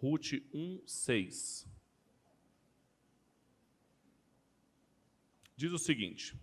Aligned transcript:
Ruth 0.00 0.32
1, 0.54 0.80
6. 0.86 1.68
Diz 5.54 5.72
o 5.72 5.78
seguinte: 5.78 6.34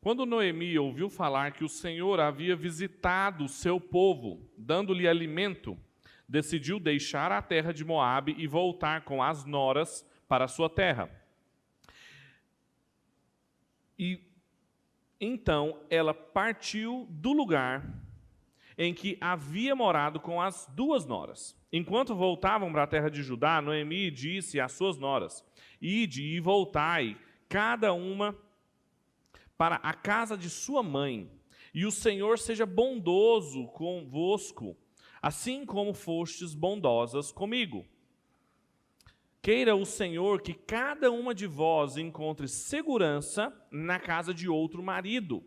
Quando 0.00 0.24
Noemi 0.24 0.78
ouviu 0.78 1.10
falar 1.10 1.52
que 1.52 1.64
o 1.64 1.68
Senhor 1.68 2.20
havia 2.20 2.54
visitado 2.54 3.44
o 3.44 3.48
seu 3.48 3.80
povo, 3.80 4.48
dando-lhe 4.56 5.08
alimento, 5.08 5.76
decidiu 6.28 6.78
deixar 6.78 7.32
a 7.32 7.42
terra 7.42 7.72
de 7.72 7.84
Moabe 7.84 8.36
e 8.38 8.46
voltar 8.46 9.04
com 9.04 9.20
as 9.20 9.44
noras 9.44 10.06
para 10.28 10.44
a 10.44 10.48
sua 10.48 10.70
terra. 10.70 11.10
E 13.98 14.20
então 15.20 15.84
ela 15.90 16.14
partiu 16.14 17.06
do 17.10 17.32
lugar 17.32 18.01
em 18.76 18.94
que 18.94 19.18
havia 19.20 19.74
morado 19.74 20.20
com 20.20 20.40
as 20.40 20.66
duas 20.74 21.04
noras. 21.04 21.56
Enquanto 21.72 22.14
voltavam 22.14 22.70
para 22.72 22.84
a 22.84 22.86
terra 22.86 23.08
de 23.08 23.22
Judá, 23.22 23.60
Noemi 23.60 24.10
disse 24.10 24.60
às 24.60 24.72
suas 24.72 24.96
noras: 24.96 25.44
Ide 25.80 26.22
e 26.22 26.40
voltai, 26.40 27.16
cada 27.48 27.92
uma 27.92 28.36
para 29.56 29.76
a 29.76 29.94
casa 29.94 30.36
de 30.36 30.50
sua 30.50 30.82
mãe, 30.82 31.30
e 31.72 31.86
o 31.86 31.90
Senhor 31.90 32.38
seja 32.38 32.66
bondoso 32.66 33.66
convosco, 33.68 34.76
assim 35.20 35.64
como 35.64 35.94
fostes 35.94 36.54
bondosas 36.54 37.30
comigo. 37.30 37.86
Queira 39.40 39.74
o 39.74 39.84
Senhor 39.84 40.40
que 40.40 40.54
cada 40.54 41.10
uma 41.10 41.34
de 41.34 41.48
vós 41.48 41.96
encontre 41.96 42.46
segurança 42.46 43.52
na 43.72 43.98
casa 43.98 44.32
de 44.32 44.48
outro 44.48 44.82
marido. 44.82 45.42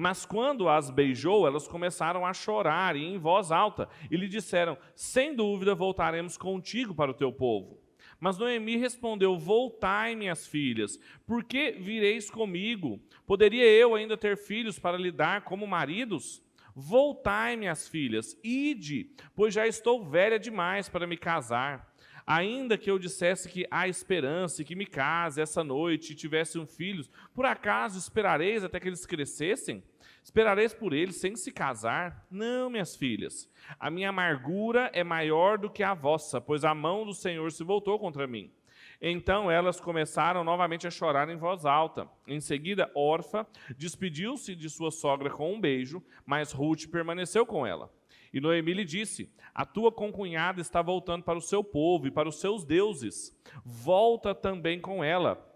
Mas 0.00 0.24
quando 0.24 0.66
as 0.66 0.88
beijou, 0.88 1.46
elas 1.46 1.68
começaram 1.68 2.24
a 2.24 2.32
chorar 2.32 2.96
e 2.96 3.04
em 3.04 3.18
voz 3.18 3.52
alta, 3.52 3.86
e 4.10 4.16
lhe 4.16 4.28
disseram: 4.28 4.78
Sem 4.96 5.36
dúvida 5.36 5.74
voltaremos 5.74 6.38
contigo 6.38 6.94
para 6.94 7.10
o 7.10 7.14
teu 7.14 7.30
povo. 7.30 7.78
Mas 8.18 8.38
Noemi 8.38 8.78
respondeu: 8.78 9.36
Voltai, 9.36 10.14
minhas 10.14 10.46
filhas, 10.46 10.98
por 11.26 11.44
que 11.44 11.72
vireis 11.72 12.30
comigo? 12.30 12.98
Poderia 13.26 13.66
eu 13.66 13.94
ainda 13.94 14.16
ter 14.16 14.38
filhos 14.38 14.78
para 14.78 14.96
lhe 14.96 15.12
dar 15.12 15.42
como 15.42 15.66
maridos? 15.66 16.42
Voltai, 16.74 17.54
minhas 17.54 17.86
filhas, 17.86 18.34
ide, 18.42 19.10
pois 19.36 19.52
já 19.52 19.66
estou 19.66 20.02
velha 20.02 20.38
demais 20.38 20.88
para 20.88 21.06
me 21.06 21.18
casar. 21.18 21.92
Ainda 22.26 22.78
que 22.78 22.90
eu 22.90 22.98
dissesse 22.98 23.50
que 23.50 23.66
há 23.70 23.86
esperança 23.86 24.62
e 24.62 24.64
que 24.64 24.76
me 24.76 24.86
case 24.86 25.42
essa 25.42 25.62
noite 25.62 26.12
e 26.12 26.16
tivesse 26.16 26.58
um 26.58 26.66
filho, 26.66 27.04
por 27.34 27.44
acaso 27.44 27.98
esperareis 27.98 28.64
até 28.64 28.80
que 28.80 28.88
eles 28.88 29.04
crescessem? 29.04 29.82
Esperareis 30.22 30.72
por 30.74 30.92
eles 30.92 31.16
sem 31.16 31.34
se 31.34 31.50
casar? 31.50 32.26
Não, 32.30 32.70
minhas 32.70 32.94
filhas. 32.94 33.50
A 33.78 33.90
minha 33.90 34.10
amargura 34.10 34.90
é 34.92 35.02
maior 35.02 35.58
do 35.58 35.70
que 35.70 35.82
a 35.82 35.94
vossa, 35.94 36.40
pois 36.40 36.64
a 36.64 36.74
mão 36.74 37.04
do 37.04 37.14
Senhor 37.14 37.50
se 37.50 37.64
voltou 37.64 37.98
contra 37.98 38.26
mim. 38.26 38.52
Então 39.00 39.50
elas 39.50 39.80
começaram 39.80 40.44
novamente 40.44 40.86
a 40.86 40.90
chorar 40.90 41.28
em 41.30 41.36
voz 41.36 41.64
alta. 41.64 42.06
Em 42.26 42.38
seguida, 42.38 42.90
Orfa 42.94 43.46
despediu-se 43.76 44.54
de 44.54 44.68
sua 44.68 44.90
sogra 44.90 45.30
com 45.30 45.54
um 45.54 45.60
beijo, 45.60 46.02
mas 46.26 46.52
Ruth 46.52 46.86
permaneceu 46.86 47.46
com 47.46 47.66
ela. 47.66 47.90
E 48.32 48.40
Noemi 48.40 48.74
lhe 48.74 48.84
disse: 48.84 49.32
A 49.54 49.64
tua 49.64 49.90
concunhada 49.90 50.60
está 50.60 50.82
voltando 50.82 51.24
para 51.24 51.38
o 51.38 51.42
seu 51.42 51.64
povo 51.64 52.06
e 52.06 52.10
para 52.10 52.28
os 52.28 52.40
seus 52.40 52.64
deuses. 52.64 53.36
Volta 53.64 54.34
também 54.34 54.80
com 54.80 55.02
ela. 55.02 55.49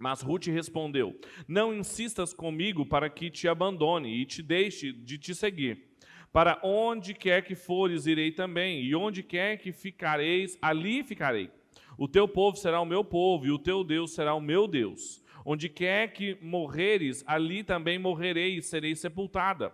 Mas 0.00 0.22
Ruth 0.22 0.46
respondeu: 0.46 1.14
Não 1.46 1.74
insistas 1.74 2.32
comigo 2.32 2.86
para 2.86 3.10
que 3.10 3.30
te 3.30 3.46
abandone 3.46 4.16
e 4.16 4.24
te 4.24 4.42
deixe 4.42 4.90
de 4.90 5.18
te 5.18 5.34
seguir. 5.34 5.90
Para 6.32 6.58
onde 6.64 7.12
quer 7.12 7.44
que 7.44 7.54
fores, 7.54 8.06
irei 8.06 8.32
também, 8.32 8.82
e 8.82 8.94
onde 8.94 9.22
quer 9.22 9.58
que 9.58 9.72
ficareis, 9.72 10.56
ali 10.62 11.04
ficarei. 11.04 11.50
O 11.98 12.08
teu 12.08 12.26
povo 12.26 12.56
será 12.56 12.80
o 12.80 12.86
meu 12.86 13.04
povo, 13.04 13.46
e 13.46 13.50
o 13.50 13.58
teu 13.58 13.84
Deus 13.84 14.14
será 14.14 14.34
o 14.34 14.40
meu 14.40 14.66
Deus. 14.66 15.22
Onde 15.44 15.68
quer 15.68 16.12
que 16.12 16.38
morreres, 16.40 17.22
ali 17.26 17.62
também 17.62 17.98
morrerei 17.98 18.56
e 18.56 18.62
serei 18.62 18.96
sepultada. 18.96 19.70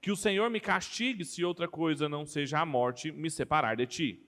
Que 0.00 0.10
o 0.10 0.16
Senhor 0.16 0.50
me 0.50 0.58
castigue 0.58 1.24
se 1.24 1.44
outra 1.44 1.68
coisa 1.68 2.08
não 2.08 2.26
seja 2.26 2.58
a 2.58 2.66
morte 2.66 3.12
me 3.12 3.30
separar 3.30 3.76
de 3.76 3.86
ti. 3.86 4.27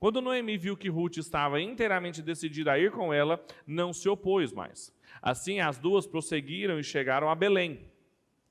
Quando 0.00 0.22
Noemi 0.22 0.56
viu 0.56 0.78
que 0.78 0.88
Ruth 0.88 1.18
estava 1.18 1.60
inteiramente 1.60 2.22
decidida 2.22 2.72
a 2.72 2.78
ir 2.78 2.90
com 2.90 3.12
ela, 3.12 3.38
não 3.66 3.92
se 3.92 4.08
opôs 4.08 4.50
mais. 4.50 4.90
Assim, 5.20 5.60
as 5.60 5.78
duas 5.78 6.06
prosseguiram 6.06 6.80
e 6.80 6.82
chegaram 6.82 7.28
a 7.28 7.34
Belém. 7.34 7.90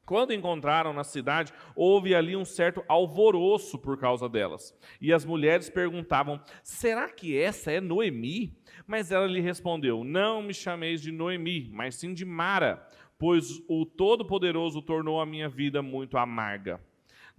Quando 0.06 0.32
encontraram 0.32 0.94
na 0.94 1.04
cidade, 1.04 1.52
houve 1.76 2.14
ali 2.14 2.36
um 2.36 2.46
certo 2.46 2.84
alvoroço 2.88 3.80
por 3.80 3.98
causa 3.98 4.30
delas. 4.30 4.78
E 5.02 5.12
as 5.12 5.26
mulheres 5.26 5.72
perguntavam: 5.72 6.40
Será 6.62 7.10
que 7.10 7.36
essa 7.36 7.72
é 7.72 7.82
Noemi? 7.82 8.56
Mas 8.86 9.12
ela 9.12 9.26
lhe 9.26 9.42
respondeu: 9.42 10.04
Não 10.04 10.44
me 10.44 10.54
chameis 10.54 11.02
de 11.02 11.12
Noemi, 11.12 11.72
mas 11.74 11.96
sim 11.96 12.14
de 12.14 12.26
Mara, 12.26 12.88
pois 13.18 13.60
o 13.68 13.88
Todo-Poderoso 13.88 14.84
tornou 14.84 15.20
a 15.20 15.26
minha 15.26 15.50
vida 15.50 15.82
muito 15.82 16.16
amarga. 16.16 16.80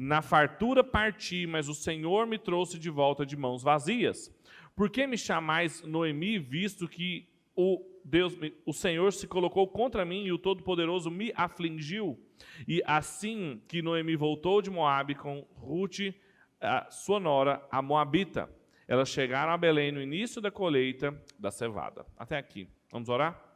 Na 0.02 0.22
fartura 0.22 0.82
parti, 0.82 1.46
mas 1.46 1.68
o 1.68 1.74
Senhor 1.74 2.26
me 2.26 2.38
trouxe 2.38 2.78
de 2.78 2.88
volta 2.88 3.26
de 3.26 3.36
mãos 3.36 3.62
vazias. 3.62 4.34
Por 4.74 4.88
que 4.88 5.06
me 5.06 5.18
chamais 5.18 5.82
Noemi, 5.82 6.38
visto 6.38 6.88
que 6.88 7.28
o 7.54 7.84
Deus, 8.02 8.34
o 8.64 8.72
Senhor 8.72 9.12
se 9.12 9.28
colocou 9.28 9.68
contra 9.68 10.02
mim 10.06 10.24
e 10.24 10.32
o 10.32 10.38
Todo-Poderoso 10.38 11.10
me 11.10 11.34
afligiu? 11.36 12.18
E 12.66 12.82
assim 12.86 13.60
que 13.68 13.82
Noemi 13.82 14.16
voltou 14.16 14.62
de 14.62 14.70
Moabe 14.70 15.14
com 15.14 15.46
Ruth, 15.54 16.14
a 16.58 16.90
sua 16.90 17.20
nora, 17.20 17.62
a 17.70 17.82
Moabita, 17.82 18.48
elas 18.88 19.10
chegaram 19.10 19.52
a 19.52 19.58
Belém 19.58 19.92
no 19.92 20.00
início 20.00 20.40
da 20.40 20.50
colheita 20.50 21.14
da 21.38 21.50
cevada. 21.50 22.06
Até 22.16 22.38
aqui. 22.38 22.66
Vamos 22.90 23.10
orar? 23.10 23.49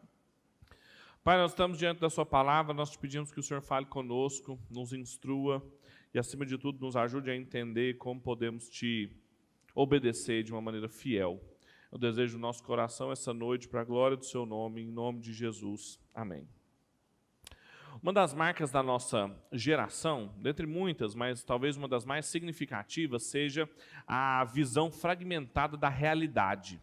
Pai, 1.24 1.38
nós 1.38 1.52
estamos 1.52 1.78
diante 1.78 2.02
da 2.02 2.10
Sua 2.10 2.26
palavra, 2.26 2.74
nós 2.74 2.90
te 2.90 2.98
pedimos 2.98 3.32
que 3.32 3.40
o 3.40 3.42
Senhor 3.42 3.62
fale 3.62 3.86
conosco, 3.86 4.60
nos 4.68 4.92
instrua 4.92 5.66
e, 6.12 6.18
acima 6.18 6.44
de 6.44 6.58
tudo, 6.58 6.84
nos 6.84 6.96
ajude 6.96 7.30
a 7.30 7.34
entender 7.34 7.96
como 7.96 8.20
podemos 8.20 8.68
te 8.68 9.10
obedecer 9.74 10.42
de 10.42 10.52
uma 10.52 10.60
maneira 10.60 10.86
fiel. 10.86 11.42
Eu 11.90 11.96
desejo 11.96 12.36
o 12.36 12.38
nosso 12.38 12.62
coração 12.62 13.10
essa 13.10 13.32
noite 13.32 13.66
para 13.66 13.80
a 13.80 13.84
glória 13.84 14.18
do 14.18 14.24
Seu 14.26 14.44
nome, 14.44 14.82
em 14.82 14.90
nome 14.90 15.18
de 15.18 15.32
Jesus. 15.32 15.98
Amém. 16.14 16.46
Uma 18.02 18.12
das 18.12 18.34
marcas 18.34 18.70
da 18.70 18.82
nossa 18.82 19.34
geração, 19.50 20.30
dentre 20.36 20.66
muitas, 20.66 21.14
mas 21.14 21.42
talvez 21.42 21.74
uma 21.78 21.88
das 21.88 22.04
mais 22.04 22.26
significativas, 22.26 23.22
seja 23.22 23.66
a 24.06 24.44
visão 24.44 24.92
fragmentada 24.92 25.74
da 25.74 25.88
realidade 25.88 26.78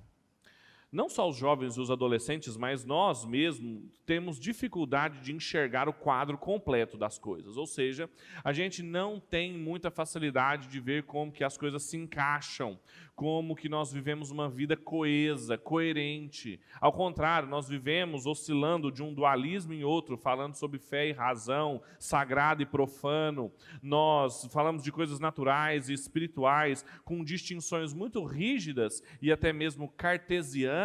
não 0.92 1.08
só 1.08 1.30
os 1.30 1.38
jovens 1.38 1.78
e 1.78 1.80
os 1.80 1.90
adolescentes, 1.90 2.58
mas 2.58 2.84
nós 2.84 3.24
mesmos 3.24 3.82
temos 4.06 4.38
dificuldade 4.38 5.22
de 5.22 5.32
enxergar 5.32 5.88
o 5.88 5.94
quadro 5.94 6.38
completo 6.38 6.98
das 6.98 7.18
coisas. 7.18 7.56
Ou 7.56 7.66
seja, 7.66 8.10
a 8.44 8.52
gente 8.52 8.84
não 8.84 9.18
tem 9.18 9.58
muita 9.58 9.90
facilidade 9.90 10.68
de 10.68 10.82
ver 10.82 11.04
como 11.04 11.32
que 11.32 11.46
as 11.46 11.58
coisas 11.58 11.84
se 11.84 11.96
encaixam, 11.96 12.78
como 13.16 13.56
que 13.56 13.70
nós 13.70 13.94
vivemos 13.94 14.32
uma 14.32 14.50
vida 14.50 14.76
coesa, 14.76 15.58
coerente. 15.58 16.60
Ao 16.82 16.92
contrário, 16.92 17.48
nós 17.48 17.70
vivemos 17.70 18.26
oscilando 18.26 18.92
de 18.92 19.02
um 19.02 19.14
dualismo 19.14 19.72
em 19.72 19.86
outro, 19.86 20.18
falando 20.18 20.56
sobre 20.56 20.78
fé 20.78 21.08
e 21.08 21.14
razão, 21.14 21.82
sagrado 21.98 22.64
e 22.64 22.66
profano. 22.66 23.50
Nós 23.82 24.46
falamos 24.52 24.84
de 24.84 24.92
coisas 24.92 25.22
naturais 25.22 25.88
e 25.88 25.94
espirituais 25.94 26.84
com 27.06 27.24
distinções 27.24 27.94
muito 27.94 28.26
rígidas 28.26 29.02
e 29.22 29.32
até 29.32 29.54
mesmo 29.54 29.88
cartesianas 29.88 30.81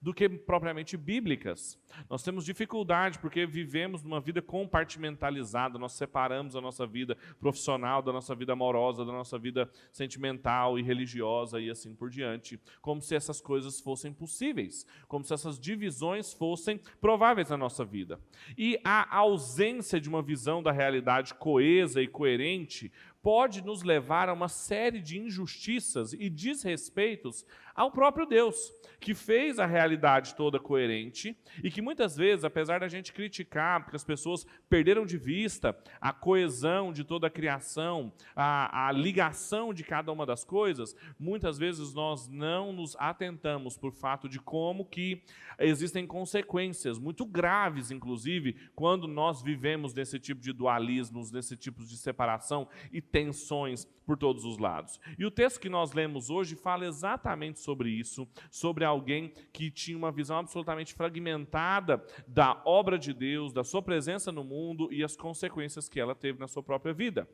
do 0.00 0.14
que 0.14 0.28
propriamente 0.28 0.96
bíblicas. 0.96 1.78
Nós 2.08 2.22
temos 2.22 2.44
dificuldade 2.44 3.18
porque 3.18 3.46
vivemos 3.46 4.02
numa 4.02 4.20
vida 4.20 4.42
compartimentalizada, 4.42 5.78
nós 5.78 5.92
separamos 5.92 6.54
a 6.54 6.60
nossa 6.60 6.86
vida 6.86 7.16
profissional 7.40 8.02
da 8.02 8.12
nossa 8.12 8.34
vida 8.34 8.52
amorosa, 8.52 9.04
da 9.04 9.12
nossa 9.12 9.38
vida 9.38 9.70
sentimental 9.90 10.78
e 10.78 10.82
religiosa 10.82 11.60
e 11.60 11.70
assim 11.70 11.94
por 11.94 12.10
diante, 12.10 12.60
como 12.80 13.00
se 13.00 13.14
essas 13.14 13.40
coisas 13.40 13.80
fossem 13.80 14.12
possíveis, 14.12 14.86
como 15.08 15.24
se 15.24 15.32
essas 15.32 15.58
divisões 15.58 16.32
fossem 16.32 16.80
prováveis 17.00 17.50
na 17.50 17.56
nossa 17.56 17.84
vida. 17.84 18.20
E 18.56 18.78
a 18.84 19.16
ausência 19.16 20.00
de 20.00 20.08
uma 20.08 20.22
visão 20.22 20.62
da 20.62 20.72
realidade 20.72 21.34
coesa 21.34 22.02
e 22.02 22.06
coerente 22.06 22.92
pode 23.26 23.60
nos 23.60 23.82
levar 23.82 24.28
a 24.28 24.32
uma 24.32 24.48
série 24.48 25.00
de 25.00 25.18
injustiças 25.18 26.12
e 26.12 26.30
desrespeitos 26.30 27.44
ao 27.76 27.90
próprio 27.90 28.26
Deus, 28.26 28.72
que 28.98 29.14
fez 29.14 29.58
a 29.58 29.66
realidade 29.66 30.34
toda 30.34 30.58
coerente 30.58 31.36
e 31.62 31.70
que 31.70 31.82
muitas 31.82 32.16
vezes, 32.16 32.44
apesar 32.44 32.80
da 32.80 32.88
gente 32.88 33.12
criticar, 33.12 33.82
porque 33.82 33.96
as 33.96 34.04
pessoas 34.04 34.46
perderam 34.68 35.04
de 35.04 35.18
vista 35.18 35.76
a 36.00 36.12
coesão 36.12 36.92
de 36.92 37.04
toda 37.04 37.26
a 37.26 37.30
criação, 37.30 38.12
a, 38.34 38.88
a 38.88 38.92
ligação 38.92 39.74
de 39.74 39.84
cada 39.84 40.10
uma 40.10 40.24
das 40.24 40.44
coisas, 40.44 40.96
muitas 41.18 41.58
vezes 41.58 41.92
nós 41.92 42.28
não 42.28 42.72
nos 42.72 42.96
atentamos 42.98 43.76
por 43.76 43.92
fato 43.92 44.28
de 44.28 44.40
como 44.40 44.84
que 44.84 45.22
existem 45.58 46.06
consequências 46.06 46.98
muito 46.98 47.24
graves, 47.24 47.90
inclusive, 47.90 48.56
quando 48.74 49.06
nós 49.06 49.42
vivemos 49.42 49.92
nesse 49.92 50.18
tipo 50.18 50.40
de 50.40 50.52
dualismos, 50.52 51.30
nesse 51.30 51.56
tipo 51.56 51.84
de 51.84 51.96
separação 51.96 52.68
e 52.90 53.00
tensões 53.00 53.84
por 54.06 54.16
todos 54.16 54.44
os 54.44 54.58
lados. 54.58 55.00
E 55.18 55.26
o 55.26 55.30
texto 55.30 55.60
que 55.60 55.68
nós 55.68 55.92
lemos 55.92 56.30
hoje 56.30 56.54
fala 56.54 56.86
exatamente 56.86 57.60
sobre 57.66 57.90
isso, 57.90 58.26
sobre 58.50 58.84
alguém 58.84 59.32
que 59.52 59.70
tinha 59.70 59.98
uma 59.98 60.12
visão 60.12 60.38
absolutamente 60.38 60.94
fragmentada 60.94 62.02
da 62.26 62.62
obra 62.64 62.96
de 62.96 63.12
Deus, 63.12 63.52
da 63.52 63.64
sua 63.64 63.82
presença 63.82 64.30
no 64.30 64.44
mundo 64.44 64.88
e 64.92 65.02
as 65.02 65.16
consequências 65.16 65.88
que 65.88 65.98
ela 65.98 66.14
teve 66.14 66.38
na 66.38 66.46
sua 66.46 66.62
própria 66.62 66.94
vida. 66.94 67.28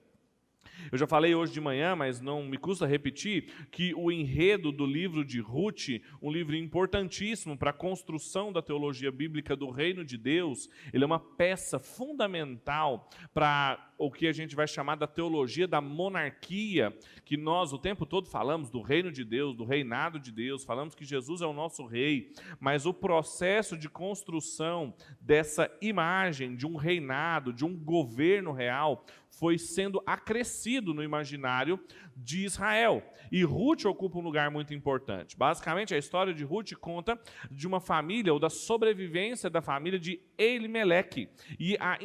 Eu 0.91 0.99
já 0.99 1.07
falei 1.07 1.35
hoje 1.35 1.53
de 1.53 1.61
manhã, 1.61 1.95
mas 1.95 2.21
não 2.21 2.45
me 2.45 2.57
custa 2.57 2.87
repetir, 2.87 3.53
que 3.71 3.95
o 3.95 4.11
enredo 4.11 4.73
do 4.73 4.87
livro 4.87 5.25
de 5.25 5.41
Ruth, 5.41 6.01
um 6.21 6.31
livro 6.31 6.57
importantíssimo 6.57 7.57
para 7.57 7.71
a 7.71 7.75
construção 7.75 8.53
da 8.53 8.63
teologia 8.63 9.13
bíblica 9.13 9.55
do 9.55 9.71
reino 9.71 10.05
de 10.05 10.17
Deus, 10.17 10.69
ele 10.93 11.05
é 11.05 11.07
uma 11.07 11.21
peça 11.21 11.79
fundamental 11.79 13.09
para 13.33 13.93
o 13.99 14.11
que 14.11 14.27
a 14.27 14.33
gente 14.33 14.57
vai 14.57 14.67
chamar 14.67 14.97
da 14.97 15.07
teologia 15.07 15.69
da 15.69 15.81
monarquia, 15.81 16.97
que 17.25 17.37
nós 17.37 17.73
o 17.73 17.79
tempo 17.79 18.05
todo 18.05 18.29
falamos 18.29 18.69
do 18.69 18.83
reino 18.83 19.13
de 19.13 19.25
Deus, 19.25 19.57
do 19.57 19.65
reinado 19.65 20.19
de 20.19 20.33
Deus, 20.33 20.65
falamos 20.65 20.95
que 20.95 21.05
Jesus 21.05 21.41
é 21.41 21.47
o 21.47 21.53
nosso 21.53 21.87
rei, 21.87 22.33
mas 22.59 22.85
o 22.85 22.93
processo 22.93 23.77
de 23.77 23.89
construção 23.89 24.95
dessa 25.21 25.71
imagem 25.81 26.57
de 26.57 26.67
um 26.67 26.75
reinado, 26.75 27.53
de 27.53 27.65
um 27.65 27.77
governo 27.77 28.53
real, 28.53 29.05
foi 29.33 29.59
sendo 29.59 30.03
acrescido 30.07 30.95
no 30.95 31.03
imaginário 31.03 31.81
de 32.17 32.45
Israel. 32.45 33.03
E 33.31 33.43
Ruth 33.45 33.85
ocupa 33.85 34.19
um 34.19 34.23
lugar 34.23 34.51
muito 34.51 34.75
importante. 34.75 35.37
Basicamente, 35.37 35.95
a 35.95 35.99
história 35.99 36.35
de 36.35 36.45
Ruth 36.45 36.73
conta 36.75 37.19
de 37.51 37.67
uma 37.67 37.81
família, 37.81 38.33
ou 38.33 38.39
da 38.39 38.51
sobrevivência 38.51 39.49
da 39.49 39.63
família 39.63 39.99
de 39.99 40.21
Elimelech, 40.37 41.29
e 41.59 41.77
a, 41.79 41.99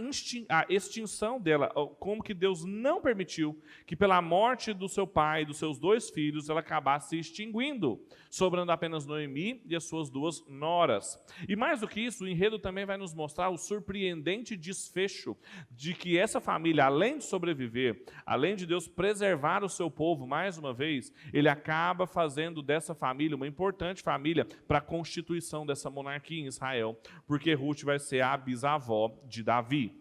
a 0.49 0.65
extinção 0.69 1.39
dela, 1.39 1.69
como 1.99 2.23
que 2.23 2.33
Deus 2.33 2.63
não 2.63 3.01
permitiu 3.01 3.61
que 3.85 3.95
pela 3.95 4.21
morte 4.21 4.73
do 4.73 4.87
seu 4.87 5.05
pai 5.05 5.41
e 5.41 5.45
dos 5.45 5.57
seus 5.57 5.79
dois 5.79 6.09
filhos, 6.09 6.49
ela 6.49 6.59
acabasse 6.59 7.09
se 7.09 7.19
extinguindo, 7.19 8.01
sobrando 8.29 8.71
apenas 8.71 9.05
Noemi 9.05 9.61
e 9.65 9.75
as 9.75 9.85
suas 9.85 10.09
duas 10.09 10.45
noras. 10.47 11.17
E 11.47 11.55
mais 11.55 11.81
do 11.81 11.87
que 11.87 12.01
isso, 12.01 12.23
o 12.23 12.27
enredo 12.27 12.59
também 12.59 12.85
vai 12.85 12.97
nos 12.97 13.13
mostrar 13.13 13.49
o 13.49 13.57
surpreendente 13.57 14.55
desfecho 14.55 15.35
de 15.71 15.93
que 15.93 16.17
essa 16.17 16.39
família, 16.39 16.85
além 16.85 17.17
de 17.17 17.23
sobreviver, 17.23 18.03
além 18.25 18.55
de 18.55 18.65
Deus 18.65 18.87
preservar 18.87 19.63
o 19.63 19.69
seu 19.69 19.89
povo, 19.97 20.27
mais 20.27 20.59
uma 20.59 20.71
vez, 20.71 21.11
ele 21.33 21.49
acaba 21.49 22.05
fazendo 22.05 22.61
dessa 22.61 22.93
família 22.93 23.35
uma 23.35 23.47
importante 23.47 24.03
família 24.03 24.45
para 24.67 24.77
a 24.77 24.81
constituição 24.81 25.65
dessa 25.65 25.89
monarquia 25.89 26.39
em 26.39 26.45
Israel, 26.45 26.95
porque 27.25 27.55
Ruth 27.55 27.81
vai 27.81 27.97
ser 27.97 28.21
a 28.21 28.37
bisavó 28.37 29.19
de 29.27 29.41
Davi. 29.41 29.99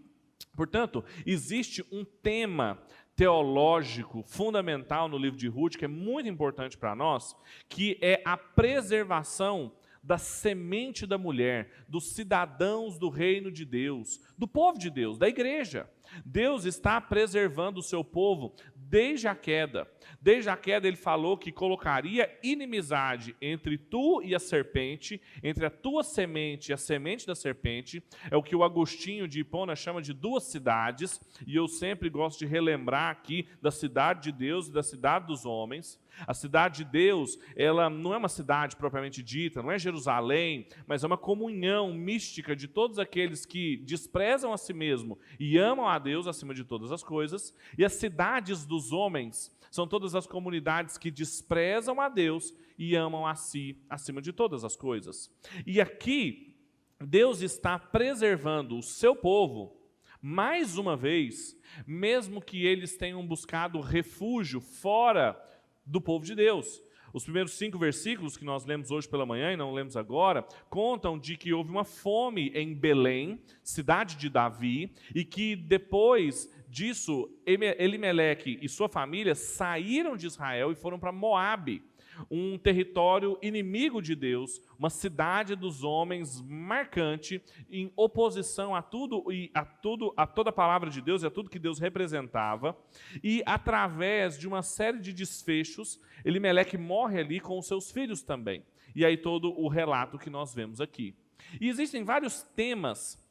Portanto, 0.55 1.03
existe 1.25 1.83
um 1.91 2.05
tema 2.05 2.79
teológico 3.17 4.23
fundamental 4.23 5.09
no 5.09 5.17
livro 5.17 5.39
de 5.39 5.49
Ruth, 5.49 5.77
que 5.77 5.87
é 5.87 5.89
muito 5.89 6.29
importante 6.29 6.77
para 6.77 6.95
nós, 6.95 7.35
que 7.67 7.99
é 8.03 8.21
a 8.25 8.37
preservação 8.37 9.73
da 10.07 10.19
semente 10.19 11.05
da 11.05 11.19
mulher, 11.19 11.85
dos 11.89 12.13
cidadãos 12.13 12.97
do 12.97 13.09
reino 13.09 13.51
de 13.51 13.65
Deus, 13.65 14.21
do 14.39 14.47
povo 14.47 14.79
de 14.79 14.89
Deus, 14.89 15.19
da 15.19 15.29
igreja. 15.29 15.91
Deus 16.25 16.65
está 16.65 17.01
preservando 17.01 17.81
o 17.81 17.83
seu 17.83 18.05
povo 18.05 18.55
desde 18.89 19.27
a 19.29 19.35
queda. 19.35 19.89
Desde 20.21 20.49
a 20.49 20.57
queda, 20.57 20.87
ele 20.87 20.97
falou 20.97 21.37
que 21.37 21.53
colocaria 21.53 22.31
inimizade 22.43 23.37
entre 23.41 23.77
tu 23.77 24.23
e 24.23 24.35
a 24.35 24.39
serpente, 24.39 25.21
entre 25.43 25.67
a 25.67 25.71
tua 25.71 26.03
semente 26.03 26.71
e 26.71 26.73
a 26.73 26.77
semente 26.77 27.27
da 27.27 27.35
serpente. 27.35 28.03
É 28.31 28.37
o 28.37 28.43
que 28.43 28.57
o 28.57 28.63
Agostinho 28.63 29.29
de 29.29 29.41
Hipona 29.41 29.75
chama 29.75 30.01
de 30.01 30.13
duas 30.13 30.45
cidades, 30.45 31.21
e 31.47 31.57
eu 31.57 31.67
sempre 31.69 32.09
gosto 32.09 32.41
de 32.41 32.47
relembrar 32.47 33.11
aqui 33.11 33.49
da 33.61 33.71
cidade 33.71 34.25
de 34.25 34.33
Deus 34.33 34.69
e 34.69 34.73
da 34.73 34.83
cidade 34.83 35.27
dos 35.27 35.45
homens. 35.45 36.01
A 36.27 36.33
cidade 36.33 36.85
de 36.85 36.91
Deus, 36.91 37.39
ela 37.57 37.91
não 37.91 38.15
é 38.15 38.17
uma 38.17 38.29
cidade 38.29 38.77
propriamente 38.77 39.23
dita, 39.23 39.63
não 39.63 39.73
é 39.73 39.79
Jerusalém, 39.79 40.69
mas 40.87 41.03
é 41.03 41.07
uma 41.07 41.19
comunhão 41.19 41.93
mística 41.93 42.55
de 42.55 42.69
todos 42.69 42.99
aqueles 42.99 43.45
que 43.45 43.79
desprezam 43.79 44.53
a 44.53 44.57
si 44.57 44.73
mesmo 44.73 45.19
e 45.39 45.59
amam 45.59 45.89
a 45.89 45.99
Deus 45.99 46.27
acima 46.27 46.55
de 46.55 46.65
todas 46.65 46.93
as 46.93 47.03
coisas. 47.03 47.55
E 47.77 47.85
as 47.85 47.95
cidades 47.95 48.65
dos 48.65 48.93
homens 48.93 49.55
são 49.71 49.87
todas 49.87 50.15
as 50.15 50.27
comunidades 50.27 50.97
que 50.97 51.11
desprezam 51.11 52.01
a 52.01 52.09
Deus 52.09 52.55
e 52.79 52.95
amam 52.95 53.27
a 53.27 53.35
si 53.35 53.83
acima 53.91 54.23
de 54.23 54.33
todas 54.33 54.65
as 54.65 54.77
coisas. 54.77 55.31
E 55.67 55.81
aqui, 55.81 56.55
Deus 57.01 57.43
está 57.43 57.79
preservando 57.79 58.79
o 58.79 58.83
seu 58.83 59.15
povo, 59.15 59.77
mais 60.21 60.79
uma 60.79 60.97
vez, 60.97 61.57
mesmo 61.87 62.41
que 62.41 62.65
eles 62.65 62.97
tenham 62.97 63.27
buscado 63.27 63.81
refúgio 63.81 64.61
fora 64.61 65.41
do 65.87 66.01
povo 66.01 66.25
de 66.25 66.35
Deus. 66.35 66.83
Os 67.13 67.25
primeiros 67.25 67.53
cinco 67.53 67.79
versículos 67.79 68.37
que 68.37 68.45
nós 68.45 68.67
lemos 68.67 68.91
hoje 68.91 69.09
pela 69.09 69.25
manhã 69.25 69.53
e 69.53 69.57
não 69.57 69.73
lemos 69.73 69.97
agora, 69.97 70.47
contam 70.69 71.19
de 71.19 71.37
que 71.37 71.53
houve 71.53 71.71
uma 71.71 71.85
fome 71.85 72.51
em 72.51 72.75
Belém, 72.75 73.41
cidade 73.63 74.17
de 74.17 74.29
Davi, 74.29 74.93
e 75.15 75.25
que 75.25 75.57
depois 75.57 76.53
disso, 76.69 77.31
Elimeleque 77.47 78.59
e 78.61 78.69
sua 78.69 78.89
família 78.89 79.35
saíram 79.35 80.17
de 80.17 80.27
Israel 80.27 80.73
e 80.73 80.75
foram 80.75 80.99
para 80.99 81.13
Moabe 81.13 81.83
um 82.31 82.59
território 82.59 83.39
inimigo 83.43 84.01
de 84.01 84.15
Deus, 84.15 84.61
uma 84.79 84.91
cidade 84.91 85.55
dos 85.55 85.83
homens 85.83 86.41
marcante, 86.43 87.43
em 87.71 87.93
oposição 87.97 88.75
a 88.75 88.83
tudo 88.83 89.31
e 89.33 89.51
a 89.55 89.65
tudo, 89.65 90.13
a 90.17 90.27
toda 90.27 90.51
a 90.51 90.53
palavra 90.53 90.91
de 90.91 91.01
Deus 91.01 91.23
e 91.23 91.27
a 91.27 91.31
tudo 91.31 91.51
que 91.51 91.59
Deus 91.59 91.79
representava. 91.79 92.77
E 93.23 93.43
através 93.47 94.39
de 94.39 94.47
uma 94.49 94.63
série 94.63 94.99
de 94.99 95.13
desfechos, 95.13 96.01
Elimeleque 96.25 96.79
morre 96.79 97.21
ali 97.21 97.41
com 97.41 97.59
os 97.59 97.67
seus 97.67 97.91
filhos 97.91 98.23
também. 98.23 98.65
E 98.95 99.05
aí 99.05 99.17
todo 99.17 99.53
o 99.59 99.69
relato 99.69 100.19
que 100.19 100.31
nós 100.31 100.55
vemos 100.55 100.81
aqui. 100.81 101.15
E 101.61 101.69
existem 101.69 102.03
vários 102.03 102.43
temas 102.43 103.23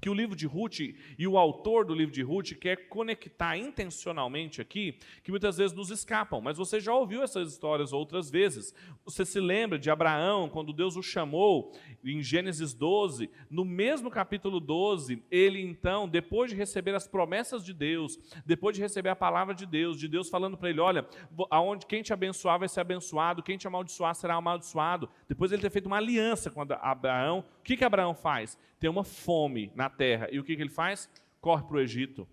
que 0.00 0.08
o 0.08 0.14
livro 0.14 0.34
de 0.34 0.46
Ruth 0.46 0.80
e 1.18 1.26
o 1.26 1.36
autor 1.36 1.84
do 1.84 1.94
livro 1.94 2.12
de 2.12 2.22
Ruth 2.22 2.52
quer 2.54 2.88
conectar 2.88 3.56
intencionalmente 3.56 4.60
aqui, 4.60 4.96
que 5.22 5.30
muitas 5.30 5.58
vezes 5.58 5.76
nos 5.76 5.90
escapam, 5.90 6.40
mas 6.40 6.56
você 6.56 6.80
já 6.80 6.94
ouviu 6.94 7.22
essas 7.22 7.52
histórias 7.52 7.92
outras 7.92 8.30
vezes. 8.30 8.74
Você 9.04 9.24
se 9.24 9.40
lembra 9.40 9.78
de 9.78 9.90
Abraão, 9.90 10.48
quando 10.48 10.72
Deus 10.72 10.96
o 10.96 11.02
chamou, 11.02 11.72
em 12.04 12.22
Gênesis 12.22 12.72
12, 12.72 13.30
no 13.50 13.64
mesmo 13.64 14.10
capítulo 14.10 14.60
12, 14.60 15.22
ele 15.30 15.60
então, 15.60 16.08
depois 16.08 16.50
de 16.50 16.56
receber 16.56 16.94
as 16.94 17.06
promessas 17.06 17.64
de 17.64 17.74
Deus, 17.74 18.18
depois 18.46 18.74
de 18.74 18.82
receber 18.82 19.10
a 19.10 19.16
palavra 19.16 19.54
de 19.54 19.66
Deus, 19.66 19.98
de 19.98 20.08
Deus 20.08 20.28
falando 20.28 20.56
para 20.56 20.70
ele: 20.70 20.80
olha, 20.80 21.06
aonde 21.50 21.86
quem 21.86 22.02
te 22.02 22.12
abençoar 22.12 22.58
vai 22.58 22.68
ser 22.68 22.80
abençoado, 22.80 23.42
quem 23.42 23.58
te 23.58 23.66
amaldiçoar 23.66 24.14
será 24.14 24.34
amaldiçoado. 24.34 25.08
Depois 25.28 25.52
ele 25.52 25.62
ter 25.62 25.70
feito 25.70 25.86
uma 25.86 25.98
aliança 25.98 26.50
com 26.50 26.60
Abraão, 26.60 27.44
o 27.60 27.62
que, 27.62 27.76
que 27.76 27.84
Abraão 27.84 28.14
faz? 28.14 28.58
Tem 28.78 28.88
uma 28.88 29.04
fome 29.04 29.70
na 29.74 29.89
terra. 29.90 30.28
E 30.30 30.38
o 30.38 30.44
que, 30.44 30.56
que 30.56 30.62
ele 30.62 30.70
faz? 30.70 31.08
Corre 31.40 31.62
para 31.64 31.76
o 31.76 31.80
Egito. 31.80 32.26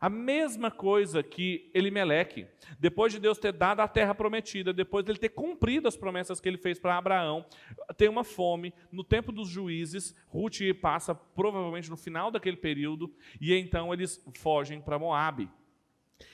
A 0.00 0.10
mesma 0.10 0.70
coisa 0.70 1.22
que 1.22 1.70
Elimeleque. 1.72 2.46
Depois 2.78 3.12
de 3.12 3.18
Deus 3.18 3.38
ter 3.38 3.52
dado 3.52 3.80
a 3.80 3.88
terra 3.88 4.14
prometida, 4.14 4.72
depois 4.72 5.04
de 5.04 5.10
ele 5.10 5.18
ter 5.18 5.30
cumprido 5.30 5.88
as 5.88 5.96
promessas 5.96 6.38
que 6.38 6.48
ele 6.48 6.58
fez 6.58 6.78
para 6.78 6.98
Abraão, 6.98 7.46
tem 7.96 8.08
uma 8.08 8.22
fome. 8.22 8.74
No 8.92 9.02
tempo 9.02 9.32
dos 9.32 9.48
juízes, 9.48 10.14
Ruth 10.28 10.60
passa 10.80 11.14
provavelmente 11.14 11.88
no 11.88 11.96
final 11.96 12.30
daquele 12.30 12.56
período, 12.56 13.12
e 13.40 13.54
então 13.54 13.92
eles 13.92 14.22
fogem 14.34 14.80
para 14.80 14.98
Moabe. 14.98 15.48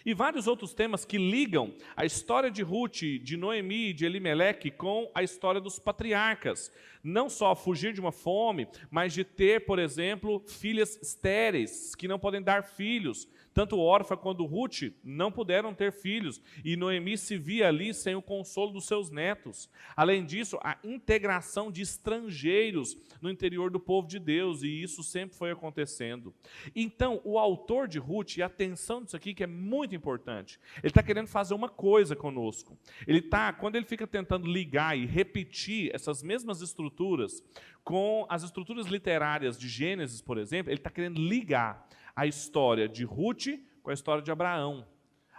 E 0.04 0.14
vários 0.14 0.46
outros 0.46 0.72
temas 0.72 1.04
que 1.04 1.18
ligam 1.18 1.74
a 1.96 2.04
história 2.04 2.50
de 2.50 2.62
Ruth, 2.62 3.02
de 3.22 3.36
Noemi 3.36 3.88
e 3.88 3.92
de 3.92 4.04
Elimeleque 4.04 4.70
com 4.70 5.10
a 5.14 5.22
história 5.22 5.60
dos 5.60 5.78
patriarcas. 5.78 6.72
Não 7.02 7.28
só 7.28 7.54
fugir 7.54 7.92
de 7.92 8.00
uma 8.00 8.12
fome, 8.12 8.68
mas 8.90 9.12
de 9.12 9.24
ter, 9.24 9.64
por 9.64 9.78
exemplo, 9.78 10.44
filhas 10.46 10.96
estéreis, 11.02 11.94
que 11.94 12.06
não 12.06 12.18
podem 12.18 12.40
dar 12.40 12.62
filhos, 12.62 13.28
tanto 13.52 13.78
Orfa 13.78 14.16
quanto 14.16 14.44
Ruth 14.44 14.92
não 15.02 15.30
puderam 15.30 15.74
ter 15.74 15.92
filhos, 15.92 16.40
e 16.64 16.76
Noemi 16.76 17.18
se 17.18 17.36
via 17.36 17.68
ali 17.68 17.92
sem 17.92 18.14
o 18.14 18.22
consolo 18.22 18.72
dos 18.72 18.86
seus 18.86 19.10
netos. 19.10 19.68
Além 19.96 20.24
disso, 20.24 20.58
a 20.62 20.78
integração 20.82 21.70
de 21.70 21.82
estrangeiros 21.82 22.96
no 23.20 23.30
interior 23.30 23.70
do 23.70 23.80
povo 23.80 24.08
de 24.08 24.18
Deus, 24.18 24.62
e 24.62 24.82
isso 24.82 25.02
sempre 25.02 25.36
foi 25.36 25.50
acontecendo. 25.50 26.34
Então, 26.74 27.20
o 27.24 27.38
autor 27.38 27.86
de 27.86 27.98
Ruth, 27.98 28.36
e 28.36 28.42
atenção 28.42 29.02
disso 29.02 29.16
aqui 29.16 29.34
que 29.34 29.44
é 29.44 29.46
muito 29.46 29.94
importante, 29.94 30.58
ele 30.78 30.88
está 30.88 31.02
querendo 31.02 31.26
fazer 31.26 31.54
uma 31.54 31.68
coisa 31.68 32.16
conosco. 32.16 32.76
Ele 33.06 33.18
está, 33.18 33.52
quando 33.52 33.76
ele 33.76 33.84
fica 33.84 34.06
tentando 34.06 34.46
ligar 34.46 34.96
e 34.96 35.06
repetir 35.06 35.90
essas 35.94 36.22
mesmas 36.22 36.60
estruturas 36.60 37.42
com 37.84 38.26
as 38.28 38.42
estruturas 38.42 38.86
literárias 38.86 39.58
de 39.58 39.68
Gênesis, 39.68 40.20
por 40.20 40.38
exemplo, 40.38 40.70
ele 40.70 40.78
está 40.78 40.90
querendo 40.90 41.20
ligar 41.20 41.88
a 42.14 42.26
história 42.26 42.88
de 42.88 43.04
Ruth 43.04 43.46
com 43.82 43.90
a 43.90 43.94
história 43.94 44.22
de 44.22 44.30
Abraão, 44.30 44.86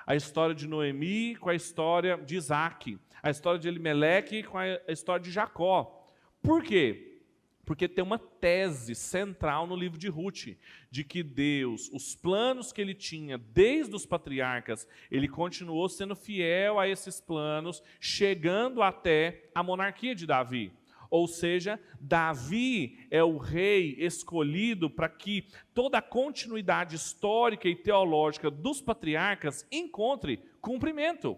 a 0.05 0.15
história 0.15 0.53
de 0.53 0.67
Noemi 0.67 1.35
com 1.35 1.49
a 1.49 1.55
história 1.55 2.17
de 2.17 2.35
Isaac, 2.35 2.97
a 3.21 3.29
história 3.29 3.59
de 3.59 3.67
Elimeleque 3.67 4.43
com 4.43 4.57
a 4.57 4.79
história 4.89 5.23
de 5.23 5.31
Jacó. 5.31 6.11
Por 6.41 6.61
quê? 6.61 7.21
Porque 7.65 7.87
tem 7.87 8.03
uma 8.03 8.19
tese 8.19 8.93
central 8.93 9.65
no 9.65 9.75
livro 9.75 9.97
de 9.97 10.09
Ruth, 10.09 10.57
de 10.91 11.03
que 11.05 11.23
Deus, 11.23 11.89
os 11.93 12.13
planos 12.13 12.73
que 12.73 12.81
ele 12.81 12.93
tinha 12.93 13.37
desde 13.37 13.95
os 13.95 14.05
patriarcas, 14.05 14.85
ele 15.09 15.29
continuou 15.29 15.87
sendo 15.87 16.13
fiel 16.13 16.77
a 16.77 16.89
esses 16.89 17.21
planos, 17.21 17.81
chegando 18.01 18.81
até 18.81 19.49
a 19.55 19.63
monarquia 19.63 20.13
de 20.13 20.27
Davi. 20.27 20.73
Ou 21.13 21.27
seja, 21.27 21.79
Davi 22.01 23.05
é 23.11 23.23
o 23.23 23.37
rei 23.37 23.95
escolhido 23.99 24.89
para 24.89 25.07
que 25.07 25.45
toda 25.71 25.99
a 25.99 26.01
continuidade 26.01 26.95
histórica 26.95 27.69
e 27.69 27.75
teológica 27.75 28.49
dos 28.49 28.81
patriarcas 28.81 29.63
encontre 29.71 30.39
cumprimento 30.59 31.37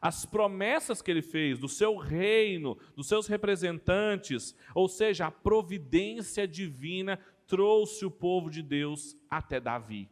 as 0.00 0.24
promessas 0.24 1.02
que 1.02 1.10
ele 1.10 1.20
fez 1.20 1.58
do 1.58 1.68
seu 1.68 1.98
reino, 1.98 2.78
dos 2.96 3.08
seus 3.08 3.26
representantes, 3.26 4.56
ou 4.74 4.88
seja, 4.88 5.26
a 5.26 5.30
providência 5.30 6.48
divina 6.48 7.20
trouxe 7.46 8.06
o 8.06 8.10
povo 8.10 8.48
de 8.48 8.62
Deus 8.62 9.14
até 9.28 9.60
Davi. 9.60 10.08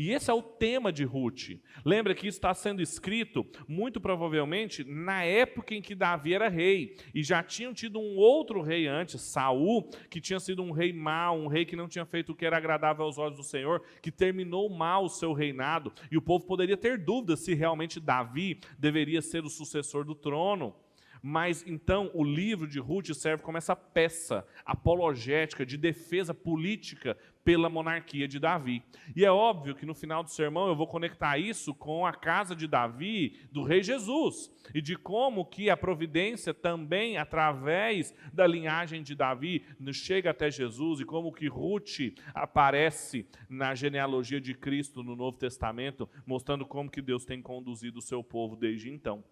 E 0.00 0.12
esse 0.12 0.30
é 0.30 0.32
o 0.32 0.40
tema 0.40 0.90
de 0.90 1.04
Ruth. 1.04 1.60
Lembra 1.84 2.14
que 2.14 2.26
isso 2.26 2.38
está 2.38 2.54
sendo 2.54 2.80
escrito, 2.80 3.46
muito 3.68 4.00
provavelmente, 4.00 4.82
na 4.82 5.24
época 5.24 5.74
em 5.74 5.82
que 5.82 5.94
Davi 5.94 6.32
era 6.32 6.48
rei. 6.48 6.96
E 7.14 7.22
já 7.22 7.42
tinham 7.42 7.74
tido 7.74 8.00
um 8.00 8.16
outro 8.16 8.62
rei 8.62 8.86
antes, 8.86 9.20
Saul, 9.20 9.90
que 10.08 10.18
tinha 10.18 10.40
sido 10.40 10.62
um 10.62 10.70
rei 10.70 10.90
mau, 10.90 11.38
um 11.38 11.48
rei 11.48 11.66
que 11.66 11.76
não 11.76 11.86
tinha 11.86 12.06
feito 12.06 12.32
o 12.32 12.34
que 12.34 12.46
era 12.46 12.56
agradável 12.56 13.04
aos 13.04 13.18
olhos 13.18 13.36
do 13.36 13.44
Senhor, 13.44 13.84
que 14.00 14.10
terminou 14.10 14.70
mal 14.70 15.04
o 15.04 15.10
seu 15.10 15.34
reinado. 15.34 15.92
E 16.10 16.16
o 16.16 16.22
povo 16.22 16.46
poderia 16.46 16.78
ter 16.78 16.96
dúvidas 16.96 17.40
se 17.40 17.52
realmente 17.52 18.00
Davi 18.00 18.58
deveria 18.78 19.20
ser 19.20 19.44
o 19.44 19.50
sucessor 19.50 20.02
do 20.06 20.14
trono. 20.14 20.74
Mas 21.22 21.64
então 21.66 22.10
o 22.14 22.24
livro 22.24 22.66
de 22.66 22.78
Ruth 22.78 23.12
serve 23.12 23.42
como 23.42 23.58
essa 23.58 23.76
peça 23.76 24.46
apologética 24.64 25.66
de 25.66 25.76
defesa 25.76 26.32
política 26.32 27.16
pela 27.44 27.68
monarquia 27.68 28.28
de 28.28 28.38
Davi. 28.38 28.82
E 29.14 29.24
é 29.24 29.30
óbvio 29.30 29.74
que 29.74 29.86
no 29.86 29.94
final 29.94 30.22
do 30.22 30.30
sermão 30.30 30.68
eu 30.68 30.76
vou 30.76 30.86
conectar 30.86 31.38
isso 31.38 31.74
com 31.74 32.06
a 32.06 32.12
casa 32.12 32.54
de 32.54 32.66
Davi, 32.66 33.40
do 33.50 33.62
rei 33.62 33.82
Jesus, 33.82 34.50
e 34.74 34.80
de 34.80 34.96
como 34.96 35.44
que 35.44 35.70
a 35.70 35.76
providência 35.76 36.52
também 36.52 37.16
através 37.16 38.14
da 38.32 38.46
linhagem 38.46 39.02
de 39.02 39.14
Davi 39.14 39.64
chega 39.92 40.30
até 40.30 40.50
Jesus 40.50 41.00
e 41.00 41.04
como 41.04 41.32
que 41.32 41.48
Ruth 41.48 42.14
aparece 42.34 43.26
na 43.48 43.74
genealogia 43.74 44.40
de 44.40 44.54
Cristo 44.54 45.02
no 45.02 45.16
Novo 45.16 45.38
Testamento, 45.38 46.08
mostrando 46.26 46.66
como 46.66 46.90
que 46.90 47.02
Deus 47.02 47.24
tem 47.24 47.42
conduzido 47.42 47.98
o 47.98 48.02
seu 48.02 48.22
povo 48.22 48.54
desde 48.56 48.90
então. 48.90 49.24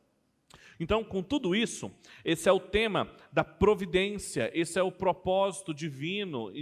Então, 0.81 1.02
com 1.02 1.23
tudo 1.23 1.55
isso, 1.55 1.90
esse 2.25 2.49
é 2.49 2.52
o 2.52 2.61
tema 2.61 3.12
da 3.33 3.43
providência, 3.43 4.50
esse 4.55 4.78
é 4.78 4.83
o 4.83 4.93
propósito 4.93 5.75
divino 5.75 6.52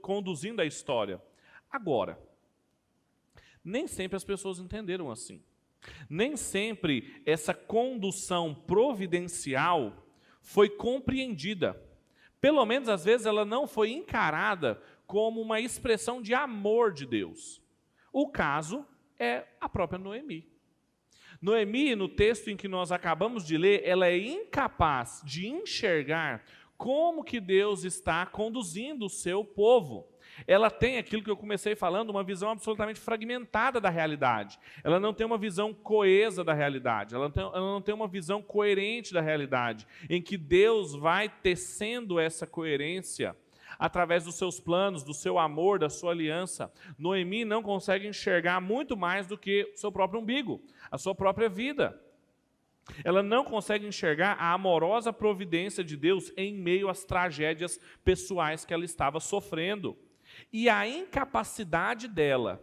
conduzindo 0.00 0.62
a 0.62 0.66
história. 0.66 1.20
Agora, 1.70 2.18
nem 3.64 3.86
sempre 3.86 4.16
as 4.16 4.24
pessoas 4.24 4.58
entenderam 4.58 5.10
assim. 5.10 5.42
Nem 6.08 6.36
sempre 6.36 7.20
essa 7.26 7.52
condução 7.52 8.54
providencial 8.54 10.06
foi 10.40 10.70
compreendida. 10.70 11.80
Pelo 12.40 12.64
menos 12.64 12.88
às 12.88 13.04
vezes 13.04 13.26
ela 13.26 13.44
não 13.44 13.66
foi 13.66 13.90
encarada 13.90 14.80
como 15.06 15.40
uma 15.40 15.60
expressão 15.60 16.22
de 16.22 16.32
amor 16.32 16.92
de 16.92 17.06
Deus. 17.06 17.60
O 18.12 18.28
caso 18.28 18.86
é 19.18 19.46
a 19.60 19.68
própria 19.68 19.98
Noemi. 19.98 20.53
Noemi, 21.44 21.94
no 21.94 22.08
texto 22.08 22.48
em 22.48 22.56
que 22.56 22.66
nós 22.66 22.90
acabamos 22.90 23.44
de 23.44 23.58
ler, 23.58 23.82
ela 23.84 24.06
é 24.06 24.16
incapaz 24.16 25.20
de 25.22 25.46
enxergar 25.46 26.42
como 26.74 27.22
que 27.22 27.38
Deus 27.38 27.84
está 27.84 28.24
conduzindo 28.24 29.04
o 29.04 29.10
seu 29.10 29.44
povo. 29.44 30.08
Ela 30.46 30.70
tem 30.70 30.96
aquilo 30.96 31.22
que 31.22 31.30
eu 31.30 31.36
comecei 31.36 31.76
falando, 31.76 32.08
uma 32.08 32.24
visão 32.24 32.48
absolutamente 32.48 32.98
fragmentada 32.98 33.78
da 33.78 33.90
realidade. 33.90 34.58
Ela 34.82 34.98
não 34.98 35.12
tem 35.12 35.26
uma 35.26 35.36
visão 35.36 35.74
coesa 35.74 36.42
da 36.42 36.54
realidade. 36.54 37.14
Ela, 37.14 37.28
tem, 37.28 37.42
ela 37.42 37.60
não 37.60 37.82
tem 37.82 37.94
uma 37.94 38.08
visão 38.08 38.40
coerente 38.40 39.12
da 39.12 39.20
realidade, 39.20 39.86
em 40.08 40.22
que 40.22 40.38
Deus 40.38 40.94
vai 40.94 41.28
tecendo 41.28 42.18
essa 42.18 42.46
coerência 42.46 43.36
através 43.78 44.24
dos 44.24 44.34
seus 44.34 44.60
planos, 44.60 45.02
do 45.02 45.14
seu 45.14 45.38
amor, 45.38 45.78
da 45.78 45.88
sua 45.88 46.12
aliança. 46.12 46.72
Noemi 46.98 47.44
não 47.44 47.62
consegue 47.62 48.06
enxergar 48.06 48.60
muito 48.60 48.96
mais 48.96 49.26
do 49.26 49.38
que 49.38 49.70
o 49.74 49.76
seu 49.76 49.90
próprio 49.90 50.20
umbigo, 50.20 50.62
a 50.90 50.98
sua 50.98 51.14
própria 51.14 51.48
vida. 51.48 52.00
Ela 53.02 53.22
não 53.22 53.44
consegue 53.44 53.86
enxergar 53.86 54.36
a 54.38 54.52
amorosa 54.52 55.12
providência 55.12 55.82
de 55.82 55.96
Deus 55.96 56.32
em 56.36 56.54
meio 56.54 56.88
às 56.88 57.04
tragédias 57.04 57.80
pessoais 58.04 58.64
que 58.64 58.74
ela 58.74 58.84
estava 58.84 59.20
sofrendo. 59.20 59.96
E 60.52 60.68
a 60.68 60.86
incapacidade 60.86 62.08
dela 62.08 62.62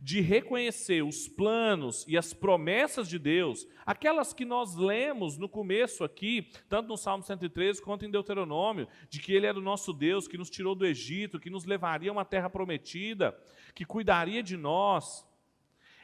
de 0.00 0.20
reconhecer 0.20 1.02
os 1.02 1.28
planos 1.28 2.04
e 2.08 2.16
as 2.16 2.32
promessas 2.32 3.08
de 3.08 3.18
Deus, 3.18 3.66
aquelas 3.84 4.32
que 4.32 4.44
nós 4.44 4.76
lemos 4.76 5.38
no 5.38 5.48
começo 5.48 6.04
aqui, 6.04 6.50
tanto 6.68 6.88
no 6.88 6.96
Salmo 6.96 7.22
113 7.22 7.82
quanto 7.82 8.04
em 8.04 8.10
Deuteronômio, 8.10 8.88
de 9.08 9.20
que 9.20 9.32
Ele 9.32 9.46
era 9.46 9.58
o 9.58 9.62
nosso 9.62 9.92
Deus, 9.92 10.28
que 10.28 10.38
nos 10.38 10.50
tirou 10.50 10.74
do 10.74 10.86
Egito, 10.86 11.40
que 11.40 11.50
nos 11.50 11.64
levaria 11.64 12.10
a 12.10 12.12
uma 12.12 12.24
terra 12.24 12.50
prometida, 12.50 13.38
que 13.74 13.84
cuidaria 13.84 14.42
de 14.42 14.56
nós, 14.56 15.26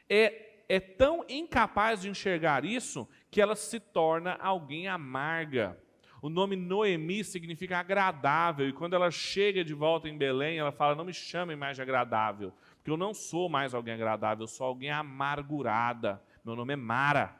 é, 0.08 0.64
é 0.68 0.80
tão 0.80 1.24
incapaz 1.28 2.02
de 2.02 2.08
enxergar 2.08 2.64
isso 2.64 3.08
que 3.30 3.40
ela 3.40 3.54
se 3.54 3.80
torna 3.80 4.34
alguém 4.40 4.88
amarga. 4.88 5.78
O 6.24 6.30
nome 6.30 6.56
Noemi 6.56 7.22
significa 7.22 7.78
agradável, 7.78 8.66
e 8.66 8.72
quando 8.72 8.94
ela 8.94 9.10
chega 9.10 9.62
de 9.62 9.74
volta 9.74 10.08
em 10.08 10.16
Belém, 10.16 10.56
ela 10.56 10.72
fala: 10.72 10.94
Não 10.94 11.04
me 11.04 11.12
chamem 11.12 11.54
mais 11.54 11.76
de 11.76 11.82
agradável, 11.82 12.50
porque 12.84 12.90
eu 12.90 12.98
não 12.98 13.14
sou 13.14 13.48
mais 13.48 13.72
alguém 13.72 13.94
agradável, 13.94 14.42
eu 14.42 14.46
sou 14.46 14.66
alguém 14.66 14.90
amargurada. 14.90 16.22
Meu 16.44 16.54
nome 16.54 16.74
é 16.74 16.76
Mara. 16.76 17.34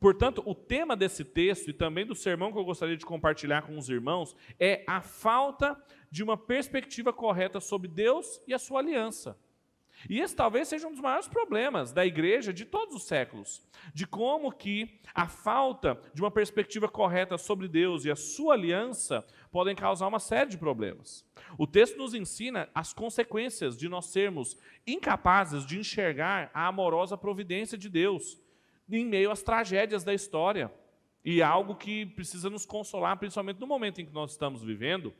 Portanto, 0.00 0.42
o 0.44 0.52
tema 0.52 0.96
desse 0.96 1.24
texto 1.24 1.70
e 1.70 1.72
também 1.72 2.04
do 2.04 2.16
sermão 2.16 2.50
que 2.50 2.58
eu 2.58 2.64
gostaria 2.64 2.96
de 2.96 3.06
compartilhar 3.06 3.62
com 3.62 3.78
os 3.78 3.88
irmãos 3.88 4.34
é 4.58 4.82
a 4.84 5.00
falta 5.00 5.80
de 6.10 6.24
uma 6.24 6.36
perspectiva 6.36 7.12
correta 7.12 7.60
sobre 7.60 7.86
Deus 7.86 8.42
e 8.44 8.52
a 8.52 8.58
sua 8.58 8.80
aliança. 8.80 9.38
E 10.08 10.20
esse 10.20 10.34
talvez 10.34 10.68
seja 10.68 10.86
um 10.86 10.92
dos 10.92 11.00
maiores 11.00 11.28
problemas 11.28 11.92
da 11.92 12.04
igreja 12.04 12.52
de 12.52 12.64
todos 12.64 12.94
os 12.94 13.04
séculos, 13.04 13.62
de 13.94 14.06
como 14.06 14.52
que 14.52 15.00
a 15.14 15.26
falta 15.26 16.00
de 16.14 16.20
uma 16.20 16.30
perspectiva 16.30 16.88
correta 16.88 17.38
sobre 17.38 17.68
Deus 17.68 18.04
e 18.04 18.10
a 18.10 18.16
sua 18.16 18.54
aliança 18.54 19.24
podem 19.50 19.74
causar 19.74 20.08
uma 20.08 20.18
série 20.18 20.50
de 20.50 20.58
problemas. 20.58 21.24
O 21.58 21.66
texto 21.66 21.96
nos 21.98 22.14
ensina 22.14 22.68
as 22.74 22.92
consequências 22.92 23.76
de 23.76 23.88
nós 23.88 24.06
sermos 24.06 24.56
incapazes 24.86 25.66
de 25.66 25.78
enxergar 25.78 26.50
a 26.52 26.66
amorosa 26.66 27.16
providência 27.16 27.76
de 27.76 27.88
Deus 27.88 28.40
em 28.90 29.06
meio 29.06 29.30
às 29.30 29.42
tragédias 29.42 30.04
da 30.04 30.12
história. 30.12 30.72
E 31.24 31.40
é 31.40 31.44
algo 31.44 31.76
que 31.76 32.06
precisa 32.06 32.50
nos 32.50 32.66
consolar, 32.66 33.16
principalmente 33.16 33.60
no 33.60 33.66
momento 33.66 34.00
em 34.00 34.06
que 34.06 34.12
nós 34.12 34.32
estamos 34.32 34.62
vivendo, 34.62 35.14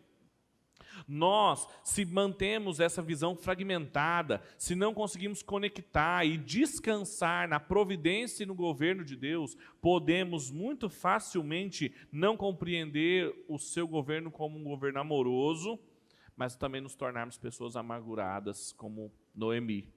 nós, 1.06 1.66
se 1.82 2.04
mantemos 2.04 2.80
essa 2.80 3.02
visão 3.02 3.36
fragmentada, 3.36 4.42
se 4.58 4.74
não 4.74 4.94
conseguimos 4.94 5.42
conectar 5.42 6.24
e 6.24 6.36
descansar 6.36 7.48
na 7.48 7.60
providência 7.60 8.44
e 8.44 8.46
no 8.46 8.54
governo 8.54 9.04
de 9.04 9.16
Deus, 9.16 9.56
podemos 9.80 10.50
muito 10.50 10.88
facilmente 10.88 11.94
não 12.10 12.36
compreender 12.36 13.32
o 13.48 13.58
seu 13.58 13.86
governo 13.86 14.30
como 14.30 14.58
um 14.58 14.64
governo 14.64 15.00
amoroso, 15.00 15.78
mas 16.36 16.56
também 16.56 16.80
nos 16.80 16.94
tornarmos 16.94 17.38
pessoas 17.38 17.76
amarguradas, 17.76 18.72
como 18.72 19.12
Noemi. 19.34 19.88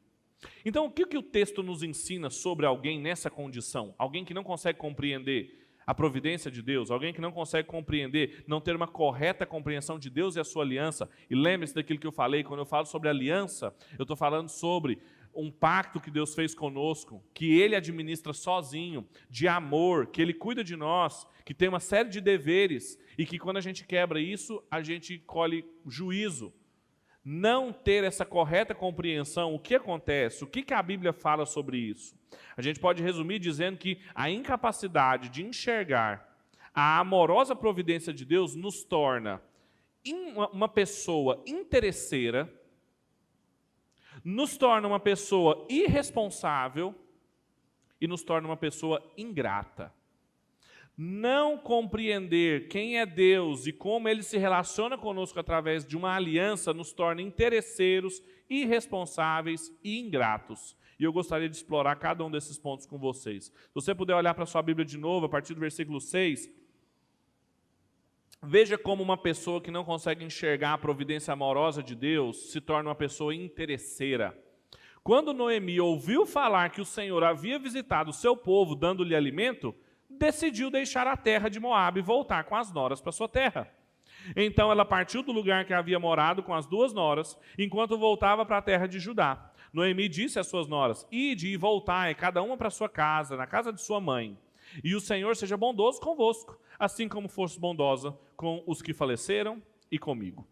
Então, 0.63 0.85
o 0.85 0.91
que, 0.91 1.05
que 1.05 1.17
o 1.17 1.23
texto 1.23 1.63
nos 1.63 1.81
ensina 1.81 2.29
sobre 2.29 2.65
alguém 2.65 2.99
nessa 2.99 3.29
condição? 3.29 3.95
Alguém 3.97 4.25
que 4.25 4.33
não 4.33 4.43
consegue 4.43 4.77
compreender 4.77 5.64
a 5.85 5.93
providência 5.93 6.49
de 6.49 6.61
Deus, 6.61 6.89
alguém 6.89 7.13
que 7.13 7.21
não 7.21 7.31
consegue 7.31 7.67
compreender, 7.67 8.43
não 8.47 8.59
ter 8.59 8.75
uma 8.75 8.87
correta 8.87 9.45
compreensão 9.45 9.99
de 9.99 10.09
Deus 10.09 10.35
e 10.35 10.39
a 10.39 10.43
sua 10.43 10.63
aliança. 10.63 11.09
E 11.29 11.35
lembre-se 11.35 11.75
daquilo 11.75 11.99
que 11.99 12.07
eu 12.07 12.11
falei, 12.11 12.43
quando 12.43 12.61
eu 12.61 12.65
falo 12.65 12.85
sobre 12.85 13.09
aliança, 13.09 13.75
eu 13.97 14.03
estou 14.03 14.17
falando 14.17 14.49
sobre 14.49 14.99
um 15.35 15.51
pacto 15.51 15.99
que 15.99 16.09
Deus 16.09 16.33
fez 16.33 16.55
conosco, 16.55 17.21
que 17.33 17.59
Ele 17.59 17.75
administra 17.75 18.33
sozinho, 18.33 19.05
de 19.29 19.47
amor, 19.47 20.07
que 20.07 20.21
Ele 20.21 20.33
cuida 20.33 20.63
de 20.63 20.75
nós, 20.75 21.27
que 21.43 21.53
tem 21.53 21.67
uma 21.67 21.79
série 21.79 22.09
de 22.09 22.21
deveres 22.21 22.97
e 23.17 23.25
que 23.25 23.37
quando 23.37 23.57
a 23.57 23.61
gente 23.61 23.85
quebra 23.85 24.19
isso, 24.19 24.63
a 24.71 24.81
gente 24.81 25.19
colhe 25.19 25.65
juízo. 25.85 26.53
Não 27.27 27.73
ter 27.73 28.03
essa 28.03 28.23
correta 28.23 28.75
compreensão, 28.75 29.55
o 29.55 29.59
que 29.59 29.73
acontece, 29.73 30.43
o 30.43 30.47
que, 30.47 30.61
que 30.61 30.75
a 30.75 30.83
Bíblia 30.83 31.11
fala 31.11 31.43
sobre 31.43 31.75
isso? 31.75 32.15
A 32.55 32.61
gente 32.61 32.79
pode 32.79 33.01
resumir 33.01 33.39
dizendo 33.39 33.79
que 33.79 33.99
a 34.13 34.29
incapacidade 34.29 35.29
de 35.29 35.43
enxergar 35.43 36.37
a 36.71 36.99
amorosa 36.99 37.55
providência 37.55 38.13
de 38.13 38.25
Deus 38.25 38.53
nos 38.53 38.83
torna 38.83 39.41
uma 40.53 40.69
pessoa 40.69 41.41
interesseira, 41.47 42.47
nos 44.23 44.55
torna 44.55 44.87
uma 44.87 44.99
pessoa 44.99 45.65
irresponsável 45.67 46.93
e 47.99 48.07
nos 48.07 48.23
torna 48.23 48.47
uma 48.47 48.57
pessoa 48.57 49.01
ingrata. 49.17 49.91
Não 50.97 51.57
compreender 51.57 52.67
quem 52.67 52.99
é 52.99 53.05
Deus 53.05 53.67
e 53.67 53.73
como 53.73 54.07
ele 54.07 54.23
se 54.23 54.37
relaciona 54.37 54.97
conosco 54.97 55.39
através 55.39 55.85
de 55.85 55.97
uma 55.97 56.15
aliança 56.15 56.73
nos 56.73 56.93
torna 56.93 57.21
interesseiros, 57.21 58.21
irresponsáveis 58.49 59.73
e 59.83 59.99
ingratos. 59.99 60.75
E 60.97 61.03
eu 61.03 61.11
gostaria 61.11 61.49
de 61.49 61.55
explorar 61.55 61.97
cada 61.97 62.23
um 62.23 62.31
desses 62.31 62.57
pontos 62.57 62.85
com 62.85 62.97
vocês. 62.97 63.45
Se 63.45 63.73
você 63.73 63.93
puder 63.93 64.15
olhar 64.15 64.33
para 64.33 64.45
sua 64.45 64.61
Bíblia 64.61 64.85
de 64.85 64.97
novo, 64.97 65.25
a 65.25 65.29
partir 65.29 65.53
do 65.53 65.59
versículo 65.59 65.99
6, 65.99 66.49
veja 68.41 68.77
como 68.77 69.03
uma 69.03 69.17
pessoa 69.17 69.59
que 69.59 69.71
não 69.71 69.83
consegue 69.83 70.23
enxergar 70.23 70.73
a 70.73 70.77
providência 70.77 71.33
amorosa 71.33 71.83
de 71.83 71.95
Deus 71.95 72.51
se 72.51 72.61
torna 72.61 72.89
uma 72.89 72.95
pessoa 72.95 73.35
interesseira. 73.35 74.37
Quando 75.03 75.33
Noemi 75.33 75.79
ouviu 75.81 76.25
falar 76.25 76.69
que 76.69 76.81
o 76.81 76.85
Senhor 76.85 77.23
havia 77.23 77.59
visitado 77.59 78.09
o 78.09 78.13
seu 78.13 78.35
povo 78.35 78.73
dando-lhe 78.73 79.15
alimento, 79.15 79.75
decidiu 80.17 80.69
deixar 80.69 81.07
a 81.07 81.17
terra 81.17 81.49
de 81.49 81.59
Moabe 81.59 81.99
e 81.99 82.03
voltar 82.03 82.43
com 82.45 82.55
as 82.55 82.71
noras 82.71 83.01
para 83.01 83.11
sua 83.11 83.27
terra. 83.27 83.71
Então 84.35 84.71
ela 84.71 84.85
partiu 84.85 85.21
do 85.21 85.31
lugar 85.31 85.65
que 85.65 85.73
havia 85.73 85.99
morado 85.99 86.41
com 86.41 86.53
as 86.53 86.65
duas 86.65 86.93
noras, 86.93 87.37
enquanto 87.57 87.97
voltava 87.97 88.45
para 88.45 88.57
a 88.57 88.61
terra 88.61 88.87
de 88.87 88.99
Judá. 88.99 89.51
Noemi 89.71 90.07
disse 90.07 90.39
às 90.39 90.47
suas 90.47 90.67
noras: 90.67 91.05
Ide 91.11 91.49
e 91.49 91.57
voltai, 91.57 92.15
cada 92.15 92.41
uma 92.41 92.57
para 92.57 92.69
sua 92.69 92.89
casa, 92.89 93.35
na 93.35 93.45
casa 93.45 93.71
de 93.71 93.81
sua 93.81 93.99
mãe. 93.99 94.37
E 94.83 94.95
o 94.95 94.99
Senhor 94.99 95.35
seja 95.35 95.55
bondoso 95.55 95.99
convosco, 95.99 96.59
assim 96.79 97.07
como 97.07 97.27
fosse 97.27 97.59
bondosa 97.59 98.17
com 98.35 98.63
os 98.65 98.81
que 98.81 98.93
faleceram 98.93 99.61
e 99.91 99.99
comigo. 99.99 100.47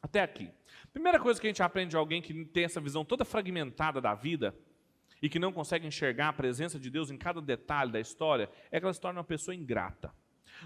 Até 0.00 0.20
aqui. 0.20 0.50
Primeira 0.92 1.18
coisa 1.20 1.40
que 1.40 1.46
a 1.46 1.50
gente 1.50 1.62
aprende 1.62 1.90
de 1.90 1.96
alguém 1.96 2.20
que 2.20 2.44
tem 2.46 2.64
essa 2.64 2.80
visão 2.80 3.04
toda 3.04 3.24
fragmentada 3.24 4.00
da 4.00 4.14
vida 4.14 4.54
e 5.22 5.28
que 5.28 5.38
não 5.38 5.52
consegue 5.52 5.86
enxergar 5.86 6.28
a 6.28 6.32
presença 6.32 6.78
de 6.78 6.90
Deus 6.90 7.10
em 7.10 7.16
cada 7.16 7.40
detalhe 7.40 7.92
da 7.92 8.00
história, 8.00 8.50
é 8.70 8.80
que 8.80 8.84
ela 8.84 8.92
se 8.92 9.00
torna 9.00 9.20
uma 9.20 9.24
pessoa 9.24 9.54
ingrata. 9.54 10.12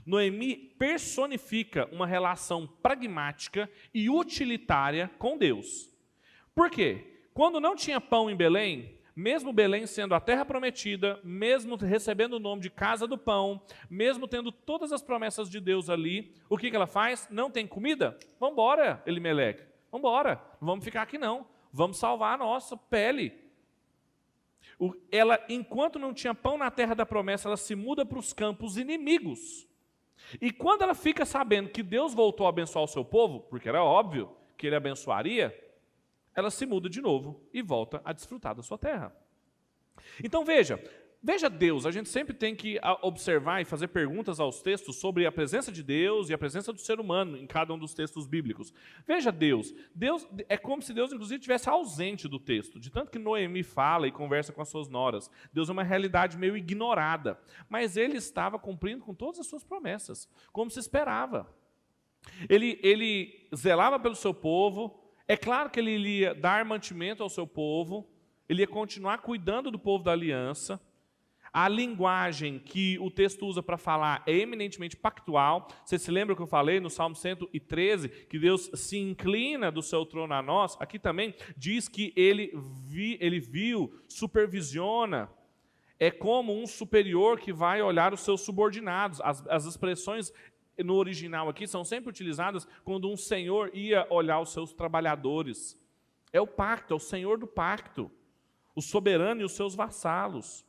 Noemi 0.04 0.56
personifica 0.78 1.86
uma 1.92 2.06
relação 2.06 2.66
pragmática 2.66 3.70
e 3.94 4.08
utilitária 4.08 5.10
com 5.18 5.36
Deus. 5.36 5.94
Por 6.54 6.70
quê? 6.70 7.20
Quando 7.34 7.60
não 7.60 7.76
tinha 7.76 8.00
pão 8.00 8.30
em 8.30 8.36
Belém, 8.36 8.98
mesmo 9.14 9.52
Belém 9.52 9.86
sendo 9.86 10.14
a 10.14 10.20
terra 10.20 10.44
prometida, 10.44 11.20
mesmo 11.22 11.76
recebendo 11.76 12.34
o 12.34 12.40
nome 12.40 12.62
de 12.62 12.70
casa 12.70 13.06
do 13.06 13.16
pão, 13.16 13.62
mesmo 13.88 14.26
tendo 14.26 14.50
todas 14.50 14.92
as 14.92 15.02
promessas 15.02 15.48
de 15.48 15.60
Deus 15.60 15.88
ali, 15.88 16.34
o 16.48 16.56
que, 16.56 16.70
que 16.70 16.76
ela 16.76 16.86
faz? 16.86 17.28
Não 17.30 17.50
tem 17.50 17.66
comida? 17.66 18.18
Vamos 18.40 18.54
embora, 18.54 19.02
Elimeleque. 19.06 19.62
Vamos 19.90 20.06
embora. 20.06 20.40
Não 20.60 20.68
vamos 20.68 20.84
ficar 20.84 21.02
aqui 21.02 21.18
não. 21.18 21.46
Vamos 21.72 21.98
salvar 21.98 22.34
a 22.34 22.38
nossa 22.38 22.76
pele 22.76 23.45
ela, 25.10 25.42
enquanto 25.48 25.98
não 25.98 26.12
tinha 26.12 26.34
pão 26.34 26.58
na 26.58 26.70
terra 26.70 26.94
da 26.94 27.06
promessa, 27.06 27.48
ela 27.48 27.56
se 27.56 27.74
muda 27.74 28.04
para 28.04 28.18
os 28.18 28.32
campos 28.32 28.76
inimigos. 28.76 29.66
E 30.40 30.50
quando 30.50 30.82
ela 30.82 30.94
fica 30.94 31.24
sabendo 31.24 31.70
que 31.70 31.82
Deus 31.82 32.14
voltou 32.14 32.46
a 32.46 32.50
abençoar 32.50 32.84
o 32.84 32.88
seu 32.88 33.04
povo, 33.04 33.40
porque 33.40 33.68
era 33.68 33.82
óbvio 33.82 34.36
que 34.56 34.66
ele 34.66 34.76
abençoaria, 34.76 35.54
ela 36.34 36.50
se 36.50 36.66
muda 36.66 36.88
de 36.88 37.00
novo 37.00 37.40
e 37.52 37.62
volta 37.62 38.02
a 38.04 38.12
desfrutar 38.12 38.54
da 38.54 38.62
sua 38.62 38.76
terra. 38.76 39.16
Então 40.22 40.44
veja, 40.44 40.82
Veja 41.26 41.50
Deus, 41.50 41.84
a 41.84 41.90
gente 41.90 42.08
sempre 42.08 42.32
tem 42.32 42.54
que 42.54 42.78
ah, 42.80 43.00
observar 43.02 43.60
e 43.60 43.64
fazer 43.64 43.88
perguntas 43.88 44.38
aos 44.38 44.62
textos 44.62 44.94
sobre 44.94 45.26
a 45.26 45.32
presença 45.32 45.72
de 45.72 45.82
Deus 45.82 46.30
e 46.30 46.32
a 46.32 46.38
presença 46.38 46.72
do 46.72 46.78
ser 46.78 47.00
humano 47.00 47.36
em 47.36 47.48
cada 47.48 47.74
um 47.74 47.78
dos 47.80 47.92
textos 47.92 48.28
bíblicos. 48.28 48.72
Veja 49.04 49.32
Deus, 49.32 49.74
Deus 49.92 50.24
é 50.48 50.56
como 50.56 50.80
se 50.80 50.94
Deus 50.94 51.12
inclusive 51.12 51.40
tivesse 51.40 51.68
ausente 51.68 52.28
do 52.28 52.38
texto, 52.38 52.78
de 52.78 52.92
tanto 52.92 53.10
que 53.10 53.18
Noemi 53.18 53.64
fala 53.64 54.06
e 54.06 54.12
conversa 54.12 54.52
com 54.52 54.62
as 54.62 54.68
suas 54.68 54.88
noras. 54.88 55.28
Deus 55.52 55.68
é 55.68 55.72
uma 55.72 55.82
realidade 55.82 56.38
meio 56.38 56.56
ignorada, 56.56 57.36
mas 57.68 57.96
ele 57.96 58.16
estava 58.16 58.56
cumprindo 58.56 59.04
com 59.04 59.12
todas 59.12 59.40
as 59.40 59.48
suas 59.48 59.64
promessas, 59.64 60.28
como 60.52 60.70
se 60.70 60.78
esperava. 60.78 61.52
Ele, 62.48 62.78
ele 62.84 63.48
zelava 63.52 63.98
pelo 63.98 64.14
seu 64.14 64.32
povo, 64.32 64.96
é 65.26 65.36
claro 65.36 65.70
que 65.70 65.80
ele 65.80 66.20
ia 66.20 66.36
dar 66.36 66.64
mantimento 66.64 67.24
ao 67.24 67.28
seu 67.28 67.48
povo, 67.48 68.08
ele 68.48 68.62
ia 68.62 68.68
continuar 68.68 69.18
cuidando 69.18 69.72
do 69.72 69.78
povo 69.78 70.04
da 70.04 70.12
aliança, 70.12 70.80
a 71.56 71.70
linguagem 71.70 72.58
que 72.58 72.98
o 72.98 73.10
texto 73.10 73.46
usa 73.46 73.62
para 73.62 73.78
falar 73.78 74.22
é 74.26 74.32
eminentemente 74.40 74.94
pactual. 74.94 75.68
Você 75.82 75.98
se 75.98 76.10
lembra 76.10 76.36
que 76.36 76.42
eu 76.42 76.46
falei 76.46 76.80
no 76.80 76.90
Salmo 76.90 77.16
113 77.16 78.10
que 78.10 78.38
Deus 78.38 78.70
se 78.74 78.98
inclina 78.98 79.72
do 79.72 79.80
seu 79.80 80.04
trono 80.04 80.34
a 80.34 80.42
nós? 80.42 80.76
Aqui 80.78 80.98
também 80.98 81.34
diz 81.56 81.88
que 81.88 82.12
ele, 82.14 82.52
vi, 82.86 83.16
ele 83.22 83.40
viu, 83.40 83.98
supervisiona. 84.06 85.30
É 85.98 86.10
como 86.10 86.54
um 86.54 86.66
superior 86.66 87.40
que 87.40 87.54
vai 87.54 87.80
olhar 87.80 88.12
os 88.12 88.20
seus 88.20 88.42
subordinados. 88.42 89.18
As, 89.22 89.46
as 89.46 89.64
expressões 89.64 90.30
no 90.76 90.96
original 90.96 91.48
aqui 91.48 91.66
são 91.66 91.86
sempre 91.86 92.10
utilizadas 92.10 92.68
quando 92.84 93.10
um 93.10 93.16
senhor 93.16 93.70
ia 93.72 94.06
olhar 94.10 94.40
os 94.40 94.52
seus 94.52 94.74
trabalhadores. 94.74 95.80
É 96.34 96.38
o 96.38 96.46
pacto, 96.46 96.92
é 96.92 96.96
o 96.98 97.00
senhor 97.00 97.38
do 97.38 97.46
pacto, 97.46 98.10
o 98.74 98.82
soberano 98.82 99.40
e 99.40 99.44
os 99.46 99.52
seus 99.52 99.74
vassalos. 99.74 100.65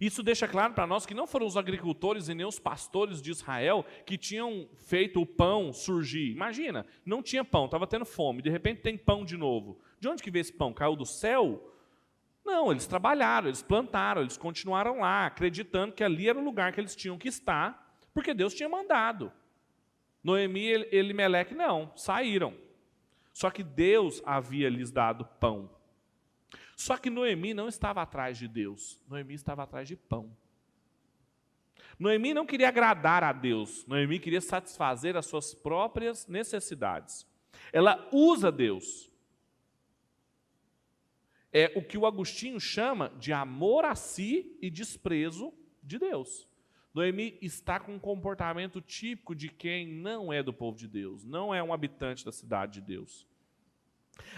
Isso 0.00 0.22
deixa 0.22 0.46
claro 0.46 0.74
para 0.74 0.86
nós 0.86 1.06
que 1.06 1.14
não 1.14 1.26
foram 1.26 1.46
os 1.46 1.56
agricultores 1.56 2.28
e 2.28 2.34
nem 2.34 2.46
os 2.46 2.58
pastores 2.58 3.20
de 3.20 3.30
Israel 3.30 3.84
que 4.04 4.16
tinham 4.16 4.68
feito 4.76 5.20
o 5.20 5.26
pão 5.26 5.72
surgir. 5.72 6.30
Imagina, 6.30 6.86
não 7.04 7.22
tinha 7.22 7.44
pão, 7.44 7.66
estava 7.66 7.86
tendo 7.86 8.04
fome, 8.04 8.42
de 8.42 8.50
repente 8.50 8.82
tem 8.82 8.96
pão 8.96 9.24
de 9.24 9.36
novo. 9.36 9.78
De 10.00 10.08
onde 10.08 10.22
que 10.22 10.30
veio 10.30 10.42
esse 10.42 10.52
pão? 10.52 10.72
Caiu 10.72 10.96
do 10.96 11.06
céu? 11.06 11.74
Não, 12.44 12.70
eles 12.70 12.86
trabalharam, 12.86 13.48
eles 13.48 13.62
plantaram, 13.62 14.22
eles 14.22 14.36
continuaram 14.36 15.00
lá, 15.00 15.26
acreditando 15.26 15.92
que 15.92 16.02
ali 16.02 16.28
era 16.28 16.38
o 16.38 16.44
lugar 16.44 16.72
que 16.72 16.80
eles 16.80 16.96
tinham 16.96 17.18
que 17.18 17.28
estar, 17.28 17.94
porque 18.14 18.32
Deus 18.32 18.54
tinha 18.54 18.68
mandado. 18.68 19.30
Noemi 20.22 20.60
e 20.60 20.88
Elimeleque 20.96 21.54
não, 21.54 21.92
saíram. 21.94 22.54
Só 23.32 23.50
que 23.50 23.62
Deus 23.62 24.22
havia 24.24 24.68
lhes 24.68 24.90
dado 24.90 25.24
pão. 25.38 25.70
Só 26.78 26.96
que 26.96 27.10
Noemi 27.10 27.52
não 27.52 27.66
estava 27.66 28.00
atrás 28.00 28.38
de 28.38 28.46
Deus, 28.46 29.02
Noemi 29.08 29.34
estava 29.34 29.64
atrás 29.64 29.88
de 29.88 29.96
pão. 29.96 30.30
Noemi 31.98 32.32
não 32.32 32.46
queria 32.46 32.68
agradar 32.68 33.24
a 33.24 33.32
Deus, 33.32 33.84
Noemi 33.88 34.20
queria 34.20 34.40
satisfazer 34.40 35.16
as 35.16 35.26
suas 35.26 35.52
próprias 35.52 36.28
necessidades. 36.28 37.26
Ela 37.72 38.08
usa 38.12 38.52
Deus. 38.52 39.10
É 41.52 41.72
o 41.74 41.82
que 41.82 41.98
o 41.98 42.06
Agostinho 42.06 42.60
chama 42.60 43.12
de 43.18 43.32
amor 43.32 43.84
a 43.84 43.96
si 43.96 44.56
e 44.62 44.70
desprezo 44.70 45.52
de 45.82 45.98
Deus. 45.98 46.46
Noemi 46.94 47.36
está 47.42 47.80
com 47.80 47.96
um 47.96 47.98
comportamento 47.98 48.80
típico 48.80 49.34
de 49.34 49.48
quem 49.48 49.84
não 49.84 50.32
é 50.32 50.44
do 50.44 50.52
povo 50.52 50.78
de 50.78 50.86
Deus, 50.86 51.24
não 51.24 51.52
é 51.52 51.60
um 51.60 51.72
habitante 51.72 52.24
da 52.24 52.30
cidade 52.30 52.74
de 52.74 52.82
Deus. 52.82 53.26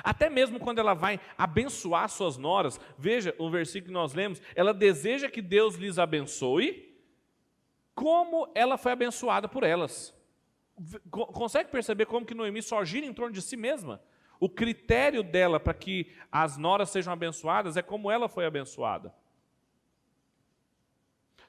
Até 0.03 0.31
mesmo 0.31 0.59
quando 0.59 0.79
ela 0.79 0.95
vai 0.95 1.21
abençoar 1.37 2.09
suas 2.09 2.37
noras, 2.37 2.81
veja 2.99 3.35
o 3.38 3.51
versículo 3.51 3.88
que 3.88 3.93
nós 3.93 4.14
lemos, 4.14 4.40
ela 4.55 4.73
deseja 4.73 5.29
que 5.29 5.43
Deus 5.43 5.75
lhes 5.77 5.99
abençoe, 5.99 6.97
como 7.95 8.51
ela 8.55 8.79
foi 8.79 8.93
abençoada 8.93 9.49
por 9.49 9.62
elas. 9.62 10.14
Consegue 11.11 11.71
perceber 11.71 12.07
como 12.07 12.25
que 12.25 12.35
Noemi 12.35 12.62
só 12.62 12.83
gira 12.85 13.05
em 13.05 13.12
torno 13.12 13.35
de 13.35 13.43
si 13.43 13.57
mesma? 13.57 14.03
O 14.38 14.49
critério 14.49 15.23
dela 15.23 15.61
para 15.61 15.75
que 15.75 16.11
as 16.33 16.57
noras 16.57 16.88
sejam 16.88 17.12
abençoadas 17.12 17.77
é 17.77 17.83
como 17.83 18.11
ela 18.11 18.29
foi 18.29 18.47
abençoada. 18.47 19.14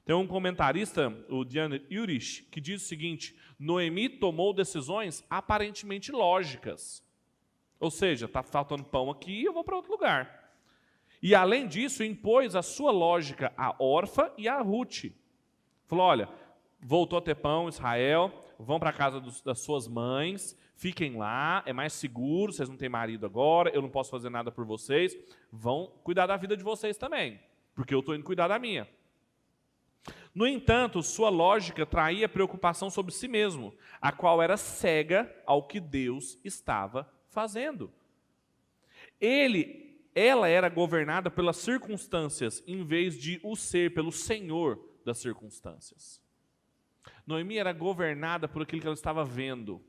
Tem 0.04 0.16
um 0.16 0.28
comentarista, 0.28 1.08
o 1.30 1.46
Diane 1.46 1.82
Urich, 1.90 2.44
que 2.52 2.60
diz 2.60 2.84
o 2.84 2.86
seguinte: 2.86 3.38
Noemi 3.58 4.10
tomou 4.10 4.52
decisões 4.54 5.24
aparentemente 5.30 6.12
lógicas 6.12 7.02
ou 7.82 7.90
seja, 7.90 8.28
está 8.28 8.44
faltando 8.44 8.84
pão 8.84 9.10
aqui, 9.10 9.44
eu 9.44 9.52
vou 9.52 9.64
para 9.64 9.76
outro 9.76 9.92
lugar. 9.92 10.54
E 11.22 11.34
além 11.36 11.68
disso, 11.68 12.04
impôs 12.04 12.56
a 12.56 12.62
sua 12.62 12.92
lógica 12.92 13.52
a 13.58 13.76
Orfa 13.84 14.32
e 14.38 14.48
a 14.48 14.62
Ruth. 14.62 15.12
Falou: 15.88 16.06
olha, 16.06 16.30
voltou 16.80 17.18
a 17.18 17.22
ter 17.22 17.36
pão, 17.36 17.68
Israel, 17.68 18.32
vão 18.58 18.80
para 18.80 18.92
a 18.92 18.94
casa 18.94 19.20
dos, 19.20 19.42
das 19.42 19.60
suas 19.60 19.88
mães, 19.88 20.58
fiquem 20.76 21.18
lá, 21.18 21.64
é 21.66 21.74
mais 21.74 21.94
seguro, 21.94 22.54
vocês 22.54 22.70
não 22.70 22.78
têm 22.78 22.90
marido 22.90 23.26
agora, 23.26 23.72
eu 23.72 23.82
não 23.82 23.90
posso 23.90 24.12
fazer 24.12 24.30
nada 24.30 24.52
por 24.52 24.64
vocês, 24.64 25.18
vão 25.52 25.92
cuidar 26.04 26.28
da 26.28 26.38
vida 26.38 26.56
de 26.56 26.64
vocês 26.64 26.98
também, 26.98 27.40
porque 27.76 27.94
eu 27.94 28.00
estou 28.00 28.16
indo 28.16 28.24
cuidar 28.24 28.48
da 28.48 28.60
minha. 28.60 28.88
No 30.34 30.48
entanto, 30.48 31.04
sua 31.04 31.30
lógica 31.30 31.86
traía 31.86 32.30
preocupação 32.30 32.90
sobre 32.90 33.12
si 33.12 33.28
mesmo, 33.28 33.74
a 34.00 34.12
qual 34.12 34.42
era 34.42 34.56
cega 34.56 35.32
ao 35.46 35.64
que 35.64 35.80
Deus 35.80 36.40
estava 36.44 37.12
fazendo. 37.32 37.92
Ele, 39.20 40.00
ela 40.14 40.48
era 40.48 40.70
governada 40.70 41.32
pelas 41.32 41.58
circunstâncias 41.58 42.64
em 42.68 42.84
vez 42.84 43.18
de 43.18 43.40
o 43.44 43.56
ser 43.56 43.94
pelo 43.94 44.12
Senhor 44.12 44.80
das 45.04 45.18
circunstâncias. 45.18 46.22
Noemi 47.26 47.58
era 47.58 47.74
governada 47.74 48.48
por 48.48 48.62
aquilo 48.62 48.82
que 48.82 48.88
ela 48.88 48.94
estava 48.94 49.24
vendo. 49.24 49.82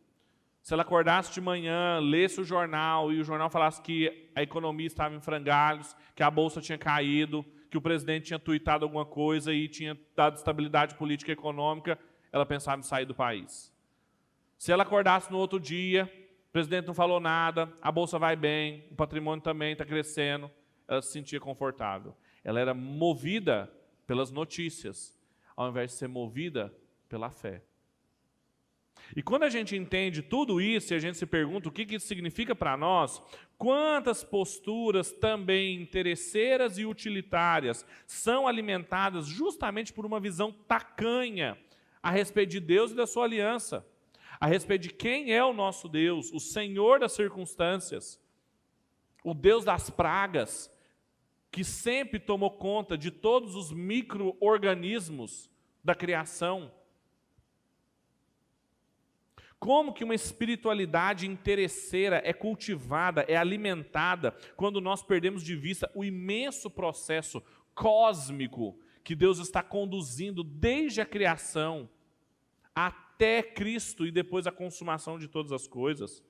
Se 0.62 0.72
ela 0.72 0.82
acordasse 0.82 1.32
de 1.32 1.40
manhã, 1.40 1.98
lesse 1.98 2.40
o 2.40 2.44
jornal 2.44 3.12
e 3.12 3.20
o 3.20 3.24
jornal 3.24 3.50
falasse 3.50 3.82
que 3.82 4.30
a 4.34 4.42
economia 4.42 4.86
estava 4.86 5.14
em 5.14 5.20
frangalhos, 5.20 5.96
que 6.14 6.22
a 6.22 6.30
bolsa 6.30 6.60
tinha 6.60 6.78
caído, 6.78 7.44
que 7.68 7.76
o 7.76 7.82
presidente 7.82 8.26
tinha 8.26 8.38
tuitado 8.38 8.84
alguma 8.84 9.04
coisa 9.04 9.52
e 9.52 9.66
tinha 9.66 9.98
dado 10.14 10.36
estabilidade 10.36 10.94
política 10.94 11.32
e 11.32 11.34
econômica, 11.34 11.98
ela 12.30 12.46
pensava 12.46 12.78
em 12.78 12.84
sair 12.84 13.06
do 13.06 13.14
país. 13.14 13.72
Se 14.56 14.70
ela 14.70 14.84
acordasse 14.84 15.32
no 15.32 15.38
outro 15.38 15.58
dia, 15.58 16.08
o 16.52 16.58
presidente 16.60 16.86
não 16.86 16.92
falou 16.92 17.18
nada, 17.18 17.72
a 17.80 17.90
bolsa 17.90 18.18
vai 18.18 18.36
bem, 18.36 18.84
o 18.90 18.94
patrimônio 18.94 19.42
também 19.42 19.72
está 19.72 19.86
crescendo, 19.86 20.50
ela 20.86 21.00
se 21.00 21.10
sentia 21.10 21.40
confortável. 21.40 22.14
Ela 22.44 22.60
era 22.60 22.74
movida 22.74 23.72
pelas 24.06 24.30
notícias, 24.30 25.18
ao 25.56 25.70
invés 25.70 25.92
de 25.92 25.96
ser 25.96 26.08
movida 26.08 26.70
pela 27.08 27.30
fé. 27.30 27.62
E 29.16 29.22
quando 29.22 29.44
a 29.44 29.48
gente 29.48 29.74
entende 29.74 30.20
tudo 30.20 30.60
isso 30.60 30.92
e 30.92 30.94
a 30.94 30.98
gente 30.98 31.16
se 31.16 31.24
pergunta 31.24 31.70
o 31.70 31.72
que 31.72 31.94
isso 31.94 32.06
significa 32.06 32.54
para 32.54 32.76
nós, 32.76 33.22
quantas 33.56 34.22
posturas 34.22 35.10
também 35.10 35.80
interesseiras 35.80 36.76
e 36.76 36.84
utilitárias 36.84 37.82
são 38.06 38.46
alimentadas 38.46 39.24
justamente 39.24 39.90
por 39.90 40.04
uma 40.04 40.20
visão 40.20 40.52
tacanha 40.52 41.56
a 42.02 42.10
respeito 42.10 42.50
de 42.50 42.60
Deus 42.60 42.90
e 42.90 42.94
da 42.94 43.06
sua 43.06 43.24
aliança, 43.24 43.86
a 44.42 44.46
respeito 44.48 44.82
de 44.82 44.90
quem 44.90 45.32
é 45.32 45.44
o 45.44 45.52
nosso 45.52 45.88
Deus, 45.88 46.32
o 46.32 46.40
Senhor 46.40 46.98
das 46.98 47.12
circunstâncias, 47.12 48.20
o 49.22 49.34
Deus 49.34 49.64
das 49.64 49.88
pragas, 49.88 50.68
que 51.48 51.62
sempre 51.62 52.18
tomou 52.18 52.50
conta 52.50 52.98
de 52.98 53.12
todos 53.12 53.54
os 53.54 53.70
micro-organismos 53.70 55.48
da 55.84 55.94
criação. 55.94 56.72
Como 59.60 59.92
que 59.92 60.02
uma 60.02 60.12
espiritualidade 60.12 61.24
interesseira 61.24 62.20
é 62.24 62.32
cultivada, 62.32 63.24
é 63.28 63.36
alimentada, 63.36 64.36
quando 64.56 64.80
nós 64.80 65.04
perdemos 65.04 65.44
de 65.44 65.54
vista 65.54 65.88
o 65.94 66.02
imenso 66.04 66.68
processo 66.68 67.40
cósmico 67.76 68.76
que 69.04 69.14
Deus 69.14 69.38
está 69.38 69.62
conduzindo 69.62 70.42
desde 70.42 71.00
a 71.00 71.06
criação 71.06 71.88
até 72.74 73.11
Cristo 73.42 74.06
e 74.06 74.10
depois 74.10 74.46
a 74.46 74.52
consumação 74.52 75.18
de 75.18 75.28
todas 75.28 75.52
as 75.52 75.66
coisas, 75.66 76.22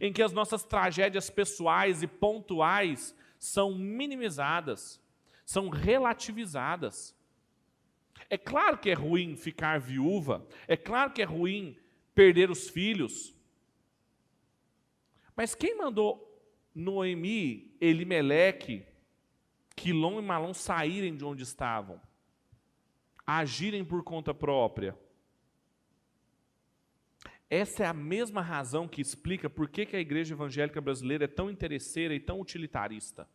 em 0.00 0.12
que 0.12 0.22
as 0.22 0.32
nossas 0.32 0.64
tragédias 0.64 1.30
pessoais 1.30 2.02
e 2.02 2.06
pontuais 2.06 3.14
são 3.38 3.74
minimizadas, 3.74 5.00
são 5.44 5.68
relativizadas. 5.68 7.16
É 8.28 8.36
claro 8.36 8.78
que 8.78 8.90
é 8.90 8.94
ruim 8.94 9.36
ficar 9.36 9.80
viúva, 9.80 10.46
é 10.66 10.76
claro 10.76 11.12
que 11.12 11.22
é 11.22 11.24
ruim 11.24 11.76
perder 12.14 12.50
os 12.50 12.68
filhos. 12.68 13.34
Mas 15.34 15.54
quem 15.54 15.76
mandou 15.76 16.22
Noemi, 16.74 17.76
Elimeleque, 17.80 18.86
Quilom 19.74 20.18
e 20.18 20.22
Malom 20.22 20.54
saírem 20.54 21.14
de 21.14 21.24
onde 21.24 21.42
estavam? 21.42 22.00
Agirem 23.26 23.84
por 23.84 24.02
conta 24.02 24.32
própria. 24.32 24.98
Essa 27.48 27.84
é 27.84 27.86
a 27.86 27.92
mesma 27.92 28.40
razão 28.40 28.88
que 28.88 29.00
explica 29.00 29.48
por 29.48 29.68
que, 29.68 29.94
a 29.94 30.00
igreja 30.00 30.34
evangélica 30.34 30.80
brasileira 30.80 31.24
é 31.24 31.28
tão 31.28 31.48
interesseira 31.48 32.14
e 32.14 32.20
tão 32.20 32.40
utilitarista. 32.40 33.28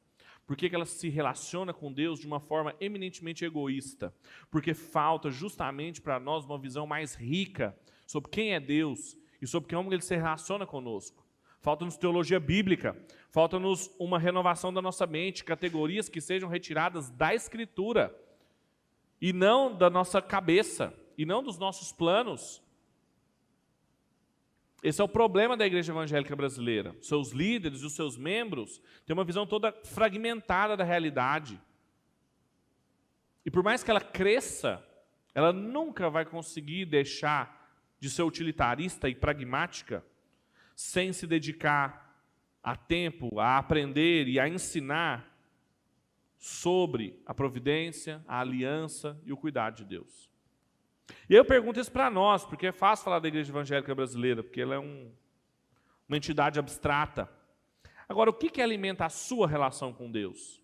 Por 0.46 0.58
que, 0.58 0.70
que 0.70 0.76
ela 0.76 0.86
se 0.86 1.08
relaciona 1.08 1.74
com 1.74 1.94
Deus 1.94 2.20
de 2.20 2.28
uma 2.28 2.42
forma 2.42 2.76
eminentemente 2.82 3.46
egoísta? 3.46 4.14
Porque 4.50 4.74
falta 4.74 5.30
justamente 5.30 6.02
para 6.02 6.20
nós 6.20 6.44
uma 6.44 6.60
visão 6.60 6.86
mais 6.86 7.16
rica 7.16 7.78
sobre 8.06 8.30
quem 8.30 8.54
é 8.54 8.60
Deus 8.60 9.18
e 9.42 9.48
sobre 9.48 9.74
como 9.74 9.94
ele 9.94 10.02
se 10.02 10.16
relaciona 10.16 10.68
conosco. 10.68 11.26
Falta-nos 11.62 11.96
teologia 11.96 12.40
bíblica, 12.40 12.98
falta-nos 13.30 13.90
uma 13.98 14.20
renovação 14.20 14.74
da 14.74 14.82
nossa 14.82 15.08
mente, 15.08 15.46
categorias 15.46 16.10
que 16.10 16.20
sejam 16.20 16.50
retiradas 16.50 17.10
da 17.12 17.34
Escritura 17.34 18.14
e 19.22 19.32
não 19.32 19.74
da 19.74 19.90
nossa 19.90 20.22
cabeça, 20.22 20.94
e 21.18 21.26
não 21.26 21.42
dos 21.44 21.58
nossos 21.58 21.94
planos. 21.94 22.62
Esse 24.84 25.00
é 25.00 25.04
o 25.04 25.08
problema 25.08 25.56
da 25.56 25.66
igreja 25.66 25.92
evangélica 25.92 26.36
brasileira. 26.36 26.96
Seus 27.02 27.32
líderes 27.32 27.82
e 27.82 27.86
os 27.86 27.94
seus 27.94 28.18
membros 28.18 28.82
têm 29.06 29.14
uma 29.14 29.24
visão 29.24 29.46
toda 29.46 29.72
fragmentada 29.84 30.76
da 30.76 30.84
realidade. 30.84 31.62
E 33.46 33.52
por 33.52 33.64
mais 33.64 33.84
que 33.84 33.92
ela 33.92 34.02
cresça, 34.02 34.84
ela 35.36 35.54
nunca 35.54 36.10
vai 36.10 36.26
conseguir 36.26 36.86
deixar 36.86 37.62
de 38.00 38.10
ser 38.10 38.24
utilitarista 38.24 39.08
e 39.08 39.14
pragmática, 39.14 40.04
sem 40.76 41.14
se 41.14 41.28
dedicar 41.28 42.20
a 42.64 42.76
tempo 42.76 43.40
a 43.40 43.58
aprender 43.58 44.28
e 44.28 44.40
a 44.40 44.48
ensinar 44.48 45.32
sobre 46.40 47.22
a 47.24 47.36
providência, 47.36 48.24
a 48.28 48.40
aliança 48.40 49.20
e 49.24 49.32
o 49.32 49.38
cuidado 49.38 49.76
de 49.78 49.86
Deus. 49.86 50.31
E 51.30 51.36
eu 51.36 51.46
pergunto 51.46 51.80
isso 51.80 51.92
para 51.92 52.10
nós, 52.10 52.46
porque 52.46 52.68
é 52.68 52.72
fácil 52.72 53.06
falar 53.06 53.20
da 53.20 53.28
igreja 53.28 53.52
evangélica 53.52 53.94
brasileira, 53.96 54.44
porque 54.44 54.62
ela 54.62 54.76
é 54.76 54.80
um, 54.80 55.12
uma 56.08 56.18
entidade 56.18 56.60
abstrata. 56.60 57.30
Agora, 58.08 58.30
o 58.30 58.34
que, 58.34 58.50
que 58.50 58.62
alimenta 58.62 59.06
a 59.06 59.10
sua 59.10 59.48
relação 59.48 59.94
com 59.94 60.12
Deus? 60.12 60.62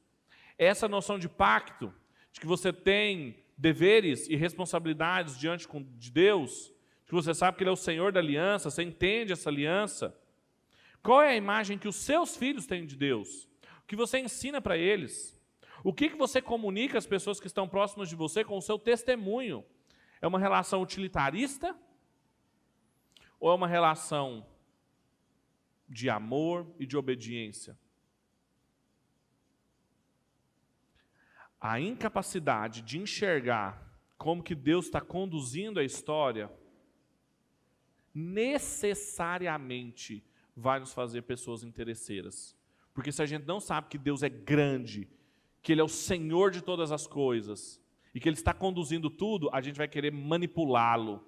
É 0.57 0.65
essa 0.65 0.88
noção 0.88 1.17
de 1.17 1.29
pacto, 1.29 1.93
de 2.31 2.39
que 2.39 2.45
você 2.45 2.73
tem 2.73 3.43
deveres 3.57 4.27
e 4.27 4.36
responsabilidades 4.36 5.38
diante 5.38 5.67
de 5.97 6.12
Deus, 6.12 6.73
que 7.05 7.13
você 7.13 7.33
sabe 7.33 7.57
que 7.57 7.63
Ele 7.63 7.69
é 7.69 7.73
o 7.73 7.77
Senhor 7.77 8.12
da 8.12 8.19
aliança, 8.19 8.69
você 8.69 8.83
entende 8.83 9.31
essa 9.31 9.49
aliança. 9.49 10.15
Qual 11.01 11.21
é 11.21 11.29
a 11.29 11.38
imagem 11.38 11.77
que 11.77 11.88
os 11.88 11.95
seus 11.95 12.36
filhos 12.36 12.65
têm 12.65 12.86
de 12.86 12.95
Deus? 12.95 13.47
O 13.83 13.88
que 13.88 13.95
você 13.95 14.19
ensina 14.19 14.60
para 14.60 14.77
eles? 14.77 15.41
O 15.83 15.93
que, 15.93 16.10
que 16.10 16.17
você 16.17 16.41
comunica 16.41 16.97
às 16.97 17.07
pessoas 17.07 17.39
que 17.39 17.47
estão 17.47 17.67
próximas 17.67 18.10
de 18.10 18.15
você 18.15 18.43
com 18.43 18.57
o 18.57 18.62
seu 18.62 18.77
testemunho? 18.77 19.63
É 20.21 20.27
uma 20.27 20.39
relação 20.39 20.82
utilitarista? 20.82 21.75
Ou 23.39 23.51
é 23.51 23.56
uma 23.56 23.67
relação 23.67 24.45
de 25.88 26.10
amor 26.10 26.67
e 26.80 26.86
de 26.86 26.97
obediência? 26.97 27.77
A 31.60 31.80
incapacidade 31.80 32.82
de 32.82 32.97
enxergar 32.97 33.84
como 34.17 34.43
que 34.43 34.56
Deus 34.56 34.86
está 34.86 35.01
conduzindo 35.01 35.80
a 35.80 35.84
história 35.84 36.51
necessariamente 38.13 40.23
vai 40.56 40.80
nos 40.80 40.91
fazer 40.91 41.21
pessoas 41.21 41.63
interesseiras. 41.63 42.58
Porque 42.93 43.12
se 43.12 43.21
a 43.21 43.27
gente 43.27 43.45
não 43.45 43.60
sabe 43.60 43.89
que 43.89 43.97
Deus 43.97 44.23
é 44.23 44.30
grande, 44.30 45.08
que 45.62 45.71
Ele 45.71 45.82
é 45.82 45.84
o 45.84 45.88
Senhor 45.88 46.49
de 46.49 46.63
todas 46.63 46.91
as 46.91 47.06
coisas, 47.06 47.80
e 48.17 48.19
que 48.19 48.27
Ele 48.27 48.36
está 48.36 48.51
conduzindo 48.51 49.12
tudo, 49.12 49.47
a 49.53 49.62
gente 49.62 49.77
vai 49.77 49.88
querer 49.88 50.12
manipulá-lo, 50.12 51.23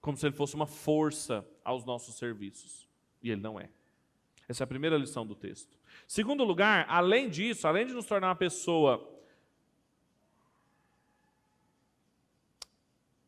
como 0.00 0.16
se 0.16 0.24
Ele 0.24 0.36
fosse 0.36 0.54
uma 0.54 0.64
força 0.64 1.44
aos 1.64 1.84
nossos 1.84 2.14
serviços. 2.14 2.88
E 3.20 3.32
Ele 3.32 3.40
não 3.40 3.58
é. 3.58 3.68
Essa 4.48 4.62
é 4.62 4.64
a 4.64 4.68
primeira 4.68 4.96
lição 4.96 5.26
do 5.26 5.34
texto. 5.34 5.76
Segundo 6.06 6.44
lugar, 6.44 6.86
além 6.88 7.28
disso, 7.28 7.66
além 7.66 7.84
de 7.84 7.92
nos 7.92 8.06
tornar 8.06 8.28
uma 8.28 8.36
pessoa 8.36 9.12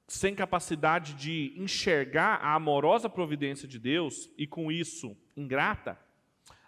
sem 0.07 0.33
capacidade 0.33 1.15
de 1.15 1.55
enxergar 1.57 2.37
a 2.37 2.55
amorosa 2.55 3.09
providência 3.09 3.67
de 3.67 3.81
Deus 3.81 4.31
e 4.39 4.47
com 4.47 4.71
isso 4.71 5.17
ingrata, 5.37 5.99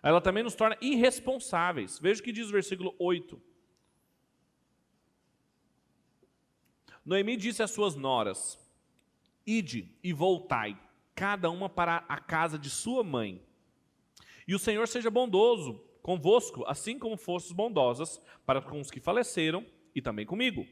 ela 0.03 0.21
também 0.21 0.43
nos 0.43 0.57
torna 0.57 0.77
irresponsáveis. 0.81 1.97
Veja 2.01 2.21
o 2.21 2.25
que 2.25 2.33
diz 2.33 2.49
o 2.49 2.53
versículo 2.53 2.93
8. 2.99 3.41
Noemi 7.09 7.39
disse 7.39 7.63
às 7.63 7.71
suas 7.71 7.97
noras: 7.97 8.59
Ide 9.47 9.97
e 10.05 10.13
voltai, 10.13 10.79
cada 11.15 11.51
uma 11.51 11.67
para 11.67 12.05
a 12.07 12.19
casa 12.19 12.59
de 12.59 12.69
sua 12.69 13.03
mãe. 13.03 13.43
E 14.47 14.55
o 14.55 14.59
Senhor 14.59 14.87
seja 14.87 15.11
bondoso 15.11 15.83
convosco, 16.03 16.67
assim 16.67 16.99
como 16.99 17.17
fostes 17.17 17.53
bondosas 17.53 18.21
para 18.45 18.61
com 18.61 18.79
os 18.79 18.91
que 18.91 19.01
faleceram 19.01 19.65
e 19.95 20.03
também 20.03 20.27
comigo. 20.27 20.67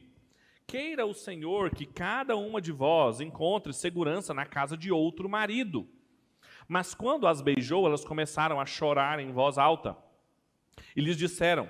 Queira 0.67 1.07
o 1.07 1.13
Senhor 1.13 1.71
que 1.73 1.87
cada 1.87 2.35
uma 2.35 2.61
de 2.61 2.71
vós 2.71 3.19
encontre 3.19 3.73
segurança 3.73 4.31
na 4.31 4.45
casa 4.45 4.77
de 4.77 4.91
outro 4.91 5.27
marido. 5.27 5.89
Mas 6.67 6.93
quando 6.93 7.25
as 7.25 7.41
beijou, 7.41 7.87
elas 7.87 8.05
começaram 8.05 8.61
a 8.61 8.65
chorar 8.67 9.19
em 9.19 9.31
voz 9.31 9.57
alta. 9.57 9.97
E 10.95 11.01
lhes 11.01 11.17
disseram: 11.17 11.67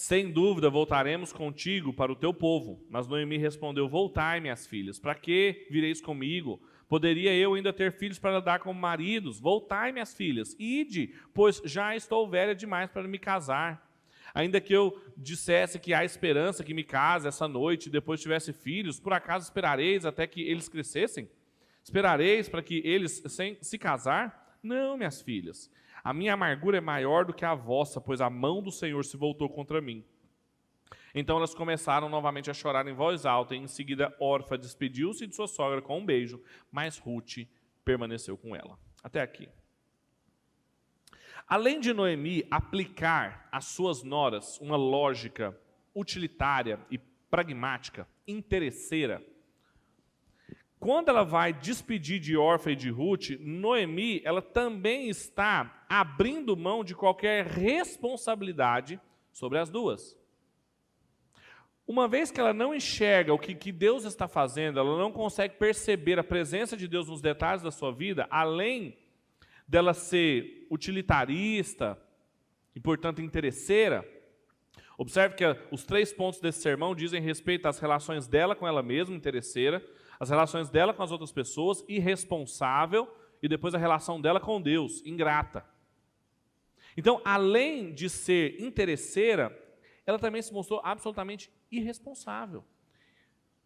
Sem 0.00 0.30
dúvida 0.30 0.70
voltaremos 0.70 1.30
contigo 1.30 1.92
para 1.92 2.10
o 2.10 2.16
teu 2.16 2.32
povo. 2.32 2.82
Mas 2.88 3.06
Noemi 3.06 3.36
respondeu: 3.36 3.86
Voltai, 3.86 4.40
minhas 4.40 4.66
filhas, 4.66 4.98
para 4.98 5.14
que 5.14 5.66
vireis 5.70 6.00
comigo? 6.00 6.58
Poderia 6.88 7.34
eu 7.34 7.52
ainda 7.52 7.70
ter 7.70 7.92
filhos 7.92 8.18
para 8.18 8.40
dar 8.40 8.60
como 8.60 8.80
maridos? 8.80 9.38
Voltai, 9.38 9.92
minhas 9.92 10.14
filhas, 10.14 10.56
ide, 10.58 11.14
pois 11.34 11.60
já 11.66 11.94
estou 11.94 12.26
velha 12.26 12.54
demais 12.54 12.90
para 12.90 13.06
me 13.06 13.18
casar. 13.18 13.94
Ainda 14.32 14.58
que 14.58 14.72
eu 14.72 14.98
dissesse 15.18 15.78
que 15.78 15.92
há 15.92 16.02
esperança 16.02 16.64
que 16.64 16.72
me 16.72 16.82
case 16.82 17.28
essa 17.28 17.46
noite 17.46 17.88
e 17.88 17.92
depois 17.92 18.22
tivesse 18.22 18.54
filhos, 18.54 18.98
por 18.98 19.12
acaso 19.12 19.44
esperareis 19.44 20.06
até 20.06 20.26
que 20.26 20.40
eles 20.40 20.66
crescessem? 20.66 21.28
Esperareis 21.84 22.48
para 22.48 22.62
que 22.62 22.80
eles 22.86 23.22
se 23.60 23.76
casar? 23.76 24.56
Não, 24.62 24.96
minhas 24.96 25.20
filhas. 25.20 25.70
A 26.02 26.12
minha 26.12 26.34
amargura 26.34 26.78
é 26.78 26.80
maior 26.80 27.24
do 27.24 27.34
que 27.34 27.44
a 27.44 27.54
vossa, 27.54 28.00
pois 28.00 28.20
a 28.20 28.30
mão 28.30 28.62
do 28.62 28.70
Senhor 28.70 29.04
se 29.04 29.16
voltou 29.16 29.48
contra 29.48 29.80
mim. 29.80 30.04
Então 31.14 31.36
elas 31.36 31.54
começaram 31.54 32.08
novamente 32.08 32.50
a 32.50 32.54
chorar 32.54 32.86
em 32.86 32.94
voz 32.94 33.26
alta, 33.26 33.54
e 33.54 33.58
em 33.58 33.66
seguida 33.66 34.14
Orfa 34.20 34.56
despediu-se 34.56 35.26
de 35.26 35.34
sua 35.34 35.48
sogra 35.48 35.82
com 35.82 35.98
um 35.98 36.06
beijo, 36.06 36.42
mas 36.70 36.98
Ruth 36.98 37.46
permaneceu 37.84 38.36
com 38.36 38.54
ela. 38.54 38.78
Até 39.02 39.20
aqui. 39.20 39.48
Além 41.46 41.80
de 41.80 41.92
Noemi 41.92 42.46
aplicar 42.50 43.48
às 43.50 43.64
suas 43.64 44.04
noras 44.04 44.58
uma 44.60 44.76
lógica 44.76 45.58
utilitária 45.94 46.78
e 46.90 46.98
pragmática, 46.98 48.06
interesseira, 48.26 49.20
quando 50.80 51.10
ela 51.10 51.22
vai 51.22 51.52
despedir 51.52 52.18
de 52.18 52.38
Orfa 52.38 52.72
e 52.72 52.76
de 52.76 52.88
Ruth, 52.88 53.38
Noemi, 53.38 54.22
ela 54.24 54.40
também 54.40 55.10
está 55.10 55.84
abrindo 55.86 56.56
mão 56.56 56.82
de 56.82 56.94
qualquer 56.94 57.44
responsabilidade 57.44 58.98
sobre 59.30 59.58
as 59.58 59.68
duas. 59.68 60.18
Uma 61.86 62.08
vez 62.08 62.30
que 62.30 62.40
ela 62.40 62.54
não 62.54 62.74
enxerga 62.74 63.34
o 63.34 63.38
que, 63.38 63.54
que 63.54 63.70
Deus 63.70 64.04
está 64.04 64.26
fazendo, 64.26 64.80
ela 64.80 64.96
não 64.96 65.12
consegue 65.12 65.56
perceber 65.56 66.18
a 66.18 66.24
presença 66.24 66.74
de 66.78 66.88
Deus 66.88 67.08
nos 67.08 67.20
detalhes 67.20 67.62
da 67.62 67.70
sua 67.70 67.92
vida, 67.92 68.26
além 68.30 68.96
dela 69.68 69.92
ser 69.92 70.66
utilitarista 70.70 72.00
e, 72.74 72.80
portanto, 72.80 73.20
interesseira, 73.20 74.02
observe 74.96 75.34
que 75.34 75.44
os 75.70 75.84
três 75.84 76.10
pontos 76.10 76.40
desse 76.40 76.62
sermão 76.62 76.94
dizem 76.94 77.20
respeito 77.20 77.66
às 77.66 77.78
relações 77.78 78.26
dela 78.26 78.56
com 78.56 78.66
ela 78.66 78.82
mesma, 78.82 79.14
interesseira, 79.14 79.84
as 80.20 80.28
relações 80.28 80.68
dela 80.68 80.92
com 80.92 81.02
as 81.02 81.10
outras 81.10 81.32
pessoas, 81.32 81.82
irresponsável, 81.88 83.10
e 83.42 83.48
depois 83.48 83.74
a 83.74 83.78
relação 83.78 84.20
dela 84.20 84.38
com 84.38 84.60
Deus, 84.60 85.02
ingrata. 85.06 85.64
Então, 86.94 87.22
além 87.24 87.94
de 87.94 88.10
ser 88.10 88.60
interesseira, 88.60 89.56
ela 90.04 90.18
também 90.18 90.42
se 90.42 90.52
mostrou 90.52 90.80
absolutamente 90.84 91.50
irresponsável. 91.70 92.62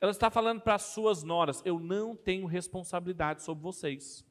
Ela 0.01 0.13
está 0.13 0.31
falando 0.31 0.61
para 0.61 0.77
as 0.77 0.83
suas 0.83 1.25
noras: 1.25 1.61
eu 1.65 1.81
não 1.81 2.15
tenho 2.15 2.47
responsabilidade 2.47 3.43
sobre 3.43 3.63
vocês. 3.63 4.25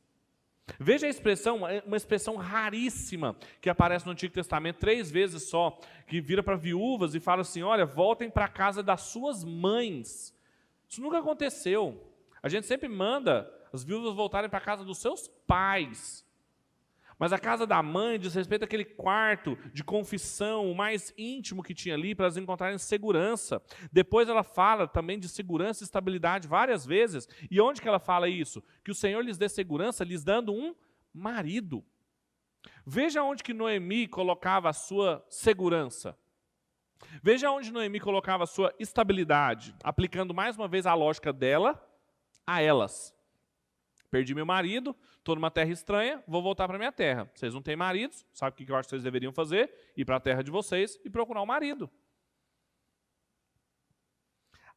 Veja 0.80 1.08
a 1.08 1.10
expressão, 1.10 1.62
uma 1.86 1.98
expressão 1.98 2.38
raríssima 2.38 3.36
que 3.60 3.70
aparece 3.70 4.06
no 4.06 4.14
Antigo 4.14 4.34
Testamento 4.34 4.78
três 4.78 5.12
vezes 5.12 5.44
só, 5.50 5.78
que 6.08 6.22
vira 6.22 6.42
para 6.42 6.56
viúvas 6.56 7.16
e 7.16 7.20
fala 7.20 7.42
assim: 7.42 7.64
olha, 7.64 7.86
voltem 7.86 8.30
para 8.30 8.46
a 8.46 8.50
casa 8.50 8.82
das 8.82 9.02
suas 9.02 9.44
mães. 9.44 10.34
Isso 10.88 11.02
nunca 11.02 11.20
aconteceu. 11.20 12.13
A 12.44 12.50
gente 12.50 12.68
sempre 12.68 12.90
manda 12.90 13.50
as 13.72 13.86
viúvas 13.86 14.14
voltarem 14.14 14.50
para 14.50 14.60
a 14.60 14.62
casa 14.62 14.84
dos 14.84 14.98
seus 14.98 15.30
pais. 15.48 16.24
Mas 17.18 17.32
a 17.32 17.40
casa 17.40 17.66
da 17.66 17.82
mãe 17.82 18.20
diz 18.20 18.36
respeito 18.36 18.66
àquele 18.66 18.84
quarto 18.84 19.58
de 19.72 19.82
confissão, 19.82 20.70
o 20.70 20.76
mais 20.76 21.14
íntimo 21.18 21.64
que 21.64 21.74
tinha 21.74 21.96
ali, 21.96 22.14
para 22.14 22.26
elas 22.26 22.36
encontrarem 22.36 22.78
segurança. 22.78 23.62
Depois 23.94 24.28
ela 24.28 24.44
fala 24.44 24.90
também 24.90 25.18
de 25.18 25.30
segurança 25.30 25.84
e 25.84 25.86
estabilidade 25.86 26.48
várias 26.48 26.86
vezes. 26.86 27.28
E 27.50 27.62
onde 27.62 27.82
que 27.82 27.88
ela 27.88 28.00
fala 28.00 28.28
isso? 28.28 28.62
Que 28.84 28.92
o 28.92 28.96
Senhor 28.96 29.22
lhes 29.22 29.38
dê 29.38 29.48
segurança, 29.48 30.04
lhes 30.04 30.22
dando 30.22 30.52
um 30.52 30.76
marido. 31.14 31.82
Veja 32.86 33.24
onde 33.24 33.42
que 33.42 33.54
Noemi 33.54 34.06
colocava 34.06 34.70
a 34.70 34.74
sua 34.74 35.26
segurança. 35.30 36.18
Veja 37.22 37.50
onde 37.52 37.72
Noemi 37.72 38.02
colocava 38.02 38.44
a 38.44 38.48
sua 38.48 38.74
estabilidade, 38.80 39.74
aplicando 39.82 40.34
mais 40.34 40.58
uma 40.58 40.68
vez 40.68 40.86
a 40.86 40.94
lógica 40.94 41.32
dela 41.32 41.82
a 42.46 42.62
elas. 42.62 43.14
Perdi 44.10 44.36
meu 44.36 44.46
marido, 44.46 44.96
estou 45.18 45.36
numa 45.36 45.50
terra 45.50 45.72
estranha, 45.72 46.24
vou 46.28 46.42
voltar 46.42 46.68
para 46.68 46.78
minha 46.78 46.92
terra. 46.92 47.30
Vocês 47.34 47.54
não 47.54 47.62
têm 47.62 47.76
maridos, 47.76 48.26
sabe 48.32 48.54
o 48.54 48.66
que 48.66 48.72
eu 48.72 48.76
acho 48.76 48.88
que 48.88 48.92
vocês 48.92 49.04
deveriam 49.04 49.34
fazer? 49.34 49.74
Ir 49.98 50.06
para 50.06 50.18
a 50.18 50.20
terra 50.20 50.44
de 50.44 50.52
vocês 50.52 51.00
e 51.04 51.10
procurar 51.10 51.42
um 51.42 51.48
marido. 51.48 51.90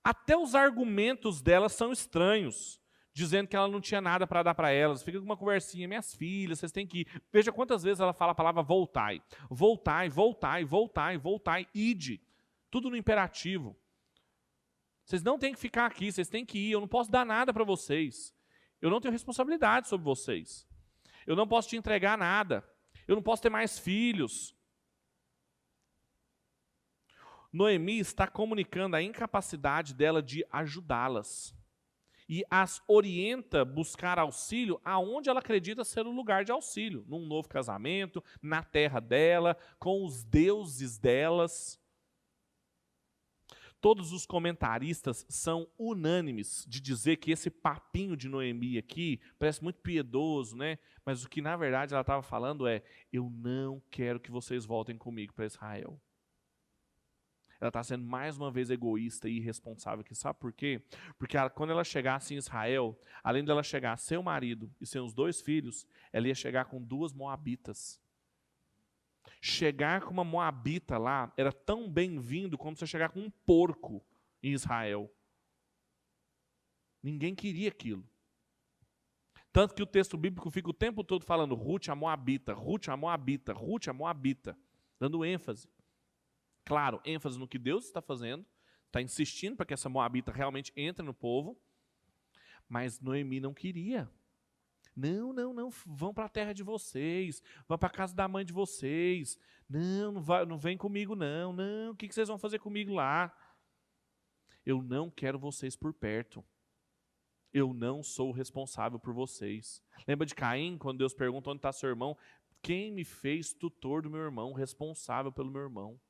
Até 0.02 0.36
os 0.36 0.54
argumentos 0.54 1.42
delas 1.42 1.72
são 1.72 1.92
estranhos, 1.92 2.80
dizendo 3.12 3.48
que 3.48 3.56
ela 3.56 3.66
não 3.66 3.80
tinha 3.80 4.00
nada 4.00 4.26
para 4.26 4.42
dar 4.42 4.54
para 4.54 4.70
elas. 4.70 5.02
Fica 5.02 5.18
com 5.18 5.24
uma 5.24 5.36
conversinha, 5.36 5.88
minhas 5.88 6.14
filhas, 6.14 6.60
vocês 6.60 6.70
têm 6.70 6.86
que 6.86 7.00
ir. 7.00 7.22
Veja 7.32 7.52
quantas 7.52 7.82
vezes 7.82 8.00
ela 8.00 8.12
fala 8.12 8.32
a 8.32 8.34
palavra 8.34 8.62
voltai. 8.62 9.20
Voltai, 9.50 10.08
voltai, 10.08 10.64
voltai, 10.64 11.18
voltai, 11.18 11.66
ide. 11.74 12.22
Tudo 12.70 12.88
no 12.88 12.96
imperativo. 12.96 13.76
Vocês 15.06 15.22
não 15.22 15.38
têm 15.38 15.54
que 15.54 15.60
ficar 15.60 15.86
aqui, 15.86 16.10
vocês 16.10 16.28
têm 16.28 16.44
que 16.44 16.58
ir. 16.58 16.72
Eu 16.72 16.80
não 16.80 16.88
posso 16.88 17.10
dar 17.10 17.24
nada 17.24 17.54
para 17.54 17.62
vocês. 17.62 18.34
Eu 18.82 18.90
não 18.90 19.00
tenho 19.00 19.12
responsabilidade 19.12 19.88
sobre 19.88 20.04
vocês. 20.04 20.66
Eu 21.24 21.36
não 21.36 21.46
posso 21.46 21.68
te 21.68 21.76
entregar 21.76 22.18
nada. 22.18 22.68
Eu 23.06 23.14
não 23.14 23.22
posso 23.22 23.40
ter 23.40 23.48
mais 23.48 23.78
filhos. 23.78 24.52
Noemi 27.52 28.00
está 28.00 28.26
comunicando 28.26 28.96
a 28.96 29.02
incapacidade 29.02 29.94
dela 29.94 30.20
de 30.20 30.44
ajudá-las. 30.50 31.54
E 32.28 32.44
as 32.50 32.82
orienta 32.88 33.60
a 33.60 33.64
buscar 33.64 34.18
auxílio 34.18 34.80
aonde 34.84 35.30
ela 35.30 35.38
acredita 35.38 35.84
ser 35.84 36.04
o 36.04 36.10
lugar 36.10 36.44
de 36.44 36.50
auxílio, 36.50 37.04
num 37.06 37.24
novo 37.24 37.48
casamento, 37.48 38.22
na 38.42 38.64
terra 38.64 38.98
dela, 38.98 39.56
com 39.78 40.04
os 40.04 40.24
deuses 40.24 40.98
delas. 40.98 41.80
Todos 43.80 44.12
os 44.12 44.26
comentaristas 44.26 45.24
são 45.28 45.68
unânimes 45.78 46.64
de 46.68 46.80
dizer 46.80 47.16
que 47.16 47.30
esse 47.30 47.50
papinho 47.50 48.16
de 48.16 48.28
Noemi 48.28 48.78
aqui 48.78 49.20
parece 49.38 49.62
muito 49.62 49.80
piedoso, 49.80 50.56
né? 50.56 50.78
Mas 51.04 51.24
o 51.24 51.28
que 51.28 51.40
na 51.40 51.56
verdade 51.56 51.92
ela 51.92 52.00
estava 52.00 52.22
falando 52.22 52.66
é: 52.66 52.82
eu 53.12 53.30
não 53.30 53.82
quero 53.90 54.18
que 54.18 54.30
vocês 54.30 54.64
voltem 54.64 54.96
comigo 54.96 55.32
para 55.32 55.46
Israel. 55.46 56.00
Ela 57.60 57.68
está 57.68 57.82
sendo 57.82 58.04
mais 58.04 58.36
uma 58.36 58.50
vez 58.50 58.70
egoísta 58.70 59.28
e 59.28 59.38
irresponsável 59.38 60.00
aqui. 60.00 60.14
Sabe 60.14 60.38
por 60.38 60.52
quê? 60.52 60.82
Porque 61.18 61.36
ela, 61.36 61.48
quando 61.48 61.70
ela 61.70 61.84
chegasse 61.84 62.34
em 62.34 62.36
Israel, 62.36 62.98
além 63.24 63.44
dela 63.44 63.62
chegar 63.62 63.96
seu 63.96 64.22
marido 64.22 64.70
e 64.80 64.86
seus 64.86 65.14
dois 65.14 65.40
filhos, 65.40 65.86
ela 66.12 66.28
ia 66.28 66.34
chegar 66.34 66.66
com 66.66 66.82
duas 66.82 67.12
moabitas. 67.12 67.98
Chegar 69.48 70.02
com 70.02 70.10
uma 70.10 70.24
moabita 70.24 70.98
lá 70.98 71.32
era 71.36 71.52
tão 71.52 71.88
bem-vindo 71.88 72.58
como 72.58 72.76
você 72.76 72.84
chegar 72.84 73.10
com 73.10 73.20
um 73.20 73.30
porco 73.30 74.04
em 74.42 74.52
Israel. 74.52 75.08
Ninguém 77.00 77.32
queria 77.32 77.68
aquilo. 77.68 78.04
Tanto 79.52 79.72
que 79.72 79.84
o 79.84 79.86
texto 79.86 80.16
bíblico 80.16 80.50
fica 80.50 80.68
o 80.68 80.74
tempo 80.74 81.04
todo 81.04 81.24
falando 81.24 81.54
Ruth 81.54 81.88
a 81.88 81.94
Moabita, 81.94 82.54
Ruth 82.54 82.88
a 82.88 82.96
Moabita, 82.96 83.52
Ruth 83.52 83.86
a 83.86 83.92
Moabita, 83.92 84.58
dando 84.98 85.24
ênfase. 85.24 85.68
Claro, 86.64 87.00
ênfase 87.04 87.38
no 87.38 87.46
que 87.46 87.56
Deus 87.56 87.84
está 87.84 88.02
fazendo, 88.02 88.44
está 88.86 89.00
insistindo 89.00 89.54
para 89.54 89.64
que 89.64 89.74
essa 89.74 89.88
Moabita 89.88 90.32
realmente 90.32 90.72
entre 90.74 91.06
no 91.06 91.14
povo, 91.14 91.56
mas 92.68 92.98
Noemi 93.00 93.38
não 93.38 93.54
queria. 93.54 94.10
Não, 94.96 95.30
não, 95.32 95.52
não, 95.52 95.70
vão 95.84 96.14
para 96.14 96.24
a 96.24 96.28
terra 96.28 96.54
de 96.54 96.62
vocês, 96.62 97.42
vão 97.68 97.76
para 97.76 97.88
a 97.88 97.92
casa 97.92 98.14
da 98.14 98.26
mãe 98.26 98.46
de 98.46 98.52
vocês. 98.52 99.38
Não, 99.68 100.12
não, 100.12 100.22
vai, 100.22 100.46
não 100.46 100.56
vem 100.56 100.78
comigo, 100.78 101.14
não, 101.14 101.52
não, 101.52 101.90
o 101.90 101.94
que, 101.94 102.08
que 102.08 102.14
vocês 102.14 102.28
vão 102.28 102.38
fazer 102.38 102.58
comigo 102.58 102.94
lá? 102.94 103.30
Eu 104.64 104.82
não 104.82 105.10
quero 105.10 105.38
vocês 105.38 105.76
por 105.76 105.92
perto. 105.92 106.42
Eu 107.52 107.72
não 107.72 108.02
sou 108.02 108.32
responsável 108.32 108.98
por 108.98 109.12
vocês. 109.12 109.82
Lembra 110.08 110.26
de 110.26 110.34
Caim, 110.34 110.78
quando 110.78 110.98
Deus 110.98 111.14
pergunta 111.14 111.50
onde 111.50 111.58
está 111.58 111.72
seu 111.72 111.88
irmão? 111.88 112.16
Quem 112.62 112.90
me 112.90 113.04
fez 113.04 113.52
tutor 113.52 114.02
do 114.02 114.10
meu 114.10 114.20
irmão, 114.20 114.52
responsável 114.52 115.30
pelo 115.30 115.50
meu 115.50 115.62
irmão? 115.62 116.00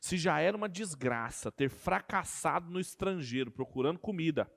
Se 0.00 0.16
já 0.16 0.40
era 0.40 0.56
uma 0.56 0.68
desgraça 0.68 1.52
ter 1.52 1.68
fracassado 1.68 2.70
no 2.70 2.80
estrangeiro 2.80 3.50
procurando 3.50 3.98
comida, 3.98 4.50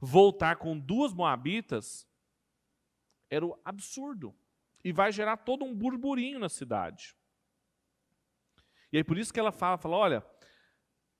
voltar 0.00 0.56
com 0.56 0.78
duas 0.78 1.12
moabitas 1.12 2.06
era 3.30 3.44
o 3.44 3.58
absurdo. 3.64 4.34
E 4.84 4.92
vai 4.92 5.12
gerar 5.12 5.36
todo 5.38 5.64
um 5.64 5.74
burburinho 5.74 6.38
na 6.38 6.48
cidade. 6.48 7.16
E 8.92 8.96
aí 8.96 9.04
por 9.04 9.16
isso 9.16 9.32
que 9.32 9.40
ela 9.40 9.52
fala, 9.52 9.78
fala, 9.78 9.96
olha, 9.96 10.26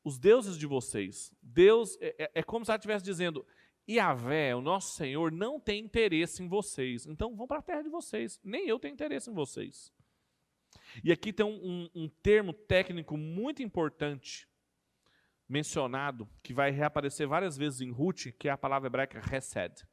os 0.04 0.18
deuses 0.18 0.58
de 0.58 0.66
vocês, 0.66 1.32
Deus, 1.40 1.96
é, 2.00 2.24
é, 2.24 2.30
é 2.35 2.42
como 2.42 2.64
se 2.64 2.70
ela 2.70 2.76
estivesse 2.76 3.04
dizendo, 3.04 3.46
Yahvé, 3.88 4.54
o 4.54 4.61
nosso 4.61 4.96
Senhor, 4.96 5.32
não 5.32 5.58
tem 5.58 5.85
interesse 5.85 6.42
em 6.42 6.48
vocês. 6.48 7.06
Então 7.06 7.35
vão 7.35 7.46
para 7.46 7.58
a 7.58 7.62
terra 7.62 7.82
de 7.82 7.88
vocês. 7.88 8.40
Nem 8.42 8.66
eu 8.68 8.78
tenho 8.78 8.94
interesse 8.94 9.30
em 9.30 9.35
vocês. 9.35 9.92
E 11.02 11.11
aqui 11.12 11.32
tem 11.32 11.46
um, 11.46 11.88
um, 11.94 12.04
um 12.04 12.08
termo 12.08 12.52
técnico 12.52 13.16
muito 13.16 13.62
importante 13.62 14.48
mencionado, 15.53 16.27
que 16.43 16.55
vai 16.55 16.71
reaparecer 16.71 17.29
várias 17.29 17.59
vezes 17.59 17.83
em 17.83 17.91
Ruth, 17.91 18.29
que 18.38 18.49
é 18.49 18.51
a 18.51 18.57
palavra 18.57 18.87
hebraica 18.87 19.21
hesed, 19.31 19.87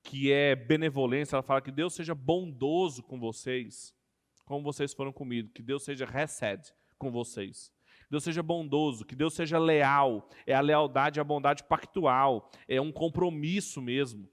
que 0.00 0.30
é 0.30 0.54
benevolência. 0.54 1.34
Ela 1.34 1.42
fala 1.42 1.60
que 1.60 1.72
Deus 1.72 1.92
seja 1.92 2.14
bondoso 2.14 3.02
com 3.02 3.18
vocês, 3.18 3.92
como 4.44 4.62
vocês 4.62 4.94
foram 4.94 5.12
comigo, 5.12 5.50
que 5.52 5.60
Deus 5.60 5.82
seja 5.82 6.04
hesed 6.04 6.72
com 6.96 7.10
vocês. 7.10 7.72
Que 8.04 8.10
Deus 8.10 8.22
seja 8.22 8.44
bondoso, 8.44 9.04
que 9.04 9.16
Deus 9.16 9.34
seja 9.34 9.58
leal. 9.58 10.28
É 10.46 10.54
a 10.54 10.60
lealdade, 10.60 11.18
a 11.18 11.24
bondade 11.24 11.64
pactual, 11.64 12.48
é 12.68 12.80
um 12.80 12.92
compromisso 12.92 13.82
mesmo. 13.82 14.30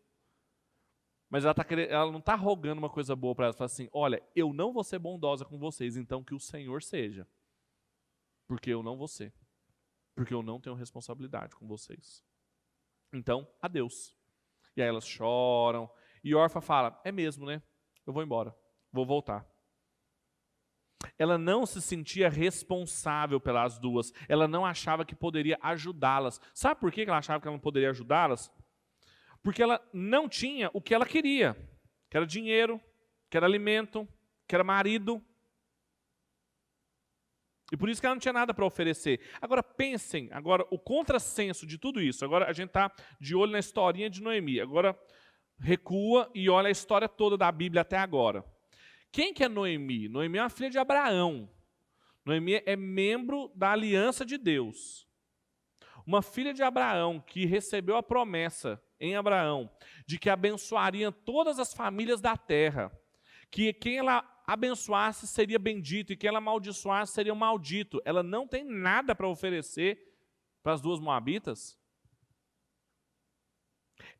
Mas 1.32 1.44
ela, 1.46 1.54
tá 1.56 1.63
querendo, 1.63 1.89
ela 1.89 2.12
não 2.12 2.20
está 2.20 2.36
rogando 2.36 2.78
uma 2.78 2.92
coisa 2.92 3.16
boa 3.16 3.34
para 3.34 3.46
ela. 3.46 3.52
Ela 3.54 3.58
fala 3.58 3.66
assim: 3.66 3.89
olha, 3.92 4.22
eu 4.36 4.54
não 4.54 4.72
vou 4.72 4.84
ser 4.84 5.00
bondosa 5.00 5.44
com 5.44 5.58
vocês, 5.58 5.98
então 5.98 6.24
que 6.24 6.36
o 6.36 6.39
Senhor 6.39 6.84
seja. 6.84 7.28
porque 8.48 8.70
eu 8.70 8.84
não 8.84 8.96
vou 8.96 9.08
ser. 9.08 9.34
Porque 10.15 10.34
eu 10.34 10.43
não 10.43 10.60
tenho 10.60 10.76
responsabilidade 10.76 11.56
com 11.56 11.67
vocês. 11.67 12.23
Então, 13.13 13.47
adeus. 13.62 14.15
E 14.76 14.82
aí 14.82 14.88
elas 14.88 15.08
choram. 15.08 15.89
E 16.23 16.34
Orfa 16.34 16.62
fala: 16.62 16.99
É 17.04 17.12
mesmo, 17.12 17.45
né? 17.45 17.62
Eu 18.06 18.13
vou 18.13 18.23
embora. 18.23 18.56
Vou 18.91 19.06
voltar. 19.06 19.47
Ela 21.17 21.38
não 21.38 21.65
se 21.65 21.82
sentia 21.82 22.30
responsável 22.30 23.39
pelas 23.39 23.78
duas. 23.78 24.12
Ela 24.28 24.47
não 24.47 24.65
achava 24.65 25.06
que 25.06 25.15
poderia 25.15 25.58
ajudá-las. 25.62 26.39
Sabe 26.54 26.80
por 26.80 26.91
que 26.91 27.02
ela 27.02 27.17
achava 27.17 27.41
que 27.41 27.47
ela 27.47 27.56
não 27.56 27.62
poderia 27.62 27.89
ajudá-las? 27.89 28.52
Porque 29.41 29.62
ela 29.62 29.82
não 29.93 30.30
tinha 30.30 30.69
o 30.73 30.82
que 30.82 30.93
ela 30.93 31.06
queria, 31.06 31.54
que 32.10 32.15
era 32.15 32.26
dinheiro, 32.26 32.80
que 33.30 33.36
era 33.36 33.45
alimento, 33.45 34.08
que 34.47 34.56
era 34.56 34.63
marido. 34.63 35.23
E 37.73 37.75
por 37.75 37.89
isso 37.89 37.99
que 37.99 38.05
ela 38.05 38.13
não 38.13 38.19
tinha 38.19 38.31
nada 38.31 38.53
para 38.53 38.67
oferecer. 38.67 39.19
Agora 39.41 39.63
pensem, 39.63 40.29
agora 40.31 40.63
o 40.69 40.77
contrassenso 40.77 41.65
de 41.65 41.79
tudo 41.79 41.99
isso. 41.99 42.23
Agora 42.23 42.47
a 42.47 42.53
gente 42.53 42.67
está 42.67 42.93
de 43.19 43.36
olho 43.36 43.51
na 43.51 43.57
historinha 43.57 44.12
de 44.12 44.21
Noemi. 44.21 44.62
Agora 44.62 44.95
recua 45.59 46.29
e 46.36 46.47
olha 46.51 46.67
a 46.67 46.71
história 46.71 47.09
toda 47.09 47.36
da 47.36 47.51
Bíblia 47.51 47.81
até 47.81 47.97
agora. 47.97 48.45
Quem 49.12 49.33
que 49.33 49.43
é 49.43 49.49
Noemi? 49.49 50.07
Noemi 50.07 50.38
é 50.38 50.43
uma 50.43 50.51
filha 50.51 50.69
de 50.69 50.77
Abraão. 50.77 51.49
Noemi 52.23 52.62
é 52.63 52.75
membro 52.75 53.51
da 53.55 53.71
aliança 53.71 54.23
de 54.23 54.38
Deus. 54.38 55.07
Uma 56.05 56.21
filha 56.21 56.53
de 56.53 56.62
Abraão 56.62 57.19
que 57.19 57.43
recebeu 57.43 57.95
a 57.97 58.03
promessa 58.03 58.79
em 58.99 59.15
Abraão 59.15 59.67
de 60.05 60.19
que 60.19 60.29
abençoaria 60.29 61.12
todas 61.12 61.57
as 61.57 61.73
famílias 61.73 62.21
da 62.21 62.38
terra, 62.38 62.91
que 63.49 63.73
quem 63.73 63.97
ela 63.97 64.33
abençoasse 64.45 65.27
seria 65.27 65.58
bendito 65.58 66.12
e 66.12 66.17
quem 66.17 66.27
ela 66.27 66.39
amaldiçoasse 66.39 67.13
seria 67.13 67.34
maldito. 67.34 68.01
Ela 68.06 68.21
não 68.21 68.47
tem 68.47 68.63
nada 68.63 69.15
para 69.15 69.27
oferecer 69.27 70.13
para 70.62 70.73
as 70.73 70.82
duas 70.82 70.99
moabitas. 70.99 71.77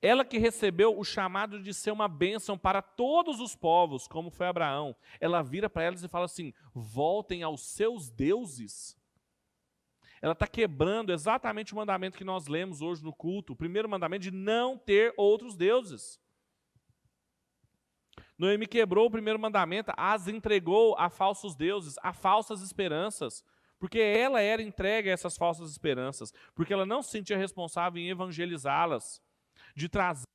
Ela 0.02 0.26
que 0.26 0.38
recebeu 0.38 0.98
o 0.98 1.04
chamado 1.04 1.62
de 1.62 1.74
ser 1.74 1.92
uma 1.92 2.08
bênção 2.08 2.58
para 2.58 2.82
todos 2.82 3.40
os 3.40 3.56
povos, 3.56 4.08
como 4.08 4.30
foi 4.30 4.48
Abraão, 4.48 4.96
ela 5.20 5.42
vira 5.42 5.70
para 5.70 5.84
elas 5.84 6.04
e 6.04 6.10
fala 6.10 6.26
assim: 6.26 6.54
voltem 6.74 7.44
aos 7.44 7.62
seus 7.62 8.10
deuses. 8.10 8.98
Ela 10.22 10.34
está 10.34 10.48
quebrando 10.48 11.12
exatamente 11.12 11.74
o 11.74 11.76
mandamento 11.76 12.18
que 12.18 12.24
nós 12.24 12.48
lemos 12.48 12.82
hoje 12.82 13.04
no 13.04 13.14
culto, 13.14 13.54
o 13.54 13.56
primeiro 13.58 13.90
mandamento 13.90 14.24
de 14.24 14.32
não 14.32 14.78
ter 14.78 15.14
outros 15.18 15.56
deuses. 15.56 16.18
Noemi 18.44 18.68
quebrou 18.68 19.06
o 19.06 19.10
primeiro 19.10 19.40
mandamento, 19.40 19.94
as 19.96 20.28
entregou 20.28 20.98
a 21.00 21.10
falsos 21.10 21.56
deuses, 21.56 21.96
a 22.04 22.12
falsas 22.12 22.62
esperanças, 22.62 23.42
porque 23.80 23.98
ela 23.98 24.42
era 24.42 24.62
entregue 24.62 25.10
a 25.10 25.14
essas 25.14 25.38
falsas 25.38 25.72
esperanças, 25.72 26.34
porque 26.54 26.74
ela 26.74 26.86
não 26.86 27.02
se 27.02 27.12
sentia 27.12 27.38
responsável 27.38 28.02
em 28.02 28.10
evangelizá-las, 28.10 29.22
de 29.74 29.88
trazer 29.88 30.26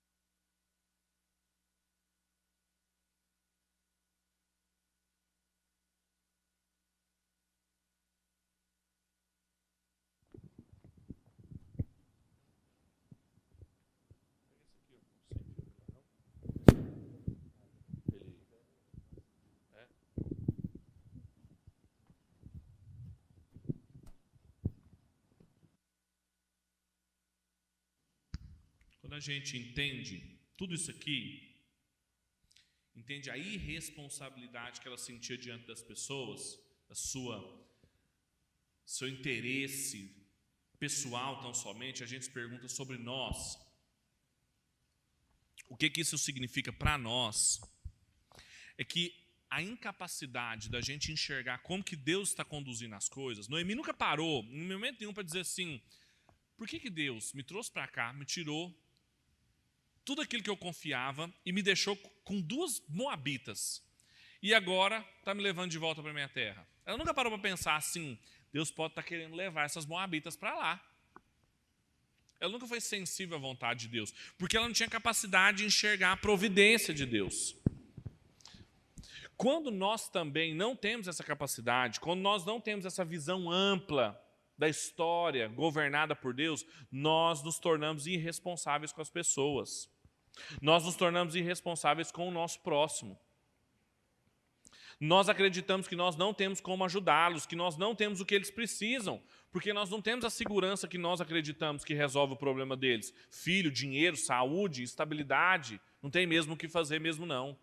a 29.18 29.20
gente 29.20 29.57
entende 29.57 30.38
tudo 30.57 30.74
isso 30.74 30.90
aqui, 30.90 31.54
entende 32.94 33.31
a 33.31 33.37
irresponsabilidade 33.37 34.81
que 34.81 34.88
ela 34.88 34.98
sentia 34.98 35.37
diante 35.37 35.66
das 35.66 35.83
pessoas, 35.83 36.59
a 36.88 36.94
sua 36.94 37.37
seu 38.85 39.07
interesse 39.07 40.16
pessoal 40.78 41.42
tão 41.42 41.52
somente, 41.52 42.02
a 42.02 42.07
gente 42.07 42.24
se 42.24 42.31
pergunta 42.31 42.68
sobre 42.68 42.96
nós. 42.96 43.59
O 45.68 45.76
que 45.76 45.90
que 45.90 46.00
isso 46.00 46.16
significa 46.16 46.72
para 46.72 46.96
nós? 46.96 47.61
É 48.78 48.85
que 48.85 49.14
a 49.50 49.62
incapacidade 49.62 50.70
da 50.70 50.81
gente 50.81 51.12
enxergar 51.12 51.59
como 51.59 51.85
que 51.85 51.96
Deus 51.96 52.31
está 52.31 52.44
conduzindo 52.44 52.94
as 52.94 53.09
coisas. 53.09 53.48
Noemi 53.48 53.74
nunca 53.74 53.92
parou, 53.92 54.42
em 54.44 54.66
momento 54.66 55.00
nenhum, 55.00 55.12
para 55.12 55.22
dizer 55.22 55.40
assim: 55.40 55.83
por 56.57 56.66
que, 56.66 56.81
que 56.81 56.90
Deus 56.90 57.33
me 57.35 57.42
trouxe 57.42 57.70
para 57.70 57.87
cá, 57.87 58.12
me 58.12 58.24
tirou 58.24 58.74
tudo 60.09 60.23
aquilo 60.23 60.42
que 60.42 60.49
eu 60.49 60.57
confiava 60.57 61.31
e 61.44 61.53
me 61.53 61.61
deixou 61.61 61.94
com 62.25 62.40
duas 62.40 62.83
moabitas. 62.88 63.85
E 64.42 64.55
agora 64.55 65.07
está 65.18 65.35
me 65.35 65.42
levando 65.42 65.71
de 65.71 65.77
volta 65.77 66.03
para 66.03 66.14
minha 66.14 66.31
terra. 66.31 66.66
Ela 66.87 66.97
nunca 66.97 67.12
parou 67.12 67.31
para 67.31 67.42
pensar 67.42 67.77
assim: 67.77 68.18
Deus 68.51 68.71
pode 68.71 68.92
estar 68.92 69.03
tá 69.03 69.07
querendo 69.07 69.37
levar 69.37 69.66
essas 69.66 69.85
moabitas 69.85 70.35
para 70.35 70.55
lá. 70.55 70.83
Ela 72.40 72.51
nunca 72.51 72.66
foi 72.66 72.81
sensível 72.81 73.37
à 73.37 73.38
vontade 73.38 73.81
de 73.81 73.88
Deus, 73.88 74.14
porque 74.38 74.57
ela 74.57 74.66
não 74.66 74.73
tinha 74.73 74.88
capacidade 74.88 75.59
de 75.59 75.66
enxergar 75.66 76.12
a 76.12 76.16
providência 76.16 76.94
de 76.94 77.05
Deus. 77.05 77.55
Quando 79.37 79.71
nós 79.71 80.09
também 80.09 80.55
não 80.55 80.75
temos 80.75 81.07
essa 81.07 81.23
capacidade, 81.23 82.01
quando 82.01 82.21
nós 82.21 82.47
não 82.47 82.59
temos 82.59 82.87
essa 82.87 83.05
visão 83.05 83.51
ampla 83.53 84.18
da 84.57 84.71
história 84.71 85.49
governada 85.49 86.16
por 86.16 86.33
Deus, 86.33 86.64
nós 86.90 87.42
nos 87.42 87.59
tornamos 87.59 88.07
irresponsáveis 88.07 88.90
com 88.90 89.03
as 89.03 89.11
pessoas. 89.11 89.98
Nós 90.61 90.85
nos 90.85 90.96
tornamos 90.96 91.35
irresponsáveis 91.35 92.11
com 92.11 92.29
o 92.29 92.31
nosso 92.31 92.61
próximo. 92.61 93.18
Nós 95.01 95.29
acreditamos 95.29 95.87
que 95.87 95.94
nós 95.94 96.16
não 96.16 96.35
temos 96.35 96.61
como 96.61 96.85
ajudá-los, 96.85 97.46
que 97.46 97.55
nós 97.55 97.77
não 97.77 97.94
temos 97.94 98.20
o 98.20 98.27
que 98.27 98.35
eles 98.35 98.51
precisam, 98.51 99.22
porque 99.53 99.72
nós 99.72 99.88
não 99.90 100.03
temos 100.03 100.24
a 100.24 100.31
segurança 100.31 100.88
que 100.88 100.98
nós 100.98 101.20
acreditamos 101.20 101.85
que 101.85 101.94
resolve 101.94 102.35
o 102.35 102.37
problema 102.37 102.77
deles. 102.77 103.14
Filho, 103.31 103.70
dinheiro, 103.70 104.16
saúde, 104.16 104.83
estabilidade, 104.83 105.81
não 106.03 106.11
tem 106.11 106.27
mesmo 106.27 106.55
o 106.55 106.57
que 106.57 106.68
fazer 106.68 107.01
mesmo 107.01 107.24
não. 107.24 107.57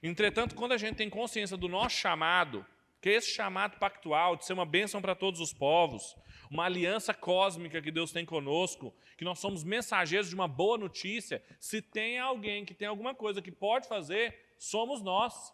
Entretanto, 0.00 0.54
quando 0.54 0.72
a 0.72 0.78
gente 0.78 0.96
tem 0.96 1.10
consciência 1.10 1.56
do 1.56 1.68
nosso 1.68 1.96
chamado, 1.96 2.64
que 3.00 3.08
é 3.08 3.14
esse 3.14 3.30
chamado 3.30 3.78
pactual 3.78 4.36
de 4.36 4.44
ser 4.44 4.52
uma 4.52 4.64
bênção 4.64 5.02
para 5.02 5.16
todos 5.16 5.40
os 5.40 5.52
povos, 5.52 6.16
uma 6.52 6.66
aliança 6.66 7.14
cósmica 7.14 7.80
que 7.80 7.90
Deus 7.90 8.12
tem 8.12 8.26
conosco, 8.26 8.94
que 9.16 9.24
nós 9.24 9.38
somos 9.38 9.64
mensageiros 9.64 10.28
de 10.28 10.34
uma 10.34 10.46
boa 10.46 10.76
notícia. 10.76 11.42
Se 11.58 11.80
tem 11.80 12.18
alguém 12.18 12.62
que 12.62 12.74
tem 12.74 12.86
alguma 12.86 13.14
coisa 13.14 13.40
que 13.40 13.50
pode 13.50 13.88
fazer, 13.88 14.54
somos 14.58 15.00
nós. 15.00 15.48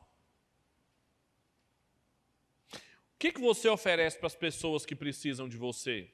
O 2.74 3.18
que, 3.18 3.30
que 3.30 3.40
você 3.40 3.68
oferece 3.68 4.18
para 4.18 4.26
as 4.26 4.34
pessoas 4.34 4.84
que 4.84 4.96
precisam 4.96 5.48
de 5.48 5.56
você? 5.56 6.11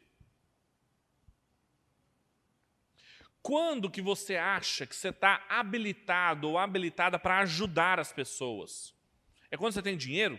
Quando 3.43 3.91
que 3.91 4.03
você 4.03 4.37
acha 4.37 4.87
que 4.87 4.95
você 4.95 5.09
está 5.09 5.47
habilitado 5.49 6.51
ou 6.51 6.59
habilitada 6.59 7.19
para 7.19 7.39
ajudar 7.39 7.99
as 7.99 8.13
pessoas? 8.13 8.95
É 9.51 9.57
quando 9.57 9.73
você 9.73 9.83
tem 9.83 9.97
dinheiro? 9.97 10.39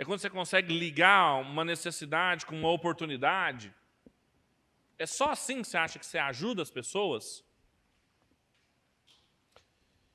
É 0.00 0.04
quando 0.06 0.18
você 0.18 0.30
consegue 0.30 0.72
ligar 0.72 1.42
uma 1.42 1.62
necessidade 1.62 2.46
com 2.46 2.58
uma 2.58 2.70
oportunidade. 2.70 3.70
É 4.98 5.04
só 5.04 5.28
assim 5.28 5.60
que 5.60 5.68
você 5.68 5.76
acha 5.76 5.98
que 5.98 6.06
você 6.06 6.16
ajuda 6.16 6.62
as 6.62 6.70
pessoas? 6.70 7.44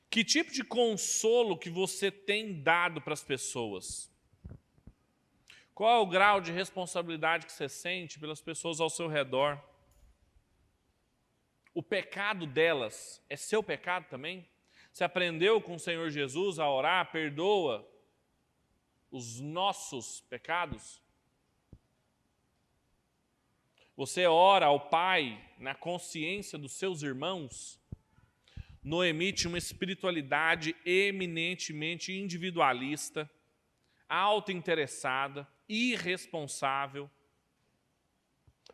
Que 0.10 0.24
tipo 0.24 0.52
de 0.52 0.64
consolo 0.64 1.56
que 1.56 1.70
você 1.70 2.10
tem 2.10 2.64
dado 2.64 3.00
para 3.00 3.14
as 3.14 3.24
pessoas? 3.24 4.12
Qual 5.72 6.00
é 6.00 6.02
o 6.02 6.08
grau 6.08 6.42
de 6.42 6.52
responsabilidade 6.52 7.46
que 7.46 7.54
você 7.54 7.70
sente 7.70 8.20
pelas 8.20 8.42
pessoas 8.42 8.80
ao 8.80 8.90
seu 8.90 9.08
redor? 9.08 9.64
O 11.76 11.84
pecado 11.84 12.48
delas 12.48 13.24
é 13.30 13.36
seu 13.36 13.62
pecado 13.62 14.08
também? 14.10 14.50
Você 14.92 15.04
aprendeu 15.04 15.62
com 15.62 15.76
o 15.76 15.80
Senhor 15.80 16.10
Jesus 16.10 16.58
a 16.58 16.68
orar, 16.68 17.12
perdoa 17.12 17.88
os 19.16 19.40
nossos 19.40 20.20
pecados? 20.30 21.02
Você 23.96 24.26
ora 24.26 24.66
ao 24.66 24.90
Pai 24.90 25.42
na 25.58 25.74
consciência 25.74 26.58
dos 26.58 26.74
seus 26.74 27.02
irmãos? 27.02 27.80
Noemi 28.84 29.32
tinha 29.32 29.50
uma 29.50 29.58
espiritualidade 29.58 30.76
eminentemente 30.86 32.12
individualista, 32.12 33.30
autointeressada, 34.10 35.48
irresponsável, 35.68 37.10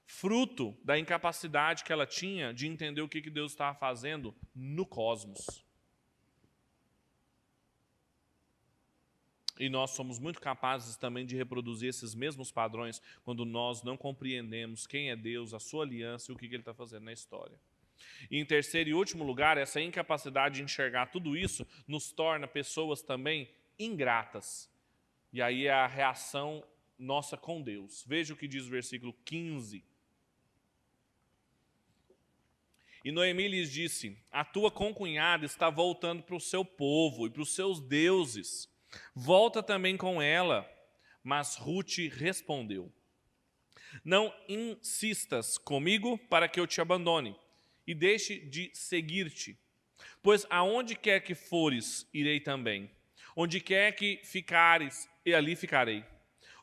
fruto 0.07 0.75
da 0.83 0.97
incapacidade 0.97 1.83
que 1.83 1.93
ela 1.93 2.07
tinha 2.07 2.51
de 2.51 2.67
entender 2.67 3.01
o 3.01 3.07
que 3.07 3.21
Deus 3.29 3.51
estava 3.51 3.77
fazendo 3.77 4.35
no 4.55 4.87
cosmos. 4.87 5.63
E 9.59 9.69
nós 9.69 9.91
somos 9.91 10.19
muito 10.19 10.39
capazes 10.39 10.95
também 10.95 11.25
de 11.25 11.35
reproduzir 11.35 11.89
esses 11.89 12.15
mesmos 12.15 12.51
padrões 12.51 13.01
quando 13.23 13.45
nós 13.45 13.83
não 13.83 13.97
compreendemos 13.97 14.87
quem 14.87 15.09
é 15.09 15.15
Deus, 15.15 15.53
a 15.53 15.59
sua 15.59 15.83
aliança 15.83 16.31
e 16.31 16.35
o 16.35 16.37
que 16.37 16.45
ele 16.45 16.57
está 16.57 16.73
fazendo 16.73 17.03
na 17.03 17.13
história. 17.13 17.59
E 18.29 18.39
em 18.39 18.45
terceiro 18.45 18.89
e 18.89 18.93
último 18.93 19.23
lugar, 19.23 19.57
essa 19.57 19.81
incapacidade 19.81 20.55
de 20.55 20.63
enxergar 20.63 21.07
tudo 21.07 21.37
isso 21.37 21.65
nos 21.87 22.11
torna 22.11 22.47
pessoas 22.47 23.01
também 23.01 23.49
ingratas. 23.77 24.69
E 25.33 25.41
aí 25.41 25.67
é 25.67 25.71
a 25.71 25.87
reação 25.87 26.63
nossa 26.97 27.37
com 27.37 27.61
Deus. 27.61 28.03
Veja 28.07 28.33
o 28.33 28.37
que 28.37 28.47
diz 28.47 28.65
o 28.65 28.69
versículo 28.69 29.13
15. 29.25 29.83
E 33.03 33.11
Noemi 33.11 33.47
lhes 33.47 33.71
disse: 33.71 34.17
A 34.31 34.45
tua 34.45 34.69
concunhada 34.69 35.45
está 35.45 35.69
voltando 35.69 36.21
para 36.21 36.35
o 36.35 36.39
seu 36.39 36.63
povo 36.63 37.25
e 37.25 37.29
para 37.29 37.41
os 37.41 37.53
seus 37.53 37.79
deuses. 37.79 38.70
Volta 39.15 39.61
também 39.61 39.97
com 39.97 40.21
ela. 40.21 40.69
Mas 41.23 41.55
Ruth 41.55 41.97
respondeu: 42.11 42.91
Não 44.03 44.33
insistas 44.47 45.57
comigo 45.57 46.17
para 46.17 46.47
que 46.47 46.59
eu 46.59 46.67
te 46.67 46.81
abandone 46.81 47.35
e 47.85 47.93
deixe 47.93 48.39
de 48.39 48.71
seguir-te. 48.73 49.57
Pois 50.21 50.45
aonde 50.49 50.95
quer 50.95 51.21
que 51.21 51.35
fores, 51.35 52.07
irei 52.13 52.39
também. 52.39 52.89
Onde 53.35 53.59
quer 53.59 53.93
que 53.93 54.19
ficares, 54.23 55.09
e 55.25 55.33
ali 55.33 55.55
ficarei. 55.55 56.03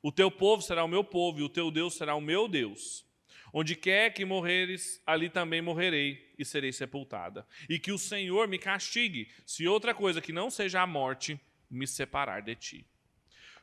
O 0.03 0.13
teu 0.13 0.31
povo 0.31 0.63
será 0.63 0.85
o 0.85 0.89
meu 0.89 1.03
povo, 1.03 1.41
e 1.41 1.43
o 1.43 1.49
teu 1.49 1.71
Deus 1.71 1.95
será 1.95 2.15
o 2.15 2.21
meu 2.21 2.47
Deus. 2.49 3.05
Onde 3.53 3.75
quer 3.75 4.13
que 4.13 4.25
morreres, 4.25 5.03
ali 5.07 5.31
também 5.31 5.63
morrerei 5.63 6.35
e 6.39 6.45
serei 6.45 6.73
sepultada. 6.73 7.47
E 7.69 7.79
que 7.79 7.91
o 7.91 7.99
Senhor 7.99 8.47
me 8.47 8.59
castigue, 8.59 9.29
se 9.47 9.67
outra 9.67 9.95
coisa 9.95 10.21
que 10.21 10.33
não 10.33 10.51
seja 10.51 10.83
a 10.83 10.87
morte 10.87 11.41
me 11.71 11.87
separar 11.87 12.43
de 12.43 12.55
ti. 12.55 12.87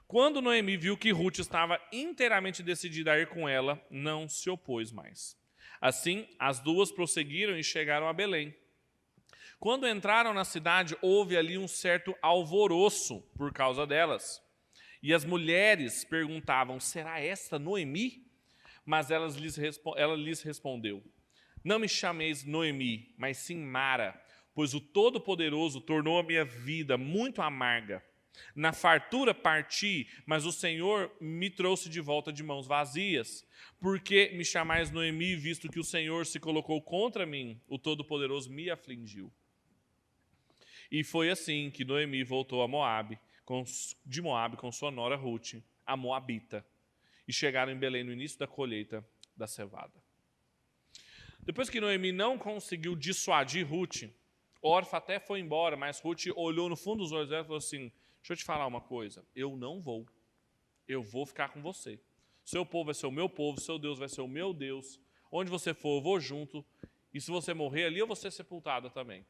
Quando 0.07 0.41
Noemi 0.41 0.77
viu 0.77 0.95
que 0.97 1.11
Ruth 1.11 1.39
estava 1.39 1.81
inteiramente 1.91 2.61
decidida 2.61 3.13
a 3.13 3.19
ir 3.19 3.27
com 3.27 3.49
ela, 3.49 3.83
não 3.89 4.29
se 4.29 4.49
opôs 4.49 4.91
mais. 4.91 5.35
Assim, 5.81 6.27
as 6.37 6.59
duas 6.59 6.91
prosseguiram 6.91 7.57
e 7.57 7.63
chegaram 7.63 8.07
a 8.07 8.13
Belém. 8.13 8.55
Quando 9.59 9.87
entraram 9.87 10.33
na 10.33 10.43
cidade, 10.43 10.95
houve 11.01 11.35
ali 11.35 11.57
um 11.57 11.67
certo 11.67 12.15
alvoroço 12.21 13.21
por 13.35 13.51
causa 13.51 13.85
delas. 13.87 14.41
E 15.01 15.13
as 15.13 15.25
mulheres 15.25 16.03
perguntavam: 16.03 16.79
Será 16.79 17.19
esta 17.19 17.57
Noemi? 17.57 18.25
Mas 18.85 19.09
ela 19.09 19.27
lhes 19.27 20.43
respondeu: 20.43 21.03
Não 21.63 21.79
me 21.79 21.87
chameis 21.87 22.43
Noemi, 22.43 23.13
mas 23.17 23.37
sim 23.37 23.57
Mara, 23.57 24.19
pois 24.55 24.73
o 24.73 24.79
Todo-Poderoso 24.79 25.81
tornou 25.81 26.17
a 26.17 26.23
minha 26.23 26.45
vida 26.45 26.97
muito 26.97 27.41
amarga. 27.41 28.01
Na 28.55 28.73
fartura 28.73 29.33
parti, 29.33 30.07
mas 30.25 30.45
o 30.45 30.51
Senhor 30.51 31.11
me 31.21 31.49
trouxe 31.49 31.89
de 31.89 32.01
volta 32.01 32.31
de 32.31 32.41
mãos 32.41 32.65
vazias. 32.65 33.45
Porque 33.79 34.31
me 34.33 34.43
chamais 34.43 34.89
Noemi, 34.89 35.35
visto 35.35 35.69
que 35.69 35.79
o 35.79 35.83
Senhor 35.83 36.25
se 36.25 36.39
colocou 36.39 36.81
contra 36.81 37.25
mim, 37.25 37.59
o 37.67 37.77
Todo-Poderoso 37.77 38.49
me 38.51 38.69
afligiu. 38.69 39.31
E 40.89 41.03
foi 41.03 41.29
assim 41.29 41.69
que 41.69 41.83
Noemi 41.83 42.23
voltou 42.23 42.61
a 42.61 42.67
Moabe, 42.67 43.19
de 44.05 44.21
Moabe 44.21 44.57
com 44.57 44.71
sua 44.71 44.89
nora 44.89 45.15
Ruth, 45.15 45.55
a 45.85 45.97
Moabita, 45.97 46.65
e 47.27 47.33
chegaram 47.33 47.71
em 47.71 47.77
Belém 47.77 48.03
no 48.03 48.13
início 48.13 48.39
da 48.39 48.47
colheita 48.47 49.05
da 49.35 49.47
cevada. 49.47 49.93
Depois 51.41 51.69
que 51.69 51.81
Noemi 51.81 52.11
não 52.11 52.37
conseguiu 52.37 52.95
dissuadir 52.95 53.67
Ruth, 53.67 54.03
Orfa 54.67 54.97
até 54.97 55.19
foi 55.19 55.39
embora, 55.39 55.77
mas 55.77 55.99
Ruth 55.99 56.25
olhou 56.35 56.67
no 56.67 56.75
fundo 56.75 57.03
dos 57.03 57.11
olhos 57.11 57.29
dela 57.29 57.43
e 57.43 57.45
falou 57.45 57.59
assim: 57.59 57.91
Deixa 58.17 58.33
eu 58.33 58.37
te 58.37 58.43
falar 58.43 58.65
uma 58.65 58.81
coisa, 58.81 59.23
eu 59.35 59.55
não 59.55 59.79
vou. 59.79 60.07
Eu 60.87 61.03
vou 61.03 61.23
ficar 61.23 61.49
com 61.49 61.61
você. 61.61 61.99
Seu 62.43 62.65
povo 62.65 62.85
vai 62.85 62.95
ser 62.95 63.05
o 63.05 63.11
meu 63.11 63.29
povo, 63.29 63.61
seu 63.61 63.77
Deus 63.77 63.99
vai 63.99 64.09
ser 64.09 64.21
o 64.21 64.27
meu 64.27 64.53
Deus. 64.53 64.99
Onde 65.31 65.51
você 65.51 65.71
for, 65.71 65.97
eu 65.97 66.01
vou 66.01 66.19
junto. 66.19 66.65
E 67.13 67.21
se 67.21 67.29
você 67.29 67.53
morrer 67.53 67.85
ali, 67.85 67.99
eu 67.99 68.07
vou 68.07 68.15
ser 68.15 68.31
sepultada 68.31 68.89
também. 68.89 69.23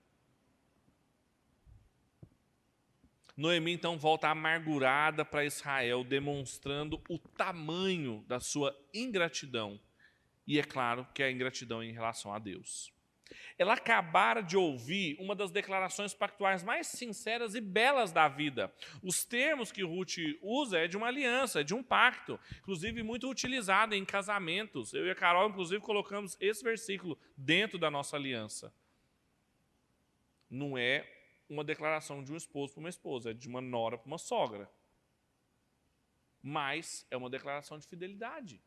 Noemi 3.36 3.74
então 3.74 3.98
volta 3.98 4.30
amargurada 4.30 5.26
para 5.26 5.44
Israel, 5.44 6.06
demonstrando 6.06 7.04
o 7.10 7.20
tamanho 7.20 8.24
da 8.26 8.40
sua 8.40 8.74
ingratidão. 8.94 9.78
E 10.48 10.58
é 10.58 10.64
claro 10.64 11.06
que 11.14 11.22
é 11.22 11.26
a 11.26 11.32
ingratidão 11.32 11.84
em 11.84 11.92
relação 11.92 12.34
a 12.34 12.40
Deus. 12.40 12.95
Ela 13.58 13.74
acabara 13.74 14.42
de 14.42 14.56
ouvir 14.58 15.18
uma 15.20 15.36
das 15.36 15.52
declarações 15.52 16.14
pactuais 16.14 16.64
mais 16.64 16.88
sinceras 16.88 17.56
e 17.56 17.62
belas 17.62 18.12
da 18.12 18.28
vida. 18.28 18.74
Os 19.02 19.26
termos 19.26 19.72
que 19.72 19.84
Ruth 19.84 20.18
usa 20.42 20.80
é 20.80 20.88
de 20.88 20.98
uma 20.98 21.08
aliança, 21.08 21.62
é 21.62 21.64
de 21.64 21.74
um 21.74 21.82
pacto, 21.82 22.40
inclusive 22.60 23.02
muito 23.02 23.30
utilizado 23.30 23.96
em 23.96 24.06
casamentos. 24.06 24.94
Eu 24.94 25.08
e 25.08 25.12
a 25.12 25.16
Carol, 25.16 25.50
inclusive, 25.50 25.82
colocamos 25.82 26.38
esse 26.40 26.64
versículo 26.64 27.18
dentro 27.36 27.78
da 27.80 27.90
nossa 27.90 28.16
aliança. 28.16 28.74
Não 30.50 30.78
é 30.78 31.10
uma 31.50 31.64
declaração 31.64 32.24
de 32.24 32.32
um 32.32 32.38
esposo 32.38 32.74
para 32.74 32.80
uma 32.80 32.90
esposa, 32.90 33.32
é 33.32 33.34
de 33.34 33.48
uma 33.48 33.62
nora 33.62 33.98
para 33.98 34.08
uma 34.08 34.18
sogra. 34.18 34.70
Mas 36.42 37.06
é 37.10 37.18
uma 37.18 37.30
declaração 37.30 37.80
de 37.80 37.88
fidelidade. 37.88 38.62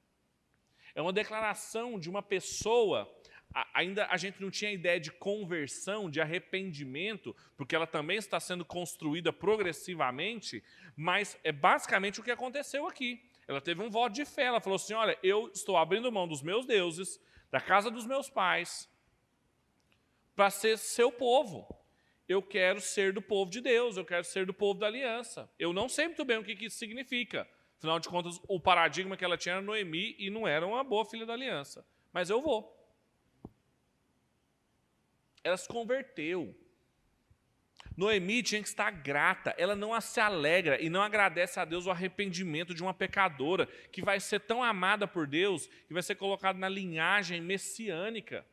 É 0.95 1.03
uma 1.03 1.13
declaração 1.13 1.99
de 1.99 2.09
uma 2.11 2.23
pessoa 2.23 3.09
ainda 3.75 4.07
a 4.07 4.17
gente 4.17 4.41
não 4.41 4.51
tinha 4.51 4.71
ideia 4.71 5.01
de 5.01 5.11
conversão, 5.11 6.11
de 6.11 6.21
arrependimento, 6.21 7.35
porque 7.57 7.75
ela 7.75 7.87
também 7.87 8.17
está 8.17 8.39
sendo 8.39 8.65
construída 8.65 9.33
progressivamente, 9.33 10.63
mas 10.97 11.39
é 11.43 11.53
basicamente 11.53 12.21
o 12.21 12.23
que 12.23 12.31
aconteceu 12.31 12.87
aqui. 12.87 13.23
Ela 13.47 13.61
teve 13.61 13.83
um 13.83 13.91
voto 13.91 14.13
de 14.15 14.25
fé, 14.25 14.45
ela 14.45 14.61
falou 14.61 14.77
assim: 14.77 14.95
Olha, 14.95 15.19
eu 15.23 15.51
estou 15.53 15.77
abrindo 15.77 16.13
mão 16.13 16.29
dos 16.29 16.43
meus 16.43 16.67
deuses, 16.67 17.21
da 17.51 17.61
casa 17.61 17.91
dos 17.91 18.07
meus 18.07 18.29
pais, 18.29 18.89
para 20.37 20.51
ser 20.51 20.77
seu 20.77 21.11
povo. 21.11 21.67
Eu 22.29 22.43
quero 22.43 22.79
ser 22.79 23.15
do 23.15 23.23
povo 23.23 23.51
de 23.51 23.63
Deus, 23.63 23.97
eu 23.97 24.05
quero 24.05 24.23
ser 24.23 24.45
do 24.45 24.53
povo 24.53 24.79
da 24.79 24.87
aliança. 24.87 25.51
Eu 25.59 25.73
não 25.73 25.89
sei 25.89 26.07
muito 26.07 26.27
bem 26.27 26.37
o 26.37 26.45
que 26.45 26.53
isso 26.67 26.77
significa. 26.77 27.49
Afinal 27.79 27.99
de 27.99 28.09
contas, 28.09 28.39
o 28.47 28.61
paradigma 28.61 29.17
que 29.17 29.25
ela 29.25 29.39
tinha 29.39 29.55
era 29.55 29.63
Noemi 29.63 30.15
e 30.19 30.29
não 30.29 30.47
era 30.47 30.67
uma 30.67 30.85
boa 30.85 31.07
filha 31.07 31.25
da 31.25 31.33
aliança. 31.33 31.87
Mas 32.13 32.29
eu 32.29 32.43
vou. 32.43 32.78
Ela 35.43 35.57
se 35.57 35.69
converteu. 35.69 36.55
Noemi 37.97 38.43
tinha 38.43 38.63
que 38.63 38.69
estar 38.69 38.91
grata, 38.91 39.55
ela 39.59 39.75
não 39.75 40.01
se 40.01 40.21
alegra 40.21 40.81
e 40.81 40.89
não 40.89 41.03
agradece 41.03 41.59
a 41.59 41.65
Deus 41.65 41.87
o 41.87 41.91
arrependimento 41.91 42.73
de 42.73 42.83
uma 42.83 42.95
pecadora 42.95 43.67
que 43.91 44.03
vai 44.03 44.21
ser 44.21 44.41
tão 44.41 44.63
amada 44.63 45.07
por 45.07 45.27
Deus 45.27 45.67
que 45.67 45.93
vai 45.93 46.03
ser 46.03 46.15
colocada 46.15 46.59
na 46.59 46.69
linhagem 46.69 47.41
messiânica. 47.41 48.47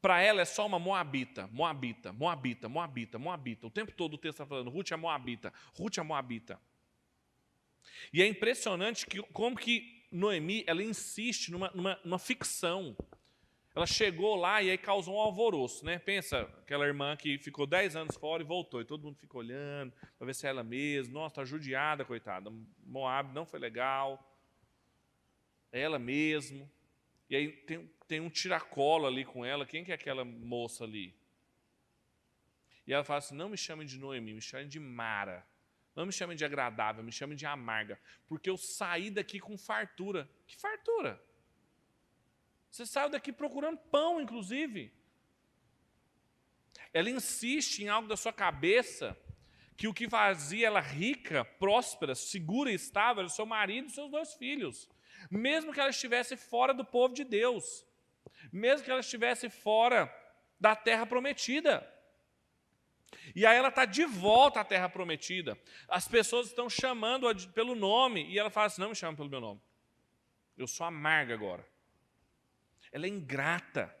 Para 0.00 0.22
ela 0.22 0.40
é 0.40 0.44
só 0.44 0.64
uma 0.64 0.78
moabita, 0.78 1.48
moabita, 1.48 2.12
moabita, 2.12 2.68
moabita, 2.68 3.18
moabita. 3.18 3.66
O 3.66 3.70
tempo 3.70 3.92
todo 3.92 4.14
o 4.14 4.18
texto 4.18 4.36
está 4.36 4.46
falando, 4.46 4.70
Ruth 4.70 4.92
é 4.92 4.96
moabita, 4.96 5.52
Ruth 5.74 5.98
é 5.98 6.02
moabita. 6.02 6.60
E 8.12 8.22
é 8.22 8.26
impressionante 8.26 9.06
que, 9.06 9.20
como 9.24 9.56
que 9.56 10.06
Noemi 10.10 10.64
ela 10.66 10.82
insiste 10.82 11.50
numa, 11.50 11.70
numa, 11.74 12.00
numa 12.04 12.18
ficção. 12.18 12.96
Ela 13.78 13.86
chegou 13.86 14.34
lá 14.34 14.60
e 14.60 14.70
aí 14.70 14.76
causou 14.76 15.14
um 15.14 15.20
alvoroço, 15.20 15.86
né? 15.86 16.00
Pensa, 16.00 16.40
aquela 16.62 16.84
irmã 16.84 17.16
que 17.16 17.38
ficou 17.38 17.64
10 17.64 17.94
anos 17.94 18.16
fora 18.16 18.42
e 18.42 18.44
voltou, 18.44 18.80
e 18.80 18.84
todo 18.84 19.04
mundo 19.04 19.16
ficou 19.16 19.40
olhando 19.40 19.92
para 20.18 20.26
ver 20.26 20.34
se 20.34 20.48
é 20.48 20.50
ela 20.50 20.64
mesma. 20.64 21.14
Nossa, 21.14 21.34
está 21.34 21.44
judiada, 21.44 22.04
coitada. 22.04 22.50
Moab 22.84 23.32
não 23.32 23.46
foi 23.46 23.60
legal. 23.60 24.36
É 25.70 25.80
ela 25.80 25.96
mesmo. 25.96 26.68
E 27.30 27.36
aí 27.36 27.52
tem, 27.52 27.88
tem 28.08 28.18
um 28.18 28.28
tiracolo 28.28 29.06
ali 29.06 29.24
com 29.24 29.44
ela. 29.44 29.64
Quem 29.64 29.84
que 29.84 29.92
é 29.92 29.94
aquela 29.94 30.24
moça 30.24 30.82
ali? 30.82 31.14
E 32.84 32.92
ela 32.92 33.04
fala 33.04 33.18
assim: 33.18 33.36
não 33.36 33.48
me 33.48 33.56
chamem 33.56 33.86
de 33.86 33.96
Noemi, 33.96 34.34
me 34.34 34.42
chamem 34.42 34.66
de 34.66 34.80
Mara. 34.80 35.46
Não 35.94 36.04
me 36.04 36.12
chamem 36.12 36.36
de 36.36 36.44
agradável, 36.44 37.04
me 37.04 37.12
chamem 37.12 37.36
de 37.36 37.46
amarga. 37.46 37.96
Porque 38.26 38.50
eu 38.50 38.56
saí 38.56 39.08
daqui 39.08 39.38
com 39.38 39.56
fartura. 39.56 40.28
Que 40.48 40.56
fartura? 40.56 41.27
Você 42.70 42.84
saiu 42.86 43.08
daqui 43.08 43.32
procurando 43.32 43.78
pão, 43.78 44.20
inclusive. 44.20 44.92
Ela 46.92 47.10
insiste 47.10 47.80
em 47.80 47.88
algo 47.88 48.08
da 48.08 48.16
sua 48.16 48.32
cabeça 48.32 49.16
que 49.76 49.86
o 49.86 49.94
que 49.94 50.08
fazia 50.08 50.66
ela 50.66 50.80
rica, 50.80 51.44
próspera, 51.44 52.14
segura 52.14 52.70
e 52.70 52.74
estável 52.74 53.20
era 53.20 53.28
seu 53.28 53.46
marido 53.46 53.88
e 53.88 53.92
seus 53.92 54.10
dois 54.10 54.34
filhos. 54.34 54.88
Mesmo 55.30 55.72
que 55.72 55.80
ela 55.80 55.90
estivesse 55.90 56.36
fora 56.36 56.74
do 56.74 56.84
povo 56.84 57.14
de 57.14 57.24
Deus, 57.24 57.84
mesmo 58.52 58.84
que 58.84 58.90
ela 58.90 59.00
estivesse 59.00 59.48
fora 59.48 60.12
da 60.60 60.74
terra 60.74 61.06
prometida. 61.06 61.88
E 63.34 63.46
aí 63.46 63.56
ela 63.56 63.68
está 63.68 63.84
de 63.84 64.04
volta 64.04 64.60
à 64.60 64.64
terra 64.64 64.88
prometida. 64.88 65.58
As 65.88 66.06
pessoas 66.06 66.48
estão 66.48 66.68
chamando-a 66.68 67.34
pelo 67.54 67.74
nome 67.74 68.26
e 68.28 68.38
ela 68.38 68.50
fala 68.50 68.66
assim: 68.66 68.80
não 68.80 68.90
me 68.90 68.94
chama 68.94 69.16
pelo 69.16 69.30
meu 69.30 69.40
nome. 69.40 69.60
Eu 70.56 70.66
sou 70.66 70.86
amarga 70.86 71.34
agora 71.34 71.66
ela 72.92 73.06
é 73.06 73.08
ingrata. 73.08 73.94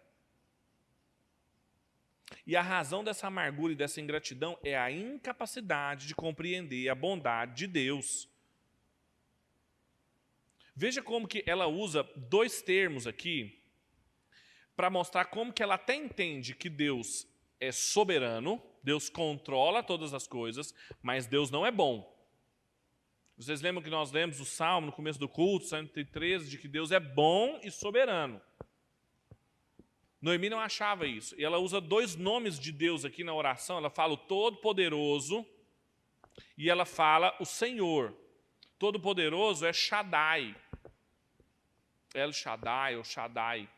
E 2.46 2.56
a 2.56 2.62
razão 2.62 3.02
dessa 3.02 3.26
amargura 3.26 3.72
e 3.72 3.76
dessa 3.76 4.00
ingratidão 4.00 4.58
é 4.62 4.76
a 4.76 4.90
incapacidade 4.90 6.06
de 6.06 6.14
compreender 6.14 6.88
a 6.88 6.94
bondade 6.94 7.54
de 7.54 7.66
Deus. 7.66 8.28
Veja 10.74 11.02
como 11.02 11.26
que 11.26 11.42
ela 11.46 11.66
usa 11.66 12.04
dois 12.14 12.62
termos 12.62 13.06
aqui 13.06 13.60
para 14.76 14.88
mostrar 14.88 15.24
como 15.24 15.52
que 15.52 15.62
ela 15.62 15.74
até 15.74 15.94
entende 15.94 16.54
que 16.54 16.70
Deus 16.70 17.26
é 17.58 17.72
soberano, 17.72 18.62
Deus 18.82 19.08
controla 19.08 19.82
todas 19.82 20.14
as 20.14 20.26
coisas, 20.26 20.72
mas 21.02 21.26
Deus 21.26 21.50
não 21.50 21.66
é 21.66 21.70
bom. 21.72 22.16
Vocês 23.36 23.60
lembram 23.60 23.82
que 23.82 23.90
nós 23.90 24.12
lemos 24.12 24.38
o 24.40 24.44
Salmo 24.44 24.86
no 24.86 24.92
começo 24.92 25.18
do 25.18 25.28
culto, 25.28 25.66
113, 25.66 26.48
de 26.48 26.58
que 26.58 26.68
Deus 26.68 26.92
é 26.92 27.00
bom 27.00 27.60
e 27.62 27.70
soberano. 27.70 28.40
Noemi 30.20 30.50
não 30.50 30.58
achava 30.58 31.06
isso. 31.06 31.34
E 31.38 31.44
ela 31.44 31.58
usa 31.58 31.80
dois 31.80 32.16
nomes 32.16 32.58
de 32.58 32.72
Deus 32.72 33.04
aqui 33.04 33.22
na 33.22 33.34
oração. 33.34 33.78
Ela 33.78 33.90
fala 33.90 34.14
o 34.14 34.16
Todo-Poderoso 34.16 35.46
e 36.56 36.68
ela 36.68 36.84
fala 36.84 37.36
o 37.40 37.44
Senhor. 37.44 38.14
Todo-Poderoso 38.78 39.64
é 39.64 39.72
Shaddai. 39.72 40.56
El 42.14 42.32
Shaddai 42.32 42.96
ou 42.96 43.04
Shaddai. 43.04 43.68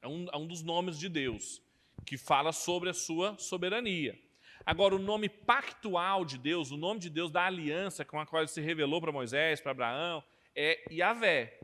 É 0.00 0.08
um, 0.08 0.26
é 0.32 0.36
um 0.36 0.46
dos 0.46 0.62
nomes 0.62 0.98
de 0.98 1.08
Deus 1.08 1.62
que 2.04 2.16
fala 2.16 2.52
sobre 2.52 2.90
a 2.90 2.94
sua 2.94 3.36
soberania. 3.38 4.18
Agora, 4.66 4.94
o 4.94 4.98
nome 4.98 5.28
pactual 5.28 6.24
de 6.24 6.38
Deus, 6.38 6.70
o 6.70 6.76
nome 6.76 7.00
de 7.00 7.10
Deus 7.10 7.30
da 7.30 7.44
aliança 7.44 8.04
com 8.04 8.18
a 8.18 8.26
qual 8.26 8.42
ele 8.42 8.48
se 8.48 8.60
revelou 8.60 9.00
para 9.00 9.12
Moisés, 9.12 9.60
para 9.60 9.72
Abraão, 9.72 10.24
é 10.54 10.82
Yahvé. 10.90 11.58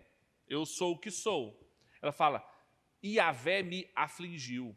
Eu 0.48 0.66
sou 0.66 0.92
o 0.92 0.98
que 0.98 1.10
sou. 1.10 1.58
Ela 2.02 2.12
fala, 2.12 2.44
Yahvé 3.04 3.62
me 3.62 3.88
afligiu. 3.94 4.76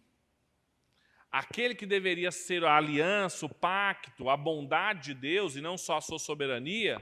Aquele 1.32 1.74
que 1.74 1.86
deveria 1.86 2.32
ser 2.32 2.63
a 2.63 2.78
aliança, 2.78 3.45
o 3.45 3.53
pacto, 3.53 4.30
a 4.30 4.38
bondade 4.38 5.05
de 5.05 5.13
Deus 5.15 5.55
e 5.55 5.61
não 5.61 5.78
só 5.78 5.97
a 5.97 6.01
sua 6.01 6.19
soberania, 6.19 7.01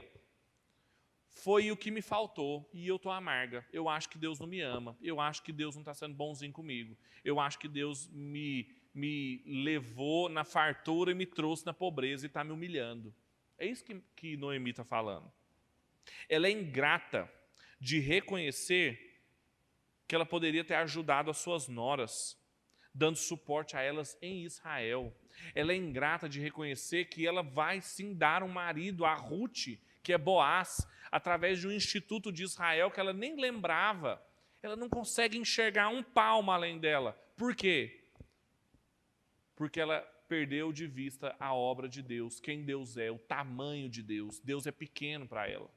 foi 1.28 1.70
o 1.70 1.76
que 1.76 1.90
me 1.90 2.00
faltou 2.00 2.68
e 2.72 2.86
eu 2.86 2.96
estou 2.96 3.12
amarga. 3.12 3.66
Eu 3.72 3.88
acho 3.88 4.08
que 4.08 4.18
Deus 4.18 4.38
não 4.38 4.46
me 4.46 4.60
ama. 4.60 4.96
Eu 5.02 5.20
acho 5.20 5.42
que 5.42 5.52
Deus 5.52 5.74
não 5.74 5.82
está 5.82 5.92
sendo 5.92 6.14
bonzinho 6.14 6.52
comigo. 6.52 6.96
Eu 7.24 7.40
acho 7.40 7.58
que 7.58 7.68
Deus 7.68 8.08
me, 8.08 8.70
me 8.94 9.42
levou 9.44 10.28
na 10.28 10.44
fartura 10.44 11.12
e 11.12 11.14
me 11.14 11.26
trouxe 11.26 11.66
na 11.66 11.74
pobreza 11.74 12.24
e 12.24 12.28
está 12.28 12.42
me 12.42 12.52
humilhando. 12.52 13.14
É 13.58 13.66
isso 13.66 13.84
que, 13.84 14.00
que 14.16 14.36
Noemi 14.36 14.70
está 14.70 14.84
falando. 14.84 15.30
Ela 16.28 16.48
é 16.48 16.50
ingrata 16.50 17.30
de 17.78 17.98
reconhecer 17.98 19.11
que 20.12 20.16
ela 20.16 20.26
poderia 20.26 20.62
ter 20.62 20.74
ajudado 20.74 21.30
as 21.30 21.38
suas 21.38 21.68
noras, 21.68 22.38
dando 22.92 23.16
suporte 23.16 23.78
a 23.78 23.80
elas 23.80 24.14
em 24.20 24.44
Israel. 24.44 25.10
Ela 25.54 25.72
é 25.72 25.76
ingrata 25.76 26.28
de 26.28 26.38
reconhecer 26.38 27.06
que 27.06 27.26
ela 27.26 27.42
vai 27.42 27.80
sim 27.80 28.12
dar 28.12 28.42
um 28.42 28.48
marido 28.48 29.06
a 29.06 29.14
Ruth, 29.14 29.78
que 30.02 30.12
é 30.12 30.18
Boaz, 30.18 30.86
através 31.10 31.60
de 31.60 31.66
um 31.66 31.72
instituto 31.72 32.30
de 32.30 32.42
Israel 32.42 32.90
que 32.90 33.00
ela 33.00 33.14
nem 33.14 33.40
lembrava. 33.40 34.22
Ela 34.62 34.76
não 34.76 34.86
consegue 34.86 35.38
enxergar 35.38 35.88
um 35.88 36.02
palmo 36.02 36.50
além 36.50 36.78
dela. 36.78 37.18
Por 37.34 37.56
quê? 37.56 38.04
Porque 39.56 39.80
ela 39.80 40.02
perdeu 40.28 40.74
de 40.74 40.86
vista 40.86 41.34
a 41.40 41.54
obra 41.54 41.88
de 41.88 42.02
Deus, 42.02 42.38
quem 42.38 42.66
Deus 42.66 42.98
é, 42.98 43.10
o 43.10 43.18
tamanho 43.18 43.88
de 43.88 44.02
Deus. 44.02 44.38
Deus 44.40 44.66
é 44.66 44.70
pequeno 44.70 45.26
para 45.26 45.48
ela. 45.48 45.70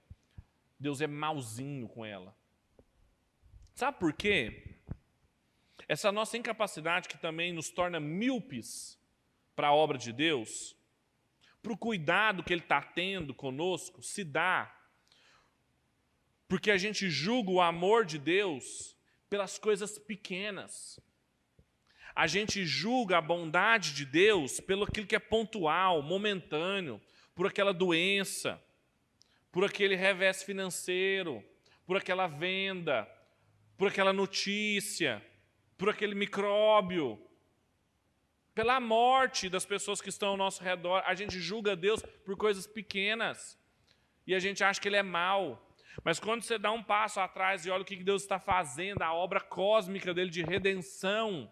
Deus 0.77 0.99
é 0.99 1.07
malzinho 1.07 1.88
com 1.88 2.05
ela. 2.05 2.36
Sabe 3.76 3.99
por 3.99 4.13
quê? 4.13 4.78
Essa 5.86 6.09
nossa 6.09 6.38
incapacidade 6.38 7.09
que 7.09 7.17
também 7.17 7.51
nos 7.51 7.69
torna 7.69 7.99
míopes 7.99 8.97
para 9.53 9.67
a 9.67 9.73
obra 9.73 9.97
de 9.97 10.13
Deus, 10.13 10.76
para 11.61 11.73
o 11.73 11.78
cuidado 11.78 12.41
que 12.41 12.53
Ele 12.53 12.61
está 12.61 12.82
tendo 12.82 13.34
conosco, 13.34 14.01
se 14.01 14.23
dá 14.23 14.71
porque 16.47 16.71
a 16.71 16.78
gente 16.78 17.09
julga 17.09 17.51
o 17.51 17.61
amor 17.61 18.05
de 18.05 18.17
Deus 18.17 18.95
pelas 19.30 19.57
coisas 19.57 19.97
pequenas. 19.97 20.99
A 22.15 22.28
gente 22.28 22.65
julga 22.65 23.17
a 23.17 23.21
bondade 23.21 23.93
de 23.93 24.05
Deus 24.05 24.59
pelo 24.59 24.86
aquilo 24.86 25.07
que 25.07 25.15
é 25.15 25.19
pontual, 25.19 26.01
momentâneo, 26.01 27.01
por 27.34 27.47
aquela 27.47 27.73
doença, 27.73 28.61
por 29.51 29.65
aquele 29.65 29.95
revés 29.95 30.43
financeiro, 30.43 31.43
por 31.86 31.97
aquela 31.97 32.28
venda, 32.28 33.09
por 33.78 33.89
aquela 33.89 34.13
notícia, 34.13 35.26
por 35.78 35.89
aquele 35.89 36.15
micróbio, 36.15 37.19
pela 38.53 38.80
morte 38.80 39.49
das 39.49 39.65
pessoas 39.65 40.01
que 40.01 40.09
estão 40.09 40.30
ao 40.30 40.38
nosso 40.38 40.63
redor. 40.63 41.03
A 41.05 41.13
gente 41.13 41.39
julga 41.39 41.76
Deus 41.76 42.01
por 42.23 42.38
coisas 42.38 42.65
pequenas 42.65 43.59
e 44.26 44.34
a 44.34 44.39
gente 44.39 44.63
acha 44.63 44.80
que 44.80 44.88
Ele 44.88 44.95
é 44.95 45.03
mau. 45.03 45.61
Mas 46.03 46.19
quando 46.19 46.41
você 46.41 46.57
dá 46.57 46.71
um 46.71 46.84
passo 46.84 47.19
atrás 47.19 47.65
e 47.65 47.69
olha 47.69 47.84
o 47.84 47.86
que 47.86 47.95
Deus 47.97 48.21
está 48.21 48.39
fazendo, 48.39 49.01
a 49.01 49.13
obra 49.13 49.39
cósmica 49.41 50.13
dele 50.13 50.30
de 50.30 50.41
redenção, 50.41 51.51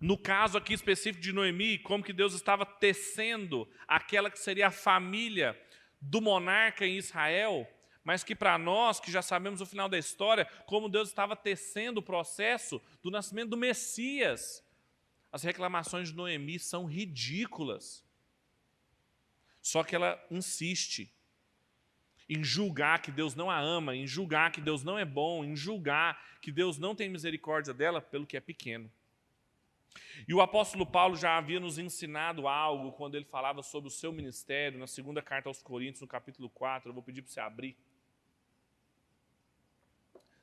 no 0.00 0.16
caso 0.16 0.56
aqui 0.56 0.72
específico 0.72 1.22
de 1.22 1.32
Noemi, 1.32 1.78
como 1.78 2.04
que 2.04 2.12
Deus 2.12 2.34
estava 2.34 2.64
tecendo 2.64 3.68
aquela 3.86 4.30
que 4.30 4.38
seria 4.38 4.68
a 4.68 4.72
família 4.72 5.60
do 6.00 6.20
monarca 6.20 6.86
em 6.86 6.96
Israel, 6.96 7.68
mas 8.04 8.24
que 8.24 8.34
para 8.34 8.56
nós, 8.58 8.98
que 8.98 9.10
já 9.10 9.22
sabemos 9.22 9.60
o 9.60 9.66
final 9.66 9.88
da 9.88 9.98
história, 9.98 10.46
como 10.66 10.88
Deus 10.88 11.08
estava 11.08 11.36
tecendo 11.36 12.00
o 12.00 12.02
processo 12.02 12.80
do 13.02 13.10
nascimento 13.10 13.50
do 13.50 13.56
Messias. 13.56 14.64
As 15.30 15.42
reclamações 15.42 16.08
de 16.08 16.14
Noemi 16.14 16.58
são 16.58 16.86
ridículas. 16.86 18.04
Só 19.60 19.84
que 19.84 19.94
ela 19.94 20.22
insiste 20.30 21.12
em 22.28 22.42
julgar 22.42 23.02
que 23.02 23.10
Deus 23.10 23.34
não 23.34 23.50
a 23.50 23.58
ama, 23.58 23.94
em 23.94 24.06
julgar 24.06 24.52
que 24.52 24.60
Deus 24.60 24.82
não 24.82 24.98
é 24.98 25.04
bom, 25.04 25.44
em 25.44 25.54
julgar 25.54 26.38
que 26.40 26.50
Deus 26.50 26.78
não 26.78 26.94
tem 26.94 27.08
misericórdia 27.08 27.74
dela 27.74 28.00
pelo 28.00 28.26
que 28.26 28.36
é 28.36 28.40
pequeno. 28.40 28.90
E 30.28 30.32
o 30.32 30.40
apóstolo 30.40 30.86
Paulo 30.86 31.16
já 31.16 31.36
havia 31.36 31.58
nos 31.58 31.78
ensinado 31.78 32.46
algo 32.46 32.92
quando 32.92 33.16
ele 33.16 33.24
falava 33.24 33.62
sobre 33.62 33.88
o 33.88 33.90
seu 33.90 34.12
ministério, 34.12 34.78
na 34.78 34.86
segunda 34.86 35.20
carta 35.20 35.48
aos 35.48 35.62
Coríntios, 35.62 36.02
no 36.02 36.06
capítulo 36.06 36.48
4. 36.50 36.88
Eu 36.88 36.94
vou 36.94 37.02
pedir 37.02 37.22
para 37.22 37.32
você 37.32 37.40
abrir. 37.40 37.76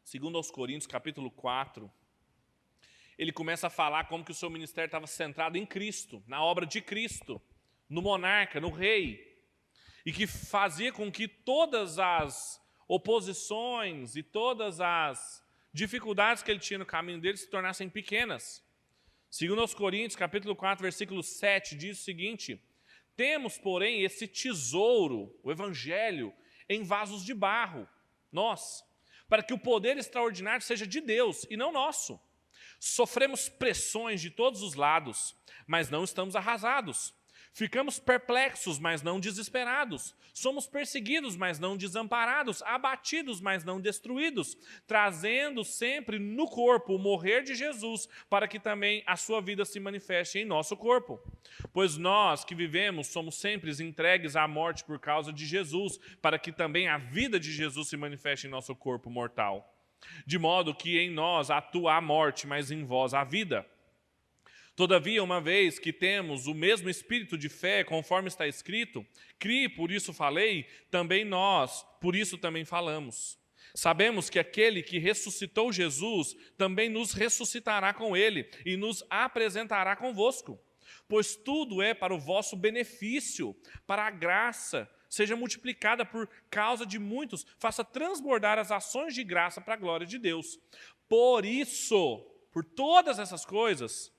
Segundo 0.07 0.37
aos 0.37 0.49
Coríntios, 0.49 0.87
capítulo 0.87 1.29
4, 1.29 1.91
ele 3.17 3.33
começa 3.33 3.67
a 3.67 3.69
falar 3.69 4.05
como 4.05 4.23
que 4.23 4.31
o 4.31 4.33
seu 4.33 4.49
ministério 4.49 4.87
estava 4.87 5.05
centrado 5.05 5.57
em 5.57 5.65
Cristo, 5.65 6.23
na 6.25 6.41
obra 6.41 6.65
de 6.65 6.79
Cristo, 6.79 7.41
no 7.89 8.01
monarca, 8.01 8.61
no 8.61 8.69
rei, 8.69 9.37
e 10.05 10.13
que 10.13 10.25
fazia 10.25 10.93
com 10.93 11.11
que 11.11 11.27
todas 11.27 11.99
as 11.99 12.57
oposições 12.87 14.15
e 14.15 14.23
todas 14.23 14.79
as 14.79 15.43
dificuldades 15.73 16.41
que 16.41 16.51
ele 16.51 16.61
tinha 16.61 16.79
no 16.79 16.85
caminho 16.85 17.19
dele 17.19 17.35
se 17.35 17.49
tornassem 17.49 17.89
pequenas. 17.89 18.65
Segundo 19.29 19.59
aos 19.59 19.73
Coríntios, 19.73 20.15
capítulo 20.15 20.55
4, 20.55 20.83
versículo 20.83 21.21
7, 21.21 21.75
diz 21.75 21.99
o 21.99 22.03
seguinte: 22.05 22.63
Temos, 23.13 23.57
porém, 23.57 24.03
esse 24.03 24.25
tesouro, 24.25 25.37
o 25.43 25.51
evangelho, 25.51 26.33
em 26.69 26.81
vasos 26.81 27.25
de 27.25 27.33
barro, 27.33 27.85
nós, 28.31 28.86
para 29.27 29.43
que 29.43 29.53
o 29.53 29.59
poder 29.59 29.97
extraordinário 29.97 30.63
seja 30.63 30.87
de 30.87 31.01
Deus 31.01 31.45
e 31.49 31.57
não 31.57 31.71
nosso. 31.71 32.19
Sofremos 32.79 33.49
pressões 33.49 34.21
de 34.21 34.29
todos 34.29 34.61
os 34.61 34.75
lados, 34.75 35.35
mas 35.65 35.89
não 35.89 36.03
estamos 36.03 36.35
arrasados. 36.35 37.13
Ficamos 37.57 37.97
perplexos, 37.97 38.77
mas 38.77 39.01
não 39.01 39.19
desesperados. 39.19 40.15
Somos 40.31 40.67
perseguidos, 40.67 41.35
mas 41.35 41.57
não 41.57 41.75
desamparados. 41.75 42.61
Abatidos, 42.61 43.41
mas 43.41 43.63
não 43.63 43.81
destruídos. 43.81 44.55
Trazendo 44.85 45.63
sempre 45.63 46.19
no 46.19 46.45
corpo 46.45 46.93
o 46.93 46.99
morrer 46.99 47.41
de 47.41 47.55
Jesus, 47.55 48.07
para 48.29 48.47
que 48.47 48.59
também 48.59 49.01
a 49.07 49.15
sua 49.15 49.41
vida 49.41 49.65
se 49.65 49.79
manifeste 49.79 50.37
em 50.37 50.45
nosso 50.45 50.77
corpo. 50.77 51.19
Pois 51.73 51.97
nós 51.97 52.45
que 52.45 52.53
vivemos 52.53 53.07
somos 53.07 53.39
sempre 53.39 53.71
entregues 53.83 54.35
à 54.35 54.47
morte 54.47 54.83
por 54.83 54.99
causa 54.99 55.33
de 55.33 55.43
Jesus, 55.43 55.99
para 56.21 56.37
que 56.37 56.51
também 56.51 56.87
a 56.87 56.99
vida 56.99 57.39
de 57.39 57.51
Jesus 57.51 57.87
se 57.87 57.97
manifeste 57.97 58.45
em 58.45 58.51
nosso 58.51 58.75
corpo 58.75 59.09
mortal. 59.09 59.75
De 60.27 60.37
modo 60.37 60.75
que 60.75 60.99
em 60.99 61.09
nós 61.09 61.49
atua 61.49 61.95
a 61.95 62.01
morte, 62.01 62.45
mas 62.45 62.69
em 62.69 62.85
vós 62.85 63.15
a 63.15 63.23
vida. 63.23 63.65
Todavia, 64.77 65.23
uma 65.23 65.41
vez 65.41 65.79
que 65.79 65.91
temos 65.91 66.45
o 66.45 66.53
mesmo 66.53 66.87
espírito 66.87 67.35
de 67.35 67.49
fé, 67.49 67.83
conforme 67.83 68.27
está 68.27 68.47
escrito, 68.47 69.03
crie, 69.39 69.67
por 69.67 69.91
isso 69.91 70.13
falei, 70.13 70.67
também 70.91 71.25
nós, 71.25 71.83
por 71.99 72.15
isso 72.15 72.37
também 72.37 72.63
falamos. 72.63 73.39
Sabemos 73.73 74.29
que 74.29 74.37
aquele 74.37 74.83
que 74.83 74.99
ressuscitou 74.99 75.73
Jesus 75.73 76.37
também 76.55 76.89
nos 76.89 77.13
ressuscitará 77.13 77.91
com 77.91 78.15
ele 78.15 78.47
e 78.63 78.77
nos 78.77 79.03
apresentará 79.09 79.95
convosco. 79.95 80.61
Pois 81.07 81.35
tudo 81.35 81.81
é 81.81 81.95
para 81.95 82.13
o 82.13 82.19
vosso 82.19 82.55
benefício, 82.55 83.55
para 83.87 84.05
a 84.05 84.11
graça 84.11 84.87
seja 85.09 85.35
multiplicada 85.35 86.05
por 86.05 86.29
causa 86.51 86.85
de 86.85 86.99
muitos, 86.99 87.47
faça 87.57 87.83
transbordar 87.83 88.59
as 88.59 88.71
ações 88.71 89.15
de 89.15 89.23
graça 89.23 89.59
para 89.59 89.73
a 89.73 89.77
glória 89.77 90.05
de 90.05 90.19
Deus. 90.19 90.59
Por 91.09 91.47
isso, 91.47 92.19
por 92.51 92.63
todas 92.63 93.17
essas 93.17 93.43
coisas, 93.43 94.15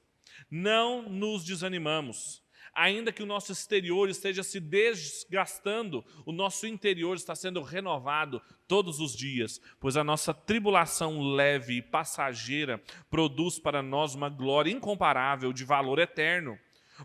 Não 0.51 1.09
nos 1.09 1.45
desanimamos. 1.45 2.43
Ainda 2.75 3.13
que 3.13 3.23
o 3.23 3.27
nosso 3.27 3.51
exterior 3.51 4.09
esteja 4.09 4.43
se 4.43 4.61
desgastando, 4.61 6.05
o 6.25 6.33
nosso 6.33 6.67
interior 6.67 7.17
está 7.17 7.35
sendo 7.35 7.61
renovado 7.61 8.41
todos 8.69 9.01
os 9.01 9.17
dias, 9.17 9.61
pois 9.81 9.97
a 9.97 10.05
nossa 10.05 10.33
tribulação 10.33 11.21
leve 11.21 11.79
e 11.79 11.83
passageira 11.83 12.81
produz 13.11 13.59
para 13.59 13.83
nós 13.83 14.15
uma 14.15 14.29
glória 14.29 14.71
incomparável 14.71 15.53
de 15.53 15.65
valor 15.65 15.99
eterno. 15.99 16.59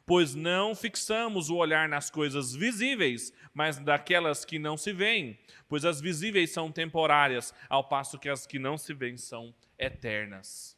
Pois 0.06 0.34
não 0.34 0.76
fixamos 0.76 1.50
o 1.50 1.56
olhar 1.56 1.88
nas 1.88 2.10
coisas 2.10 2.54
visíveis, 2.54 3.32
mas 3.54 3.78
daquelas 3.78 4.44
que 4.44 4.58
não 4.58 4.76
se 4.76 4.92
veem, 4.92 5.40
pois 5.68 5.86
as 5.86 6.02
visíveis 6.02 6.52
são 6.52 6.72
temporárias, 6.72 7.54
ao 7.70 7.88
passo 7.88 8.20
que 8.20 8.30
as 8.30 8.46
que 8.46 8.58
não 8.58 8.78
se 8.78 8.94
veem 8.94 9.18
são 9.18 9.54
eternas. 9.78 10.78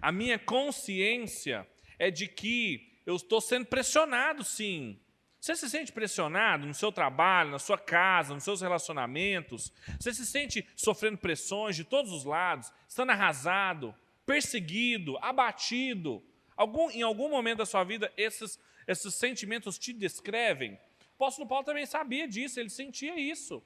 A 0.00 0.10
minha 0.10 0.38
consciência 0.38 1.66
é 1.98 2.10
de 2.10 2.26
que 2.26 2.90
eu 3.06 3.16
estou 3.16 3.40
sendo 3.40 3.66
pressionado, 3.66 4.44
sim. 4.44 4.98
Você 5.40 5.56
se 5.56 5.70
sente 5.70 5.90
pressionado 5.90 6.66
no 6.66 6.74
seu 6.74 6.92
trabalho, 6.92 7.50
na 7.50 7.58
sua 7.58 7.78
casa, 7.78 8.34
nos 8.34 8.44
seus 8.44 8.60
relacionamentos? 8.60 9.72
Você 9.98 10.12
se 10.12 10.26
sente 10.26 10.66
sofrendo 10.76 11.16
pressões 11.16 11.74
de 11.74 11.82
todos 11.82 12.12
os 12.12 12.24
lados, 12.24 12.70
estando 12.86 13.10
arrasado, 13.10 13.94
perseguido, 14.26 15.16
abatido? 15.22 16.22
Algum, 16.54 16.90
em 16.90 17.00
algum 17.00 17.30
momento 17.30 17.58
da 17.58 17.66
sua 17.66 17.84
vida, 17.84 18.12
esses, 18.18 18.60
esses 18.86 19.14
sentimentos 19.14 19.78
te 19.78 19.94
descrevem? 19.94 20.74
O 20.74 21.24
apóstolo 21.24 21.48
Paulo 21.48 21.64
também 21.64 21.86
sabia 21.86 22.28
disso, 22.28 22.60
ele 22.60 22.68
sentia 22.68 23.18
isso. 23.18 23.62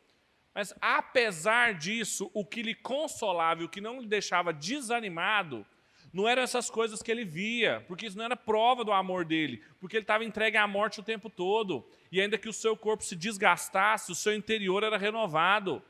Mas, 0.55 0.73
apesar 0.81 1.75
disso, 1.75 2.31
o 2.33 2.47
que 2.47 2.63
lhe 2.63 2.75
consolava 2.75 3.63
e 3.63 3.65
o 3.65 3.69
que 3.69 3.81
não 3.81 4.01
lhe 4.01 4.07
deixava 4.07 4.53
desanimado 4.53 5.67
não 6.15 6.29
eram 6.29 6.43
essas 6.43 6.71
coisas 6.71 7.03
que 7.03 7.11
ele 7.11 7.25
via, 7.25 7.85
porque 7.89 8.07
isso 8.07 8.17
não 8.17 8.25
era 8.25 8.37
prova 8.37 8.85
do 8.85 8.93
amor 8.93 9.25
dele, 9.25 9.61
porque 9.81 9.97
ele 9.97 10.05
estava 10.05 10.25
entregue 10.25 10.57
à 10.57 10.65
morte 10.65 11.01
o 11.01 11.03
tempo 11.03 11.29
todo. 11.29 11.85
E 12.13 12.21
ainda 12.21 12.39
que 12.39 12.49
o 12.49 12.53
seu 12.53 12.77
corpo 12.77 13.03
se 13.03 13.17
desgastasse, 13.17 14.13
o 14.13 14.15
seu 14.15 14.33
interior 14.33 14.85
era 14.85 14.97
renovado. 14.97 15.83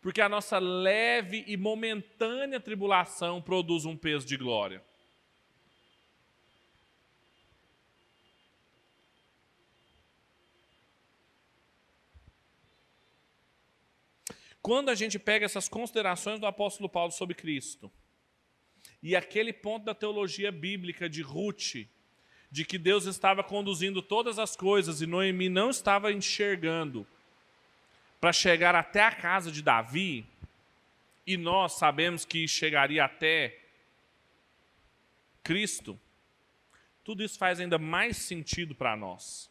Porque 0.00 0.20
a 0.20 0.28
nossa 0.28 0.60
leve 0.60 1.42
e 1.48 1.56
momentânea 1.56 2.60
tribulação 2.60 3.42
produz 3.42 3.84
um 3.84 3.96
peso 3.96 4.24
de 4.24 4.36
glória. 4.36 4.80
Quando 14.62 14.90
a 14.90 14.94
gente 14.94 15.18
pega 15.18 15.44
essas 15.44 15.68
considerações 15.68 16.38
do 16.38 16.46
apóstolo 16.46 16.88
Paulo 16.88 17.10
sobre 17.10 17.34
Cristo, 17.34 17.90
e 19.02 19.14
aquele 19.14 19.52
ponto 19.52 19.84
da 19.84 19.94
teologia 19.94 20.50
bíblica 20.50 21.08
de 21.08 21.22
Ruth, 21.22 21.86
de 22.50 22.64
que 22.64 22.78
Deus 22.78 23.04
estava 23.04 23.44
conduzindo 23.44 24.00
todas 24.02 24.38
as 24.38 24.56
coisas 24.56 25.00
e 25.00 25.06
Noemi 25.06 25.48
não 25.48 25.70
estava 25.70 26.12
enxergando 26.12 27.06
para 28.20 28.32
chegar 28.32 28.74
até 28.74 29.02
a 29.02 29.12
casa 29.12 29.52
de 29.52 29.62
Davi, 29.62 30.26
e 31.26 31.36
nós 31.36 31.74
sabemos 31.74 32.24
que 32.24 32.48
chegaria 32.48 33.04
até 33.04 33.58
Cristo, 35.42 35.98
tudo 37.04 37.22
isso 37.22 37.38
faz 37.38 37.60
ainda 37.60 37.78
mais 37.78 38.16
sentido 38.16 38.74
para 38.74 38.96
nós. 38.96 39.50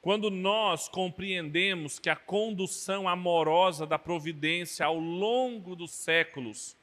Quando 0.00 0.30
nós 0.30 0.88
compreendemos 0.88 1.98
que 1.98 2.08
a 2.08 2.16
condução 2.16 3.08
amorosa 3.08 3.86
da 3.86 3.98
providência 3.98 4.86
ao 4.86 4.98
longo 4.98 5.74
dos 5.74 5.90
séculos 5.90 6.76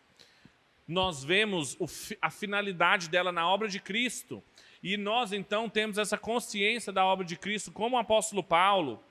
nós 0.88 1.24
vemos 1.24 1.78
a 2.22 2.30
finalidade 2.30 3.10
dela 3.10 3.32
na 3.32 3.48
obra 3.50 3.68
de 3.68 3.80
Cristo. 3.80 4.44
E 4.82 4.98
nós 4.98 5.32
então 5.32 5.70
temos 5.70 5.98
essa 5.98 6.18
consciência 6.18 6.92
da 6.92 7.06
obra 7.06 7.26
de 7.26 7.38
Cristo, 7.38 7.72
como 7.72 7.96
o 7.96 8.00
apóstolo 8.00 8.44
Paulo. 8.44 9.02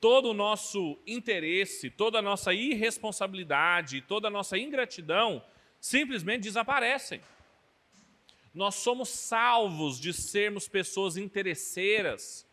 Todo 0.00 0.30
o 0.30 0.34
nosso 0.34 0.98
interesse, 1.06 1.90
toda 1.90 2.20
a 2.20 2.22
nossa 2.22 2.54
irresponsabilidade, 2.54 4.00
toda 4.00 4.28
a 4.28 4.30
nossa 4.30 4.56
ingratidão 4.56 5.44
simplesmente 5.78 6.44
desaparecem. 6.44 7.20
Nós 8.54 8.76
somos 8.76 9.10
salvos 9.10 10.00
de 10.00 10.12
sermos 10.14 10.66
pessoas 10.66 11.18
interesseiras, 11.18 12.46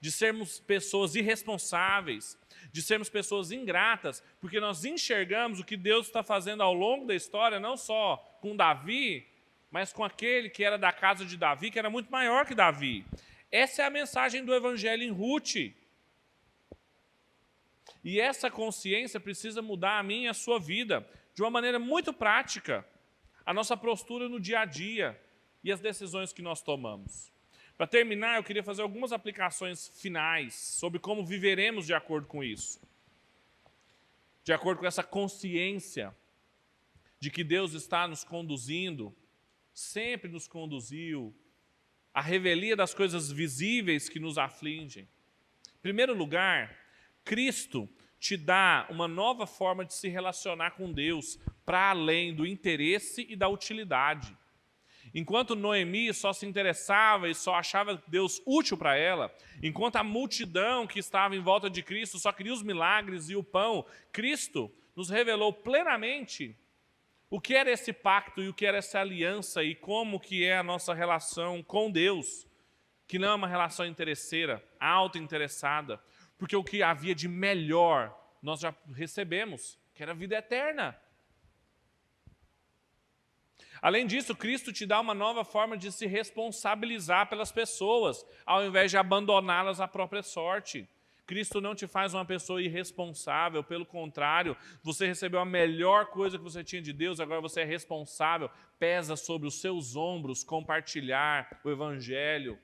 de 0.00 0.10
sermos 0.10 0.58
pessoas 0.58 1.14
irresponsáveis, 1.14 2.38
de 2.72 2.82
sermos 2.82 3.08
pessoas 3.08 3.50
ingratas, 3.50 4.22
porque 4.40 4.60
nós 4.60 4.84
enxergamos 4.84 5.60
o 5.60 5.64
que 5.64 5.76
Deus 5.76 6.06
está 6.06 6.22
fazendo 6.22 6.62
ao 6.62 6.74
longo 6.74 7.06
da 7.06 7.14
história, 7.14 7.60
não 7.60 7.76
só 7.76 8.16
com 8.40 8.56
Davi, 8.56 9.26
mas 9.70 9.92
com 9.92 10.04
aquele 10.04 10.50
que 10.50 10.64
era 10.64 10.76
da 10.76 10.92
casa 10.92 11.24
de 11.24 11.36
Davi, 11.36 11.70
que 11.70 11.78
era 11.78 11.90
muito 11.90 12.10
maior 12.10 12.44
que 12.44 12.54
Davi. 12.54 13.04
Essa 13.50 13.82
é 13.82 13.86
a 13.86 13.90
mensagem 13.90 14.44
do 14.44 14.54
Evangelho 14.54 15.02
em 15.02 15.10
Ruth. 15.10 15.72
E 18.02 18.20
essa 18.20 18.50
consciência 18.50 19.20
precisa 19.20 19.60
mudar 19.60 19.98
a 19.98 20.02
minha 20.02 20.26
e 20.26 20.28
a 20.28 20.34
sua 20.34 20.58
vida 20.58 21.06
de 21.34 21.42
uma 21.42 21.50
maneira 21.50 21.78
muito 21.78 22.12
prática, 22.12 22.86
a 23.44 23.52
nossa 23.52 23.76
postura 23.76 24.28
no 24.28 24.40
dia 24.40 24.60
a 24.60 24.64
dia 24.64 25.20
e 25.62 25.70
as 25.70 25.80
decisões 25.80 26.32
que 26.32 26.42
nós 26.42 26.62
tomamos. 26.62 27.29
Para 27.80 27.86
terminar, 27.86 28.36
eu 28.36 28.44
queria 28.44 28.62
fazer 28.62 28.82
algumas 28.82 29.10
aplicações 29.10 29.88
finais 30.02 30.52
sobre 30.52 30.98
como 30.98 31.24
viveremos 31.24 31.86
de 31.86 31.94
acordo 31.94 32.26
com 32.26 32.44
isso. 32.44 32.78
De 34.44 34.52
acordo 34.52 34.80
com 34.80 34.86
essa 34.86 35.02
consciência 35.02 36.14
de 37.18 37.30
que 37.30 37.42
Deus 37.42 37.72
está 37.72 38.06
nos 38.06 38.22
conduzindo, 38.22 39.16
sempre 39.72 40.30
nos 40.30 40.46
conduziu, 40.46 41.34
a 42.12 42.20
revelia 42.20 42.76
das 42.76 42.92
coisas 42.92 43.32
visíveis 43.32 44.10
que 44.10 44.20
nos 44.20 44.36
afligem. 44.36 45.08
Em 45.66 45.80
primeiro 45.80 46.12
lugar, 46.12 46.76
Cristo 47.24 47.88
te 48.18 48.36
dá 48.36 48.86
uma 48.90 49.08
nova 49.08 49.46
forma 49.46 49.86
de 49.86 49.94
se 49.94 50.06
relacionar 50.06 50.72
com 50.72 50.92
Deus, 50.92 51.38
para 51.64 51.88
além 51.88 52.34
do 52.34 52.46
interesse 52.46 53.26
e 53.26 53.34
da 53.34 53.48
utilidade. 53.48 54.36
Enquanto 55.14 55.56
Noemi 55.56 56.12
só 56.14 56.32
se 56.32 56.46
interessava 56.46 57.28
e 57.28 57.34
só 57.34 57.54
achava 57.54 58.02
Deus 58.06 58.40
útil 58.46 58.76
para 58.76 58.96
ela, 58.96 59.34
enquanto 59.62 59.96
a 59.96 60.04
multidão 60.04 60.86
que 60.86 61.00
estava 61.00 61.34
em 61.34 61.40
volta 61.40 61.68
de 61.68 61.82
Cristo 61.82 62.18
só 62.18 62.32
queria 62.32 62.52
os 62.52 62.62
milagres 62.62 63.28
e 63.28 63.36
o 63.36 63.42
pão, 63.42 63.84
Cristo 64.12 64.72
nos 64.94 65.10
revelou 65.10 65.52
plenamente 65.52 66.56
o 67.28 67.40
que 67.40 67.54
era 67.54 67.70
esse 67.70 67.92
pacto 67.92 68.42
e 68.42 68.48
o 68.48 68.54
que 68.54 68.66
era 68.66 68.78
essa 68.78 69.00
aliança 69.00 69.62
e 69.62 69.74
como 69.74 70.20
que 70.20 70.44
é 70.44 70.58
a 70.58 70.62
nossa 70.62 70.92
relação 70.92 71.62
com 71.62 71.90
Deus, 71.90 72.46
que 73.06 73.18
não 73.18 73.28
é 73.28 73.34
uma 73.34 73.48
relação 73.48 73.86
interesseira, 73.86 74.62
auto-interessada, 74.78 76.00
porque 76.38 76.56
o 76.56 76.64
que 76.64 76.82
havia 76.82 77.14
de 77.14 77.28
melhor 77.28 78.16
nós 78.42 78.60
já 78.60 78.74
recebemos, 78.94 79.78
que 79.94 80.02
era 80.02 80.12
a 80.12 80.14
vida 80.14 80.36
eterna. 80.36 80.96
Além 83.82 84.06
disso, 84.06 84.34
Cristo 84.34 84.72
te 84.72 84.84
dá 84.84 85.00
uma 85.00 85.14
nova 85.14 85.44
forma 85.44 85.76
de 85.76 85.90
se 85.90 86.06
responsabilizar 86.06 87.28
pelas 87.28 87.50
pessoas, 87.50 88.26
ao 88.44 88.64
invés 88.64 88.90
de 88.90 88.96
abandoná-las 88.96 89.80
à 89.80 89.88
própria 89.88 90.22
sorte. 90.22 90.88
Cristo 91.30 91.60
não 91.60 91.76
te 91.76 91.86
faz 91.86 92.12
uma 92.12 92.24
pessoa 92.24 92.60
irresponsável, 92.60 93.62
pelo 93.62 93.86
contrário, 93.86 94.56
você 94.82 95.06
recebeu 95.06 95.38
a 95.38 95.44
melhor 95.44 96.06
coisa 96.06 96.36
que 96.36 96.42
você 96.42 96.64
tinha 96.64 96.82
de 96.82 96.92
Deus, 96.92 97.20
agora 97.20 97.40
você 97.40 97.60
é 97.60 97.64
responsável, 97.64 98.50
pesa 98.80 99.14
sobre 99.14 99.46
os 99.46 99.60
seus 99.60 99.94
ombros 99.94 100.42
compartilhar 100.42 101.60
o 101.62 101.70
Evangelho. 101.70 102.58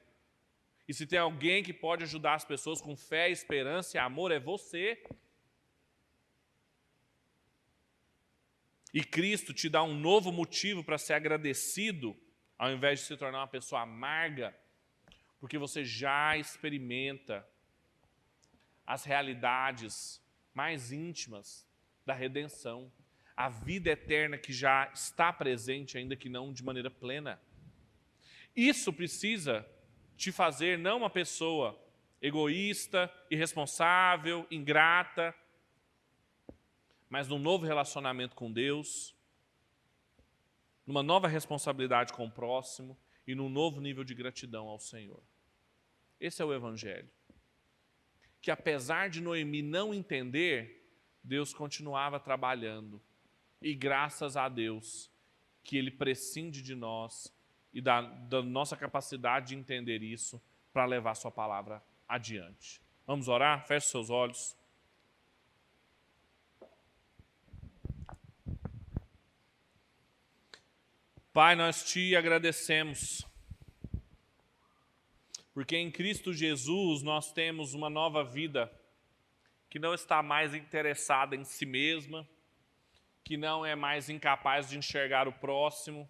E 0.88 0.92
se 0.92 1.06
tem 1.06 1.18
alguém 1.18 1.62
que 1.62 1.72
pode 1.72 2.02
ajudar 2.02 2.34
as 2.34 2.44
pessoas 2.44 2.80
com 2.80 2.96
fé, 2.96 3.30
esperança 3.30 3.96
e 3.96 4.00
amor, 4.00 4.32
é 4.32 4.40
você. 4.40 5.00
E 8.96 9.04
Cristo 9.04 9.52
te 9.52 9.68
dá 9.68 9.82
um 9.82 9.92
novo 9.92 10.32
motivo 10.32 10.82
para 10.82 10.96
ser 10.96 11.12
agradecido, 11.12 12.16
ao 12.56 12.72
invés 12.72 13.00
de 13.00 13.04
se 13.04 13.14
tornar 13.14 13.40
uma 13.40 13.46
pessoa 13.46 13.82
amarga, 13.82 14.56
porque 15.38 15.58
você 15.58 15.84
já 15.84 16.34
experimenta 16.38 17.46
as 18.86 19.04
realidades 19.04 20.18
mais 20.54 20.92
íntimas 20.92 21.68
da 22.06 22.14
redenção, 22.14 22.90
a 23.36 23.50
vida 23.50 23.90
eterna 23.90 24.38
que 24.38 24.50
já 24.50 24.90
está 24.94 25.30
presente, 25.30 25.98
ainda 25.98 26.16
que 26.16 26.30
não 26.30 26.50
de 26.50 26.64
maneira 26.64 26.90
plena. 26.90 27.38
Isso 28.56 28.90
precisa 28.94 29.68
te 30.16 30.32
fazer 30.32 30.78
não 30.78 30.96
uma 30.96 31.10
pessoa 31.10 31.78
egoísta, 32.22 33.12
irresponsável, 33.30 34.46
ingrata, 34.50 35.34
mas 37.08 37.28
num 37.28 37.38
novo 37.38 37.64
relacionamento 37.64 38.34
com 38.34 38.52
Deus, 38.52 39.14
numa 40.86 41.02
nova 41.02 41.28
responsabilidade 41.28 42.12
com 42.12 42.26
o 42.26 42.30
próximo 42.30 42.96
e 43.26 43.34
num 43.34 43.48
novo 43.48 43.80
nível 43.80 44.04
de 44.04 44.14
gratidão 44.14 44.68
ao 44.68 44.78
Senhor. 44.78 45.22
Esse 46.20 46.40
é 46.40 46.44
o 46.44 46.54
Evangelho. 46.54 47.10
Que 48.40 48.50
apesar 48.50 49.10
de 49.10 49.20
Noemi 49.20 49.62
não 49.62 49.92
entender, 49.92 50.88
Deus 51.22 51.52
continuava 51.52 52.20
trabalhando. 52.20 53.02
E 53.60 53.74
graças 53.74 54.36
a 54.36 54.48
Deus 54.48 55.10
que 55.64 55.76
ele 55.76 55.90
prescinde 55.90 56.62
de 56.62 56.74
nós 56.74 57.34
e 57.74 57.80
da, 57.80 58.00
da 58.00 58.40
nossa 58.42 58.76
capacidade 58.76 59.48
de 59.48 59.56
entender 59.56 60.02
isso 60.02 60.40
para 60.72 60.84
levar 60.84 61.14
Sua 61.14 61.30
palavra 61.30 61.82
adiante. 62.06 62.80
Vamos 63.06 63.28
orar? 63.28 63.66
Feche 63.66 63.88
seus 63.88 64.10
olhos. 64.10 64.56
Pai, 71.36 71.54
nós 71.54 71.84
te 71.84 72.16
agradecemos, 72.16 73.22
porque 75.52 75.76
em 75.76 75.90
Cristo 75.90 76.32
Jesus 76.32 77.02
nós 77.02 77.30
temos 77.30 77.74
uma 77.74 77.90
nova 77.90 78.24
vida 78.24 78.72
que 79.68 79.78
não 79.78 79.92
está 79.92 80.22
mais 80.22 80.54
interessada 80.54 81.36
em 81.36 81.44
si 81.44 81.66
mesma, 81.66 82.26
que 83.22 83.36
não 83.36 83.66
é 83.66 83.74
mais 83.74 84.08
incapaz 84.08 84.70
de 84.70 84.78
enxergar 84.78 85.28
o 85.28 85.32
próximo 85.34 86.08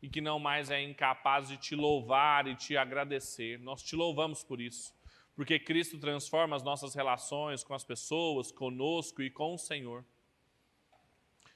e 0.00 0.08
que 0.08 0.22
não 0.22 0.38
mais 0.38 0.70
é 0.70 0.82
incapaz 0.82 1.48
de 1.48 1.58
te 1.58 1.76
louvar 1.76 2.46
e 2.46 2.56
te 2.56 2.74
agradecer. 2.74 3.58
Nós 3.58 3.82
te 3.82 3.94
louvamos 3.94 4.42
por 4.42 4.58
isso, 4.58 4.94
porque 5.36 5.58
Cristo 5.58 6.00
transforma 6.00 6.56
as 6.56 6.62
nossas 6.62 6.94
relações 6.94 7.62
com 7.62 7.74
as 7.74 7.84
pessoas, 7.84 8.50
conosco 8.50 9.20
e 9.20 9.28
com 9.28 9.52
o 9.52 9.58
Senhor. 9.58 10.02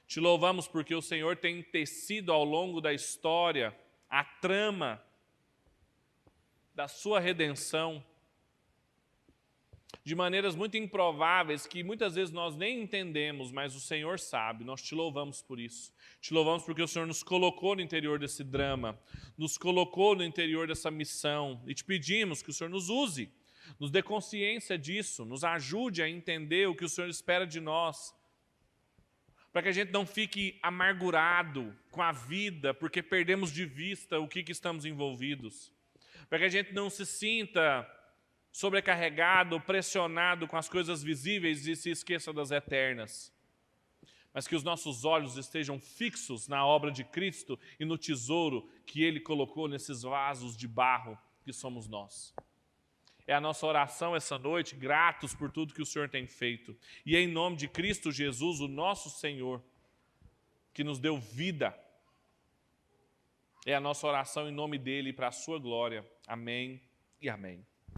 Te 0.07 0.21
louvamos 0.21 0.67
porque 0.67 0.95
o 0.95 1.01
Senhor 1.01 1.35
tem 1.35 1.61
tecido 1.61 2.31
ao 2.31 2.45
longo 2.45 2.79
da 2.79 2.93
história 2.93 3.77
a 4.09 4.23
trama 4.23 5.03
da 6.73 6.87
sua 6.87 7.19
redenção 7.19 8.03
de 10.07 10.15
maneiras 10.15 10.55
muito 10.55 10.77
improváveis 10.77 11.67
que 11.67 11.83
muitas 11.83 12.15
vezes 12.15 12.33
nós 12.33 12.55
nem 12.55 12.81
entendemos, 12.81 13.51
mas 13.51 13.75
o 13.75 13.79
Senhor 13.81 14.17
sabe. 14.17 14.63
Nós 14.63 14.81
te 14.81 14.95
louvamos 14.95 15.41
por 15.41 15.59
isso. 15.59 15.93
Te 16.21 16.33
louvamos 16.33 16.63
porque 16.63 16.81
o 16.81 16.87
Senhor 16.87 17.05
nos 17.05 17.21
colocou 17.21 17.75
no 17.75 17.81
interior 17.81 18.17
desse 18.17 18.45
drama, 18.45 18.97
nos 19.37 19.57
colocou 19.57 20.15
no 20.15 20.23
interior 20.23 20.67
dessa 20.67 20.89
missão 20.89 21.61
e 21.67 21.73
te 21.73 21.83
pedimos 21.83 22.41
que 22.41 22.49
o 22.49 22.53
Senhor 22.53 22.69
nos 22.69 22.87
use, 22.87 23.29
nos 23.77 23.91
dê 23.91 24.01
consciência 24.01 24.77
disso, 24.77 25.25
nos 25.25 25.43
ajude 25.43 26.01
a 26.01 26.09
entender 26.09 26.69
o 26.69 26.75
que 26.75 26.85
o 26.85 26.89
Senhor 26.89 27.09
espera 27.09 27.45
de 27.45 27.59
nós 27.59 28.15
para 29.51 29.63
que 29.63 29.69
a 29.69 29.73
gente 29.73 29.91
não 29.91 30.05
fique 30.05 30.59
amargurado 30.61 31.75
com 31.89 32.01
a 32.01 32.11
vida, 32.11 32.73
porque 32.73 33.01
perdemos 33.01 33.51
de 33.51 33.65
vista 33.65 34.19
o 34.19 34.27
que, 34.27 34.43
que 34.43 34.51
estamos 34.51 34.85
envolvidos, 34.85 35.71
para 36.29 36.39
que 36.39 36.45
a 36.45 36.49
gente 36.49 36.73
não 36.73 36.89
se 36.89 37.05
sinta 37.05 37.87
sobrecarregado, 38.51 39.61
pressionado 39.61 40.47
com 40.47 40.57
as 40.57 40.67
coisas 40.67 41.03
visíveis 41.03 41.67
e 41.67 41.75
se 41.75 41.91
esqueça 41.91 42.33
das 42.33 42.51
eternas, 42.51 43.33
mas 44.33 44.47
que 44.47 44.55
os 44.55 44.63
nossos 44.63 45.05
olhos 45.05 45.37
estejam 45.37 45.79
fixos 45.79 46.47
na 46.47 46.65
obra 46.65 46.91
de 46.91 47.03
Cristo 47.03 47.59
e 47.79 47.85
no 47.85 47.97
tesouro 47.97 48.69
que 48.85 49.03
Ele 49.03 49.19
colocou 49.19 49.67
nesses 49.67 50.03
vasos 50.03 50.55
de 50.55 50.67
barro 50.67 51.17
que 51.43 51.53
somos 51.53 51.87
nós. 51.87 52.33
É 53.27 53.33
a 53.33 53.41
nossa 53.41 53.67
oração 53.67 54.15
essa 54.15 54.39
noite, 54.39 54.73
gratos 54.73 55.35
por 55.35 55.51
tudo 55.51 55.73
que 55.73 55.81
o 55.81 55.85
Senhor 55.85 56.07
tem 56.07 56.25
feito. 56.25 56.75
E 57.05 57.15
é 57.15 57.19
em 57.19 57.27
nome 57.27 57.57
de 57.57 57.67
Cristo 57.67 58.09
Jesus, 58.09 58.61
o 58.61 58.67
nosso 58.69 59.09
Senhor, 59.09 59.61
que 60.73 60.81
nos 60.83 60.97
deu 60.97 61.19
vida. 61.19 61.77
É 63.65 63.75
a 63.75 63.81
nossa 63.81 64.07
oração 64.07 64.47
em 64.47 64.51
nome 64.51 64.77
dEle 64.77 65.11
para 65.11 65.27
a 65.27 65.31
sua 65.31 65.59
glória. 65.59 66.09
Amém 66.25 66.81
e 67.21 67.29
amém. 67.29 67.65